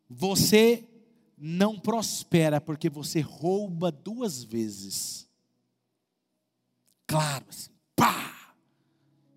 você 0.08 0.88
não 1.36 1.78
prospera 1.78 2.62
porque 2.62 2.88
você 2.88 3.20
rouba 3.20 3.92
duas 3.92 4.42
vezes. 4.42 5.28
Claro, 7.06 7.44
assim, 7.50 7.70
pá! 7.94 8.54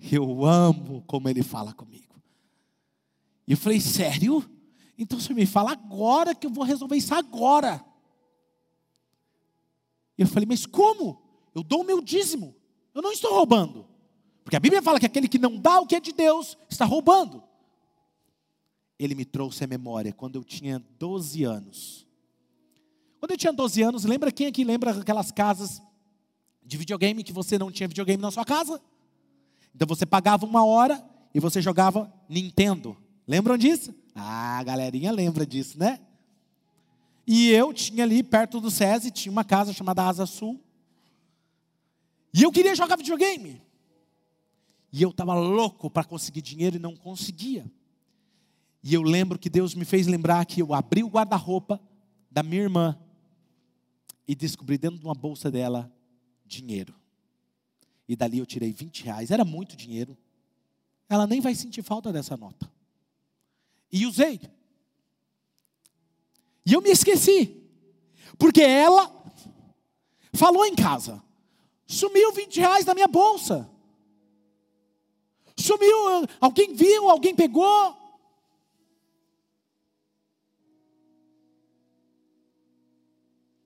Eu 0.09 0.45
amo 0.45 1.03
como 1.05 1.27
ele 1.27 1.43
fala 1.43 1.73
comigo. 1.73 2.15
E 3.45 3.51
eu 3.51 3.57
falei, 3.57 3.81
sério? 3.81 4.49
Então 4.97 5.19
você 5.19 5.33
me 5.33 5.45
fala 5.45 5.73
agora 5.73 6.33
que 6.33 6.47
eu 6.47 6.51
vou 6.51 6.63
resolver 6.63 6.95
isso 6.95 7.13
agora. 7.13 7.83
E 10.17 10.23
eu 10.23 10.27
falei, 10.27 10.47
mas 10.47 10.65
como? 10.65 11.21
Eu 11.53 11.63
dou 11.63 11.81
o 11.81 11.85
meu 11.85 12.01
dízimo. 12.01 12.55
Eu 12.93 13.01
não 13.01 13.11
estou 13.11 13.33
roubando. 13.33 13.85
Porque 14.43 14.55
a 14.55 14.59
Bíblia 14.59 14.81
fala 14.81 14.99
que 14.99 15.05
aquele 15.05 15.27
que 15.27 15.37
não 15.37 15.57
dá 15.57 15.79
o 15.79 15.85
que 15.85 15.95
é 15.95 15.99
de 15.99 16.13
Deus 16.13 16.57
está 16.69 16.85
roubando 16.85 17.43
ele 18.99 19.13
me 19.13 19.25
trouxe 19.25 19.63
à 19.63 19.67
memória 19.67 20.11
quando 20.11 20.35
eu 20.35 20.43
tinha 20.43 20.83
12 20.97 21.43
anos. 21.43 22.07
Quando 23.19 23.31
eu 23.31 23.37
tinha 23.37 23.53
12 23.53 23.81
anos, 23.81 24.03
lembra 24.03 24.31
quem 24.31 24.47
aqui 24.47 24.63
lembra 24.63 24.91
aquelas 24.91 25.31
casas 25.31 25.81
de 26.63 26.77
videogame 26.77 27.23
que 27.23 27.33
você 27.33 27.57
não 27.57 27.71
tinha 27.71 27.87
videogame 27.87 28.21
na 28.21 28.31
sua 28.31 28.43
casa? 28.43 28.81
Então 29.73 29.87
você 29.87 30.05
pagava 30.05 30.45
uma 30.45 30.65
hora 30.65 31.03
e 31.33 31.39
você 31.39 31.61
jogava 31.61 32.11
Nintendo. 32.27 32.97
Lembram 33.27 33.57
disso? 33.57 33.93
Ah, 34.15 34.57
a 34.57 34.63
galerinha 34.63 35.11
lembra 35.11 35.45
disso, 35.45 35.77
né? 35.77 35.99
E 37.27 37.49
eu 37.49 37.73
tinha 37.73 38.05
ali 38.05 38.23
perto 38.23 38.61
do 38.61 38.71
SESI, 38.71 39.11
tinha 39.11 39.31
uma 39.31 39.43
casa 39.43 39.73
chamada 39.73 40.03
Asa 40.03 40.25
Sul. 40.25 40.63
E 42.33 42.41
eu 42.43 42.51
queria 42.53 42.73
jogar 42.73 42.95
videogame. 42.95 43.61
E 44.93 45.01
eu 45.01 45.09
estava 45.09 45.33
louco 45.33 45.89
para 45.89 46.05
conseguir 46.05 46.41
dinheiro 46.41 46.77
e 46.77 46.79
não 46.79 46.95
conseguia. 46.95 47.69
E 48.81 48.93
eu 48.93 49.01
lembro 49.01 49.37
que 49.37 49.49
Deus 49.49 49.75
me 49.75 49.83
fez 49.83 50.07
lembrar 50.07 50.45
que 50.45 50.61
eu 50.61 50.73
abri 50.73 51.03
o 51.03 51.09
guarda-roupa 51.09 51.81
da 52.31 52.41
minha 52.41 52.61
irmã 52.61 52.97
e 54.25 54.33
descobri 54.33 54.77
dentro 54.77 54.97
de 54.97 55.05
uma 55.05 55.13
bolsa 55.13 55.51
dela 55.51 55.91
dinheiro. 56.45 56.95
E 58.07 58.15
dali 58.15 58.37
eu 58.37 58.45
tirei 58.45 58.71
20 58.71 59.03
reais, 59.03 59.31
era 59.31 59.43
muito 59.43 59.75
dinheiro. 59.75 60.17
Ela 61.09 61.27
nem 61.27 61.41
vai 61.41 61.53
sentir 61.55 61.81
falta 61.81 62.13
dessa 62.13 62.37
nota. 62.37 62.71
E 63.91 64.05
usei. 64.05 64.39
E 66.67 66.73
eu 66.73 66.81
me 66.81 66.89
esqueci. 66.89 67.63
Porque 68.37 68.61
ela 68.61 69.09
falou 70.33 70.65
em 70.65 70.75
casa. 70.75 71.23
Sumiu 71.87 72.33
20 72.33 72.59
reais 72.59 72.83
da 72.83 72.93
minha 72.93 73.07
bolsa. 73.07 73.71
Sumiu, 75.55 76.27
alguém 76.41 76.73
viu, 76.73 77.09
alguém 77.09 77.33
pegou. 77.33 77.95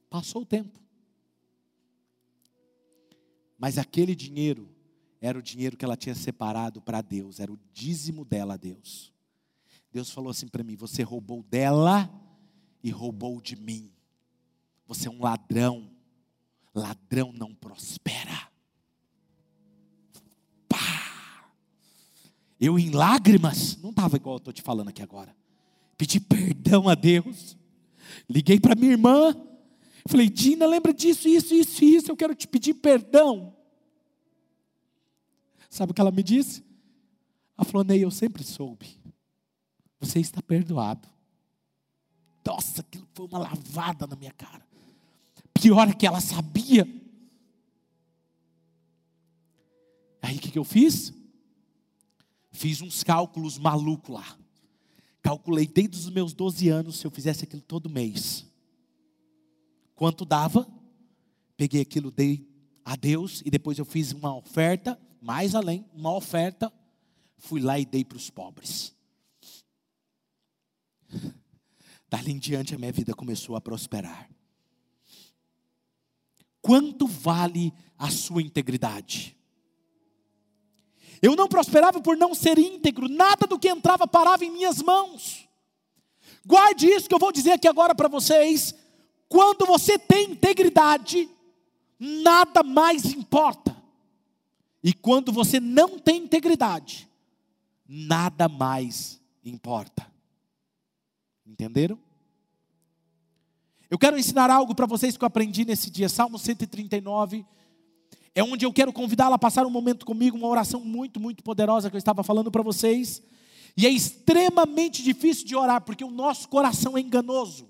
Passou 0.07 0.43
o 0.43 0.45
tempo. 0.45 0.79
Mas 3.57 3.79
aquele 3.79 4.13
dinheiro 4.13 4.69
era 5.19 5.39
o 5.39 5.41
dinheiro 5.41 5.75
que 5.75 5.83
ela 5.83 5.97
tinha 5.97 6.13
separado 6.13 6.79
para 6.81 7.01
Deus, 7.01 7.39
era 7.39 7.51
o 7.51 7.59
dízimo 7.73 8.23
dela 8.23 8.53
a 8.53 8.57
Deus. 8.57 9.11
Deus 9.91 10.11
falou 10.11 10.29
assim 10.29 10.47
para 10.47 10.63
mim: 10.63 10.75
Você 10.75 11.01
roubou 11.01 11.41
dela 11.41 12.09
e 12.83 12.89
roubou 12.89 13.41
de 13.41 13.55
mim. 13.55 13.91
Você 14.87 15.07
é 15.07 15.11
um 15.11 15.21
ladrão. 15.21 15.89
Ladrão 16.73 17.31
não 17.33 17.53
prospera. 17.53 18.49
Pá! 20.67 21.51
Eu 22.59 22.77
em 22.79 22.91
lágrimas, 22.91 23.77
não 23.77 23.89
estava 23.89 24.15
igual 24.15 24.35
eu 24.35 24.37
estou 24.37 24.53
te 24.53 24.61
falando 24.61 24.89
aqui 24.89 25.01
agora. 25.01 25.35
Pedi 25.97 26.19
perdão 26.19 26.89
a 26.89 26.95
Deus. 26.95 27.57
Liguei 28.29 28.59
para 28.59 28.75
minha 28.75 28.91
irmã. 28.91 29.35
Falei, 30.07 30.29
Dina, 30.29 30.65
lembra 30.65 30.93
disso, 30.93 31.27
isso, 31.27 31.53
isso, 31.53 31.83
isso, 31.83 32.11
eu 32.11 32.17
quero 32.17 32.33
te 32.33 32.47
pedir 32.47 32.73
perdão. 32.73 33.55
Sabe 35.69 35.91
o 35.91 35.95
que 35.95 36.01
ela 36.01 36.11
me 36.11 36.23
disse? 36.23 36.63
Ela 37.57 37.65
falou, 37.65 37.83
Ney, 37.83 38.03
eu 38.03 38.11
sempre 38.11 38.43
soube. 38.43 38.99
Você 39.99 40.19
está 40.19 40.41
perdoado. 40.41 41.07
Nossa, 42.51 42.81
aquilo 42.81 43.07
foi 43.13 43.27
uma 43.27 43.39
lavada 43.39 44.05
na 44.05 44.13
minha 44.17 44.33
cara. 44.33 44.61
Pior 45.53 45.87
é 45.87 45.93
que 45.93 46.05
ela 46.05 46.19
sabia. 46.19 46.85
Aí 50.21 50.35
o 50.35 50.39
que, 50.41 50.51
que 50.51 50.59
eu 50.59 50.65
fiz? 50.65 51.13
Fiz 52.51 52.81
uns 52.81 53.05
cálculos 53.05 53.57
malucos 53.57 54.13
lá. 54.13 54.37
Calculei 55.21 55.65
desde 55.65 55.97
os 55.97 56.09
meus 56.09 56.33
12 56.33 56.67
anos 56.67 56.97
se 56.97 57.07
eu 57.07 57.11
fizesse 57.11 57.45
aquilo 57.45 57.61
todo 57.61 57.89
mês 57.89 58.45
quanto 59.95 60.25
dava, 60.25 60.67
peguei 61.55 61.79
aquilo, 61.79 62.11
dei 62.11 62.45
a 62.83 62.97
Deus 62.97 63.41
e 63.45 63.49
depois 63.49 63.77
eu 63.77 63.85
fiz 63.85 64.11
uma 64.11 64.35
oferta, 64.35 64.99
mais 65.21 65.55
além, 65.55 65.85
uma 65.93 66.13
oferta, 66.13 66.73
fui 67.37 67.61
lá 67.61 67.79
e 67.79 67.85
dei 67.85 68.03
para 68.03 68.17
os 68.17 68.29
pobres. 68.29 68.93
Dali 72.11 72.33
em 72.33 72.37
diante 72.37 72.75
a 72.75 72.77
minha 72.77 72.91
vida 72.91 73.15
começou 73.15 73.55
a 73.55 73.61
prosperar. 73.61 74.29
Quanto 76.61 77.07
vale 77.07 77.73
a 77.97 78.11
sua 78.11 78.41
integridade? 78.41 79.37
Eu 81.21 81.37
não 81.37 81.47
prosperava 81.47 82.01
por 82.01 82.17
não 82.17 82.35
ser 82.35 82.59
íntegro, 82.59 83.07
nada 83.07 83.47
do 83.47 83.57
que 83.57 83.69
entrava 83.69 84.05
parava 84.05 84.43
em 84.43 84.51
minhas 84.51 84.81
mãos. 84.81 85.47
Guarde 86.45 86.85
isso 86.85 87.07
que 87.07 87.15
eu 87.15 87.19
vou 87.19 87.31
dizer 87.31 87.53
aqui 87.53 87.67
agora 87.67 87.95
para 87.95 88.09
vocês. 88.09 88.75
Quando 89.29 89.65
você 89.65 89.97
tem 89.97 90.31
integridade, 90.31 91.29
nada 91.97 92.61
mais 92.61 93.05
importa. 93.05 93.73
E 94.83 94.91
quando 94.91 95.31
você 95.31 95.61
não 95.61 95.97
tem 95.97 96.23
integridade, 96.23 97.07
nada 97.87 98.49
mais 98.49 99.21
importa. 99.45 100.10
Entenderam? 101.51 101.99
Eu 103.89 103.99
quero 103.99 104.17
ensinar 104.17 104.49
algo 104.49 104.73
para 104.73 104.85
vocês 104.85 105.17
que 105.17 105.23
eu 105.23 105.27
aprendi 105.27 105.65
nesse 105.65 105.89
dia. 105.89 106.07
Salmo 106.07 106.39
139 106.39 107.45
é 108.33 108.41
onde 108.41 108.65
eu 108.65 108.71
quero 108.71 108.93
convidá-la 108.93 109.35
a 109.35 109.39
passar 109.39 109.65
um 109.65 109.69
momento 109.69 110.05
comigo, 110.05 110.37
uma 110.37 110.47
oração 110.47 110.79
muito, 110.79 111.19
muito 111.19 111.43
poderosa 111.43 111.89
que 111.89 111.95
eu 111.97 111.99
estava 111.99 112.23
falando 112.23 112.49
para 112.49 112.63
vocês. 112.63 113.21
E 113.75 113.85
é 113.85 113.89
extremamente 113.89 115.03
difícil 115.03 115.45
de 115.45 115.53
orar, 115.53 115.81
porque 115.81 116.05
o 116.05 116.09
nosso 116.09 116.47
coração 116.47 116.97
é 116.97 117.01
enganoso. 117.01 117.67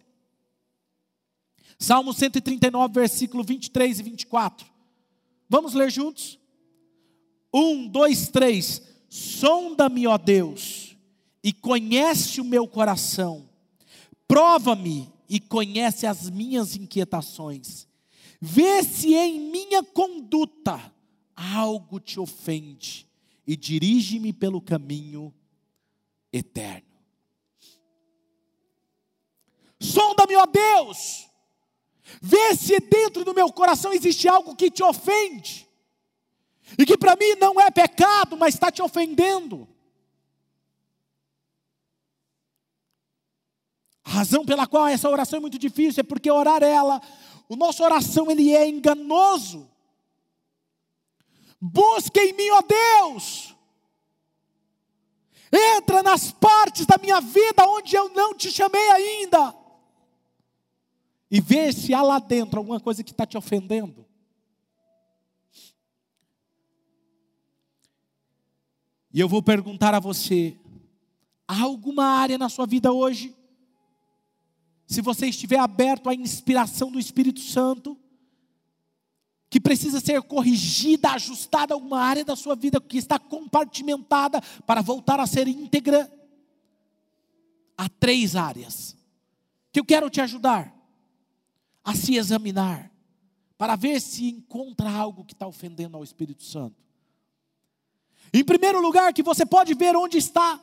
Salmo 1.80 2.14
139, 2.14 2.94
versículo 2.94 3.44
23 3.44 4.00
e 4.00 4.04
24. 4.04 4.68
Vamos 5.50 5.74
ler 5.74 5.90
juntos? 5.90 6.38
Um, 7.52 7.88
dois, 7.88 8.28
três. 8.28 8.84
Sonda-me, 9.10 10.06
ó 10.06 10.20
Deus, 10.20 10.96
e 11.44 11.52
conhece 11.52 12.40
o 12.40 12.46
meu 12.46 12.68
coração. 12.68 13.50
Prova-me 14.32 15.12
e 15.28 15.42
conhece 15.42 16.08
as 16.08 16.30
minhas 16.30 16.78
inquietações. 16.78 17.86
Vê 18.40 18.82
se 18.82 19.14
em 19.14 19.52
minha 19.52 19.84
conduta 19.84 20.80
algo 21.36 22.00
te 22.00 22.18
ofende 22.18 23.06
e 23.46 23.58
dirige-me 23.58 24.32
pelo 24.32 24.62
caminho 24.62 25.34
eterno. 26.32 26.88
Sonda-me, 29.78 30.38
ó 30.38 30.46
Deus, 30.46 31.28
vê 32.22 32.56
se 32.56 32.80
dentro 32.80 33.26
do 33.26 33.34
meu 33.34 33.52
coração 33.52 33.92
existe 33.92 34.30
algo 34.30 34.56
que 34.56 34.72
te 34.72 34.82
ofende, 34.82 35.68
e 36.78 36.86
que 36.86 36.98
para 36.98 37.18
mim 37.18 37.36
não 37.38 37.60
é 37.60 37.70
pecado, 37.70 38.38
mas 38.38 38.54
está 38.54 38.72
te 38.72 38.82
ofendendo. 38.82 39.68
A 44.12 44.14
razão 44.14 44.44
pela 44.44 44.68
qual 44.68 44.88
essa 44.88 45.10
oração 45.10 45.38
é 45.38 45.40
muito 45.40 45.58
difícil 45.58 46.02
é 46.02 46.04
porque 46.04 46.30
orar 46.30 46.62
ela, 46.62 47.02
o 47.48 47.56
nosso 47.56 47.82
oração 47.82 48.30
ele 48.30 48.54
é 48.54 48.68
enganoso. 48.68 49.70
Busque 51.62 52.20
em 52.20 52.34
mim, 52.34 52.50
ó 52.50 52.62
Deus, 52.62 53.56
Entra 55.52 56.02
nas 56.02 56.32
partes 56.32 56.86
da 56.86 56.98
minha 56.98 57.20
vida 57.20 57.66
onde 57.68 57.94
eu 57.94 58.10
não 58.10 58.34
te 58.34 58.50
chamei 58.50 58.90
ainda. 58.92 59.54
E 61.30 61.42
vê 61.42 61.74
se 61.74 61.94
há 61.94 62.02
lá 62.02 62.20
dentro 62.20 62.58
alguma 62.58 62.80
coisa 62.80 63.04
que 63.04 63.12
está 63.12 63.26
te 63.26 63.38
ofendendo. 63.38 64.06
E 69.14 69.20
eu 69.20 69.28
vou 69.28 69.44
perguntar 69.44 69.94
a 69.94 70.00
você: 70.00 70.58
há 71.46 71.62
alguma 71.62 72.06
área 72.06 72.38
na 72.38 72.48
sua 72.48 72.66
vida 72.66 72.94
hoje? 72.94 73.36
Se 74.92 75.00
você 75.00 75.28
estiver 75.28 75.58
aberto 75.58 76.10
à 76.10 76.14
inspiração 76.14 76.92
do 76.92 77.00
Espírito 77.00 77.40
Santo, 77.40 77.98
que 79.50 79.58
precisa 79.58 80.02
ser 80.02 80.22
corrigida, 80.22 81.12
ajustada 81.12 81.74
alguma 81.74 82.02
área 82.02 82.26
da 82.26 82.36
sua 82.36 82.58
vida 82.58 82.82
que 82.82 82.98
está 82.98 83.18
compartimentada 83.18 84.42
para 84.66 84.82
voltar 84.82 85.18
a 85.18 85.26
ser 85.26 85.48
íntegra. 85.48 86.12
Há 87.78 87.88
três 87.88 88.36
áreas 88.36 88.98
que 89.72 89.80
eu 89.80 89.86
quero 89.86 90.10
te 90.10 90.20
ajudar 90.20 90.76
a 91.86 91.96
se 91.96 92.18
examinar 92.18 92.92
para 93.58 93.78
ver 93.78 94.02
se 94.02 94.28
encontra 94.28 94.92
algo 94.92 95.24
que 95.24 95.32
está 95.32 95.48
ofendendo 95.48 95.96
ao 95.96 96.04
Espírito 96.04 96.44
Santo. 96.44 96.76
Em 98.34 98.44
primeiro 98.44 98.82
lugar, 98.82 99.14
que 99.14 99.24
você 99.24 99.46
pode 99.46 99.74
ver 99.74 99.96
onde 99.96 100.18
está, 100.18 100.60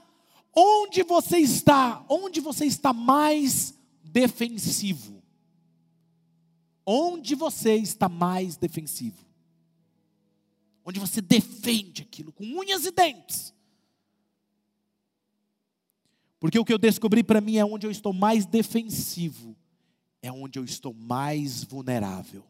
onde 0.55 1.03
você 1.03 1.39
está, 1.39 2.05
onde 2.11 2.41
você 2.41 2.67
está 2.67 2.93
mais 2.93 3.78
defensivo 4.19 5.19
onde 6.91 7.35
você 7.35 7.75
está 7.75 8.09
mais 8.09 8.57
defensivo. 8.57 9.23
Onde 10.83 10.99
você 10.99 11.21
defende 11.21 12.01
aquilo 12.01 12.33
com 12.33 12.45
unhas 12.45 12.87
e 12.87 12.91
dentes. 12.91 13.55
Porque 16.41 16.59
o 16.59 16.65
que 16.65 16.73
eu 16.73 16.79
descobri 16.79 17.23
para 17.23 17.43
mim 17.43 17.59
é 17.59 17.65
onde 17.65 17.87
eu 17.87 17.91
estou 17.91 18.15
mais 18.15 18.47
defensivo, 18.47 19.55
é 20.23 20.33
onde 20.33 20.59
eu 20.59 20.65
estou 20.65 20.95
mais 20.95 21.63
vulnerável. 21.63 22.43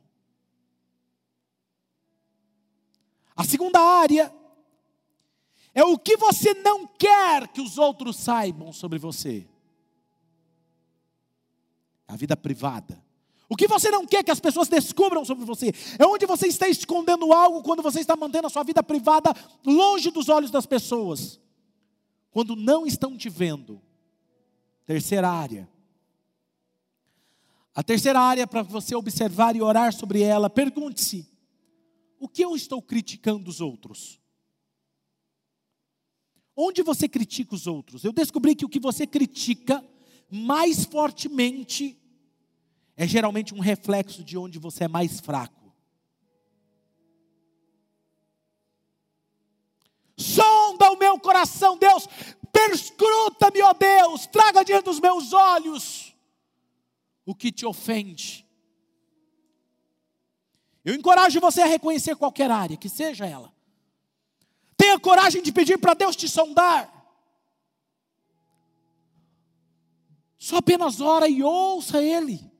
A 3.34 3.42
segunda 3.42 3.80
área 3.80 4.32
é 5.74 5.82
o 5.82 5.98
que 5.98 6.16
você 6.16 6.54
não 6.54 6.86
quer 6.86 7.48
que 7.48 7.60
os 7.60 7.76
outros 7.76 8.16
saibam 8.18 8.72
sobre 8.72 9.00
você. 9.00 9.48
A 12.08 12.16
vida 12.16 12.36
privada. 12.36 13.00
O 13.48 13.56
que 13.56 13.68
você 13.68 13.90
não 13.90 14.06
quer 14.06 14.22
que 14.22 14.30
as 14.30 14.40
pessoas 14.40 14.68
descubram 14.68 15.24
sobre 15.24 15.44
você? 15.44 15.72
É 15.98 16.06
onde 16.06 16.26
você 16.26 16.46
está 16.46 16.68
escondendo 16.68 17.32
algo 17.32 17.62
quando 17.62 17.82
você 17.82 18.00
está 18.00 18.16
mantendo 18.16 18.46
a 18.46 18.50
sua 18.50 18.62
vida 18.62 18.82
privada 18.82 19.32
longe 19.64 20.10
dos 20.10 20.28
olhos 20.28 20.50
das 20.50 20.66
pessoas. 20.66 21.40
Quando 22.30 22.54
não 22.54 22.86
estão 22.86 23.16
te 23.16 23.28
vendo. 23.28 23.80
Terceira 24.84 25.30
área. 25.30 25.68
A 27.74 27.82
terceira 27.82 28.20
área 28.20 28.46
para 28.46 28.62
você 28.62 28.94
observar 28.94 29.54
e 29.54 29.62
orar 29.62 29.94
sobre 29.94 30.20
ela, 30.20 30.50
pergunte-se: 30.50 31.26
o 32.18 32.28
que 32.28 32.44
eu 32.44 32.54
estou 32.54 32.82
criticando 32.82 33.44
dos 33.44 33.60
outros? 33.60 34.20
Onde 36.54 36.82
você 36.82 37.08
critica 37.08 37.54
os 37.54 37.66
outros? 37.66 38.04
Eu 38.04 38.12
descobri 38.12 38.54
que 38.54 38.64
o 38.64 38.68
que 38.68 38.80
você 38.80 39.06
critica 39.06 39.82
mais 40.30 40.84
fortemente 40.84 41.97
é 42.98 43.06
geralmente 43.06 43.54
um 43.54 43.60
reflexo 43.60 44.24
de 44.24 44.36
onde 44.36 44.58
você 44.58 44.84
é 44.84 44.88
mais 44.88 45.20
fraco. 45.20 45.72
Sonda 50.16 50.90
o 50.90 50.98
meu 50.98 51.16
coração, 51.20 51.78
Deus, 51.78 52.08
perscruta-me, 52.52 53.62
ó 53.62 53.72
Deus, 53.72 54.26
traga 54.26 54.64
diante 54.64 54.86
dos 54.86 54.98
meus 54.98 55.32
olhos 55.32 56.12
o 57.24 57.36
que 57.36 57.52
te 57.52 57.64
ofende. 57.64 58.44
Eu 60.84 60.92
encorajo 60.92 61.38
você 61.38 61.62
a 61.62 61.66
reconhecer 61.66 62.16
qualquer 62.16 62.50
área, 62.50 62.76
que 62.76 62.88
seja 62.88 63.24
ela. 63.24 63.54
Tenha 64.76 64.98
coragem 64.98 65.40
de 65.40 65.52
pedir 65.52 65.78
para 65.78 65.94
Deus 65.94 66.16
te 66.16 66.28
sondar. 66.28 66.92
Só 70.36 70.56
apenas 70.56 71.00
ora 71.00 71.28
e 71.28 71.44
ouça 71.44 72.02
Ele. 72.02 72.57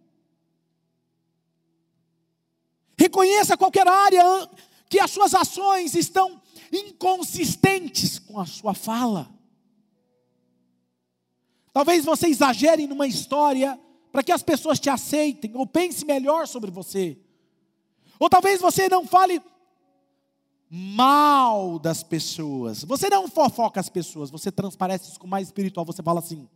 Reconheça 2.98 3.56
qualquer 3.56 3.86
área 3.86 4.50
que 4.88 4.98
as 4.98 5.10
suas 5.10 5.34
ações 5.34 5.94
estão 5.94 6.40
inconsistentes 6.72 8.18
com 8.18 8.40
a 8.40 8.46
sua 8.46 8.74
fala. 8.74 9.30
Talvez 11.72 12.04
você 12.04 12.26
exagere 12.26 12.86
numa 12.86 13.06
história 13.06 13.78
para 14.10 14.22
que 14.22 14.32
as 14.32 14.42
pessoas 14.42 14.80
te 14.80 14.90
aceitem 14.90 15.54
ou 15.54 15.66
pense 15.66 16.04
melhor 16.04 16.48
sobre 16.48 16.70
você. 16.70 17.16
Ou 18.18 18.28
talvez 18.28 18.60
você 18.60 18.88
não 18.88 19.06
fale 19.06 19.40
mal 20.68 21.78
das 21.78 22.02
pessoas. 22.02 22.82
Você 22.82 23.08
não 23.08 23.28
fofoca 23.28 23.78
as 23.78 23.88
pessoas, 23.88 24.30
você 24.30 24.50
transparece 24.50 25.10
isso 25.10 25.20
com 25.20 25.26
mais 25.26 25.48
espiritual. 25.48 25.86
Você 25.86 26.02
fala 26.02 26.18
assim: 26.18 26.48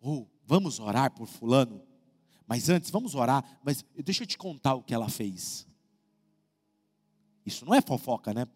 oh, 0.00 0.26
vamos 0.46 0.78
orar 0.78 1.10
por 1.10 1.26
fulano. 1.26 1.82
Mas 2.46 2.68
antes, 2.68 2.90
vamos 2.90 3.14
orar, 3.14 3.58
mas 3.64 3.84
deixa 3.96 4.22
eu 4.22 4.26
te 4.26 4.38
contar 4.38 4.74
o 4.74 4.82
que 4.82 4.94
ela 4.94 5.08
fez. 5.08 5.66
Isso 7.44 7.64
não 7.64 7.74
é 7.74 7.80
fofoca, 7.80 8.32
né? 8.32 8.46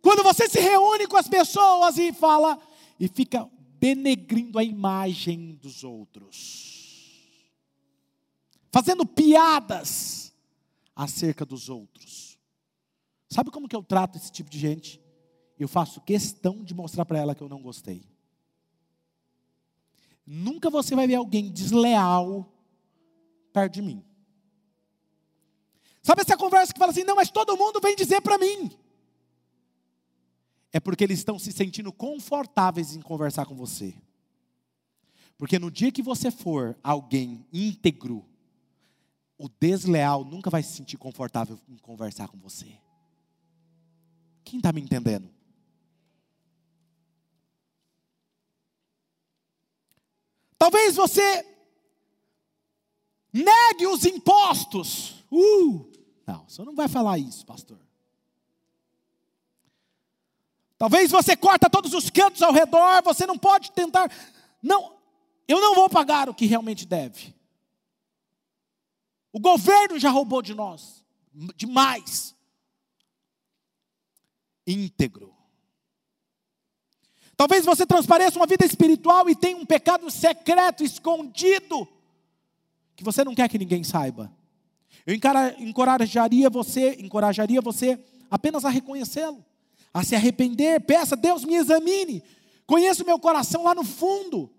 Quando 0.00 0.22
você 0.22 0.48
se 0.48 0.60
reúne 0.60 1.06
com 1.06 1.16
as 1.16 1.28
pessoas 1.28 1.98
e 1.98 2.12
fala 2.12 2.58
e 2.98 3.08
fica 3.08 3.48
denegrindo 3.78 4.58
a 4.58 4.64
imagem 4.64 5.54
dos 5.56 5.84
outros. 5.84 6.76
fazendo 8.70 9.06
piadas 9.06 10.34
acerca 10.94 11.44
dos 11.44 11.68
outros. 11.68 12.38
Sabe 13.28 13.50
como 13.50 13.68
que 13.68 13.74
eu 13.74 13.82
trato 13.82 14.18
esse 14.18 14.30
tipo 14.30 14.50
de 14.50 14.58
gente? 14.58 15.00
Eu 15.58 15.66
faço 15.66 16.00
questão 16.02 16.62
de 16.62 16.74
mostrar 16.74 17.04
para 17.04 17.18
ela 17.18 17.34
que 17.34 17.42
eu 17.42 17.48
não 17.48 17.62
gostei. 17.62 18.06
Nunca 20.30 20.68
você 20.68 20.94
vai 20.94 21.06
ver 21.06 21.14
alguém 21.14 21.50
desleal 21.50 22.52
perto 23.50 23.72
de 23.72 23.80
mim. 23.80 24.04
Sabe 26.02 26.20
essa 26.20 26.36
conversa 26.36 26.70
que 26.70 26.78
fala 26.78 26.92
assim: 26.92 27.02
não, 27.02 27.16
mas 27.16 27.30
todo 27.30 27.56
mundo 27.56 27.80
vem 27.80 27.96
dizer 27.96 28.20
para 28.20 28.36
mim. 28.36 28.70
É 30.70 30.78
porque 30.78 31.02
eles 31.02 31.20
estão 31.20 31.38
se 31.38 31.50
sentindo 31.50 31.90
confortáveis 31.90 32.94
em 32.94 33.00
conversar 33.00 33.46
com 33.46 33.54
você. 33.54 33.94
Porque 35.38 35.58
no 35.58 35.70
dia 35.70 35.90
que 35.90 36.02
você 36.02 36.30
for 36.30 36.78
alguém 36.82 37.46
íntegro, 37.50 38.22
o 39.38 39.48
desleal 39.48 40.26
nunca 40.26 40.50
vai 40.50 40.62
se 40.62 40.74
sentir 40.76 40.98
confortável 40.98 41.58
em 41.66 41.78
conversar 41.78 42.28
com 42.28 42.36
você. 42.36 42.78
Quem 44.44 44.58
está 44.58 44.74
me 44.74 44.82
entendendo? 44.82 45.37
Talvez 50.58 50.96
você 50.96 51.46
negue 53.32 53.86
os 53.86 54.04
impostos. 54.04 55.24
Uh, 55.30 55.90
não, 56.26 56.44
você 56.48 56.62
não 56.64 56.74
vai 56.74 56.88
falar 56.88 57.18
isso, 57.18 57.46
pastor. 57.46 57.78
Talvez 60.76 61.10
você 61.10 61.36
corta 61.36 61.70
todos 61.70 61.94
os 61.94 62.10
cantos 62.10 62.42
ao 62.42 62.52
redor, 62.52 63.02
você 63.02 63.26
não 63.26 63.38
pode 63.38 63.72
tentar. 63.72 64.10
Não, 64.62 64.96
eu 65.46 65.60
não 65.60 65.74
vou 65.74 65.88
pagar 65.88 66.28
o 66.28 66.34
que 66.34 66.46
realmente 66.46 66.86
deve. 66.86 67.34
O 69.32 69.40
governo 69.40 69.98
já 69.98 70.10
roubou 70.10 70.42
de 70.42 70.54
nós, 70.54 71.04
demais. 71.56 72.34
Íntegro. 74.66 75.37
Talvez 77.38 77.64
você 77.64 77.86
transpareça 77.86 78.38
uma 78.38 78.46
vida 78.46 78.66
espiritual 78.66 79.30
e 79.30 79.34
tenha 79.34 79.56
um 79.56 79.64
pecado 79.64 80.10
secreto, 80.10 80.84
escondido, 80.84 81.88
que 82.94 83.02
você 83.02 83.24
não 83.24 83.34
quer 83.34 83.48
que 83.48 83.58
ninguém 83.58 83.82
saiba. 83.82 84.30
Eu 85.06 85.14
encorajaria 85.58 86.50
você, 86.50 86.96
encorajaria 86.98 87.62
você 87.62 87.98
apenas 88.30 88.66
a 88.66 88.68
reconhecê-lo 88.68 89.42
a 89.92 90.04
se 90.04 90.14
arrepender, 90.14 90.80
peça, 90.80 91.16
Deus 91.16 91.44
me 91.44 91.56
examine, 91.56 92.22
conheça 92.66 93.02
o 93.02 93.06
meu 93.06 93.18
coração 93.18 93.64
lá 93.64 93.74
no 93.74 93.84
fundo, 93.84 94.50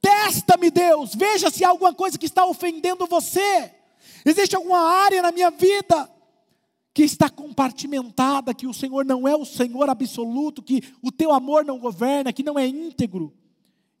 testa-me, 0.00 0.70
Deus, 0.70 1.14
veja 1.14 1.50
se 1.50 1.64
há 1.64 1.68
alguma 1.68 1.94
coisa 1.94 2.18
que 2.18 2.26
está 2.26 2.44
ofendendo 2.46 3.06
você, 3.06 3.70
existe 4.24 4.56
alguma 4.56 4.80
área 4.80 5.22
na 5.22 5.30
minha 5.30 5.50
vida 5.50 6.10
que 6.96 7.02
está 7.02 7.28
compartimentada, 7.28 8.54
que 8.54 8.66
o 8.66 8.72
Senhor 8.72 9.04
não 9.04 9.28
é 9.28 9.36
o 9.36 9.44
Senhor 9.44 9.86
absoluto, 9.90 10.62
que 10.62 10.82
o 11.02 11.12
teu 11.12 11.30
amor 11.30 11.62
não 11.62 11.78
governa, 11.78 12.32
que 12.32 12.42
não 12.42 12.58
é 12.58 12.66
íntegro. 12.66 13.34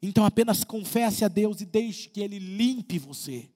Então 0.00 0.24
apenas 0.24 0.64
confesse 0.64 1.22
a 1.22 1.28
Deus 1.28 1.60
e 1.60 1.66
deixe 1.66 2.08
que 2.08 2.22
Ele 2.22 2.38
limpe 2.38 2.98
você. 2.98 3.50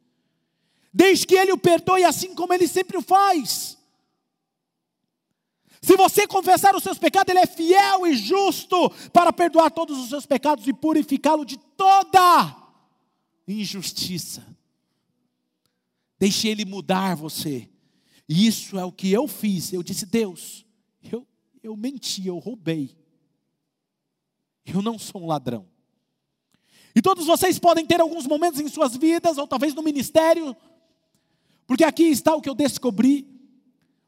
Deixe 0.93 1.27
que 1.27 1.35
Ele 1.35 1.53
o 1.53 1.57
perdoe 1.57 2.05
assim 2.05 2.35
como 2.35 2.53
Ele 2.53 2.69
sempre 2.69 2.99
o 2.99 3.03
faz. 3.03 3.79
Se 5.81 5.97
você 5.97 6.27
confessar 6.27 6.77
os 6.77 6.83
seus 6.83 6.99
pecados, 6.99 7.31
Ele 7.31 7.41
é 7.41 7.47
fiel 7.47 8.07
e 8.07 8.15
justo 8.15 8.91
para 9.11 9.33
perdoar 9.33 9.71
todos 9.71 9.99
os 9.99 10.11
seus 10.11 10.27
pecados 10.27 10.69
e 10.69 10.73
purificá-lo 10.75 11.47
de 11.47 11.57
toda 11.79 12.55
injustiça. 13.49 14.47
Deixe 16.19 16.47
Ele 16.47 16.67
mudar 16.67 17.17
você. 17.17 17.71
E 18.33 18.47
isso 18.47 18.79
é 18.79 18.85
o 18.85 18.93
que 18.93 19.11
eu 19.11 19.27
fiz. 19.27 19.73
Eu 19.73 19.83
disse, 19.83 20.07
Deus, 20.07 20.65
eu, 21.03 21.27
eu 21.65 21.77
menti, 21.77 22.29
eu 22.29 22.39
roubei. 22.39 22.97
Eu 24.65 24.81
não 24.81 25.01
sou 25.01 25.25
um 25.25 25.27
ladrão. 25.27 25.67
E 26.95 27.03
todos 27.03 27.27
vocês 27.27 27.59
podem 27.59 27.85
ter 27.85 28.01
alguns 28.01 28.29
momentos 28.29 28.61
em 28.61 28.69
suas 28.69 28.97
vidas, 28.97 29.37
ou 29.37 29.49
talvez 29.49 29.75
no 29.75 29.83
ministério, 29.83 30.57
porque 31.67 31.83
aqui 31.83 32.05
está 32.05 32.33
o 32.33 32.41
que 32.41 32.49
eu 32.49 32.55
descobri: 32.55 33.27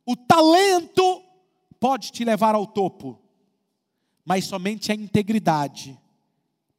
o 0.06 0.14
talento 0.14 1.24
pode 1.80 2.12
te 2.12 2.24
levar 2.24 2.54
ao 2.54 2.66
topo, 2.66 3.20
mas 4.24 4.44
somente 4.44 4.92
a 4.92 4.94
integridade 4.94 5.98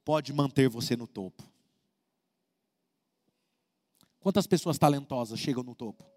pode 0.05 0.31
manter 0.31 0.69
você 0.69 0.95
no 0.95 1.07
topo. 1.07 1.43
Quantas 4.21 4.47
pessoas 4.47 4.77
talentosas 4.77 5.37
chegam 5.37 5.61
no 5.61 5.75
topo? 5.75 6.12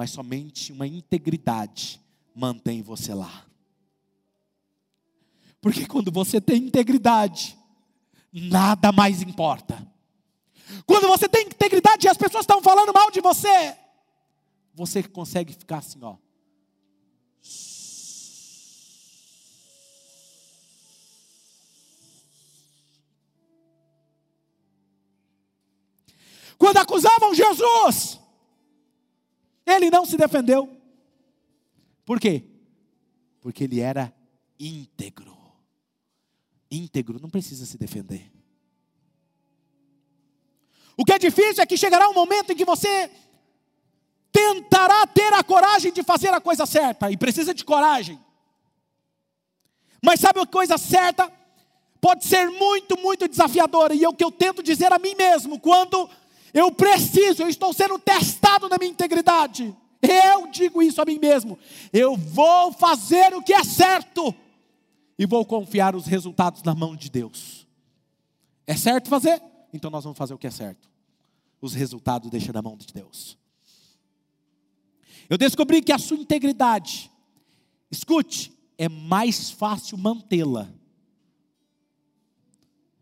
Mas 0.00 0.12
somente 0.12 0.72
uma 0.72 0.86
integridade 0.86 2.00
mantém 2.34 2.80
você 2.80 3.12
lá. 3.12 3.44
Porque 5.60 5.84
quando 5.84 6.10
você 6.10 6.40
tem 6.40 6.56
integridade, 6.56 7.54
nada 8.32 8.92
mais 8.92 9.20
importa. 9.20 9.86
Quando 10.86 11.06
você 11.06 11.28
tem 11.28 11.44
integridade 11.48 12.06
e 12.06 12.08
as 12.08 12.16
pessoas 12.16 12.44
estão 12.44 12.62
falando 12.62 12.94
mal 12.94 13.10
de 13.10 13.20
você, 13.20 13.76
você 14.72 15.02
consegue 15.02 15.52
ficar 15.52 15.80
assim, 15.80 16.02
ó, 16.02 16.16
Quando 26.56 26.78
acusavam 26.78 27.34
Jesus, 27.34 28.18
ele 29.70 29.90
não 29.90 30.04
se 30.04 30.16
defendeu. 30.16 30.68
Por 32.04 32.18
quê? 32.20 32.44
Porque 33.40 33.64
ele 33.64 33.80
era 33.80 34.12
íntegro. 34.58 35.36
Íntegro 36.70 37.18
não 37.20 37.30
precisa 37.30 37.64
se 37.66 37.78
defender. 37.78 38.30
O 40.96 41.04
que 41.04 41.12
é 41.12 41.18
difícil 41.18 41.62
é 41.62 41.66
que 41.66 41.76
chegará 41.76 42.08
um 42.08 42.14
momento 42.14 42.52
em 42.52 42.56
que 42.56 42.64
você 42.64 43.10
tentará 44.30 45.06
ter 45.06 45.32
a 45.32 45.42
coragem 45.42 45.92
de 45.92 46.02
fazer 46.02 46.28
a 46.28 46.40
coisa 46.40 46.66
certa, 46.66 47.10
e 47.10 47.16
precisa 47.16 47.52
de 47.54 47.64
coragem. 47.64 48.20
Mas 50.02 50.20
sabe 50.20 50.40
a 50.40 50.46
coisa 50.46 50.78
certa? 50.78 51.30
Pode 52.00 52.24
ser 52.24 52.48
muito, 52.50 52.98
muito 52.98 53.28
desafiadora, 53.28 53.94
e 53.94 54.04
é 54.04 54.08
o 54.08 54.14
que 54.14 54.24
eu 54.24 54.30
tento 54.30 54.62
dizer 54.62 54.92
a 54.92 54.98
mim 54.98 55.14
mesmo, 55.14 55.58
quando 55.58 56.08
eu 56.52 56.72
preciso, 56.72 57.42
eu 57.42 57.48
estou 57.48 57.72
sendo 57.72 57.98
testado 57.98 58.68
na 58.68 58.76
minha 58.78 58.90
integridade. 58.90 59.74
Eu 60.02 60.46
digo 60.48 60.82
isso 60.82 61.00
a 61.00 61.04
mim 61.04 61.18
mesmo. 61.18 61.58
Eu 61.92 62.16
vou 62.16 62.72
fazer 62.72 63.34
o 63.34 63.42
que 63.42 63.52
é 63.52 63.62
certo 63.62 64.34
e 65.18 65.26
vou 65.26 65.44
confiar 65.44 65.94
os 65.94 66.06
resultados 66.06 66.62
na 66.62 66.74
mão 66.74 66.96
de 66.96 67.10
Deus. 67.10 67.66
É 68.66 68.76
certo 68.76 69.08
fazer? 69.08 69.42
Então 69.72 69.90
nós 69.90 70.04
vamos 70.04 70.18
fazer 70.18 70.34
o 70.34 70.38
que 70.38 70.46
é 70.46 70.50
certo. 70.50 70.88
Os 71.60 71.74
resultados 71.74 72.30
deixa 72.30 72.52
na 72.52 72.62
mão 72.62 72.76
de 72.76 72.86
Deus. 72.86 73.36
Eu 75.28 75.36
descobri 75.36 75.82
que 75.82 75.92
a 75.92 75.98
sua 75.98 76.16
integridade, 76.16 77.10
escute, 77.90 78.52
é 78.78 78.88
mais 78.88 79.50
fácil 79.50 79.98
mantê-la 79.98 80.68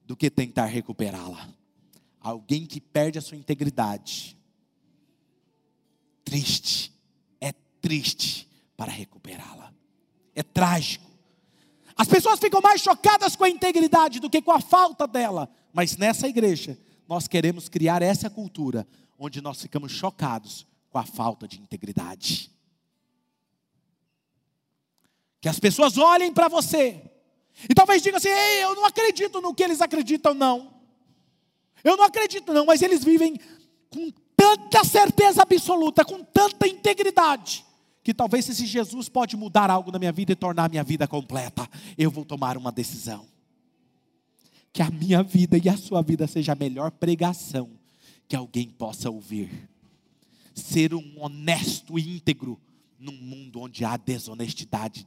do 0.05 0.17
que 0.17 0.29
tentar 0.29 0.67
recuperá-la. 0.67 1.49
Alguém 2.29 2.67
que 2.67 2.79
perde 2.79 3.19
a 3.19 3.23
sua 3.23 3.39
integridade. 3.39 4.37
Triste, 6.23 6.93
é 7.41 7.55
triste 7.81 8.47
para 8.77 8.93
recuperá-la. 8.93 9.73
É 10.35 10.43
trágico. 10.43 11.07
As 11.97 12.07
pessoas 12.07 12.39
ficam 12.39 12.61
mais 12.61 12.83
chocadas 12.83 13.35
com 13.35 13.45
a 13.45 13.49
integridade 13.49 14.21
do 14.21 14.29
que 14.29 14.43
com 14.43 14.53
a 14.53 14.61
falta 14.61 15.07
dela. 15.07 15.51
Mas 15.73 15.97
nessa 15.97 16.29
igreja, 16.29 16.79
nós 17.09 17.27
queremos 17.27 17.67
criar 17.67 18.03
essa 18.03 18.29
cultura 18.29 18.87
onde 19.19 19.41
nós 19.41 19.63
ficamos 19.63 19.91
chocados 19.91 20.67
com 20.91 20.99
a 20.99 21.07
falta 21.07 21.49
de 21.49 21.59
integridade. 21.59 22.53
Que 25.41 25.49
as 25.49 25.59
pessoas 25.59 25.97
olhem 25.97 26.31
para 26.31 26.49
você 26.49 27.03
e 27.67 27.75
talvez 27.75 28.03
digam 28.03 28.19
assim: 28.19 28.29
Ei, 28.29 28.65
eu 28.65 28.77
não 28.77 28.85
acredito 28.85 29.41
no 29.41 29.55
que 29.55 29.65
eles 29.65 29.81
acreditam, 29.81 30.35
não. 30.35 30.78
Eu 31.89 31.97
não 31.97 32.05
acredito, 32.05 32.53
não, 32.53 32.67
mas 32.67 32.83
eles 32.83 33.03
vivem 33.03 33.39
com 33.89 34.13
tanta 34.37 34.85
certeza 34.85 35.43
absoluta, 35.43 36.05
com 36.05 36.23
tanta 36.23 36.69
integridade, 36.69 37.65
que 38.03 38.13
talvez 38.13 38.47
esse 38.47 38.67
Jesus 38.67 39.09
pode 39.09 39.37
mudar 39.37 39.71
algo 39.71 39.91
na 39.91 39.99
minha 39.99 40.13
vida 40.13 40.33
e 40.33 40.37
tornar 40.37 40.67
a 40.67 40.69
minha 40.69 40.85
vida 40.85 41.09
completa. 41.09 41.67
Eu 41.97 42.11
vou 42.11 42.27
tomar 42.27 42.59
uma 42.59 42.71
decisão. 42.71 43.27
Que 44.71 44.83
a 44.83 44.91
minha 44.91 45.23
vida 45.23 45.57
e 45.57 45.67
a 45.67 45.79
sua 45.79 46.03
vida 46.03 46.27
seja 46.27 46.53
a 46.53 46.55
melhor 46.55 46.91
pregação 46.91 47.71
que 48.29 48.37
alguém 48.37 48.69
possa 48.69 49.09
ouvir. 49.09 49.69
Ser 50.55 50.93
um 50.93 51.15
honesto 51.17 51.99
e 51.99 52.17
íntegro 52.17 52.61
num 52.99 53.17
mundo 53.17 53.61
onde 53.63 53.83
há 53.83 53.97
desonestidade 53.97 55.07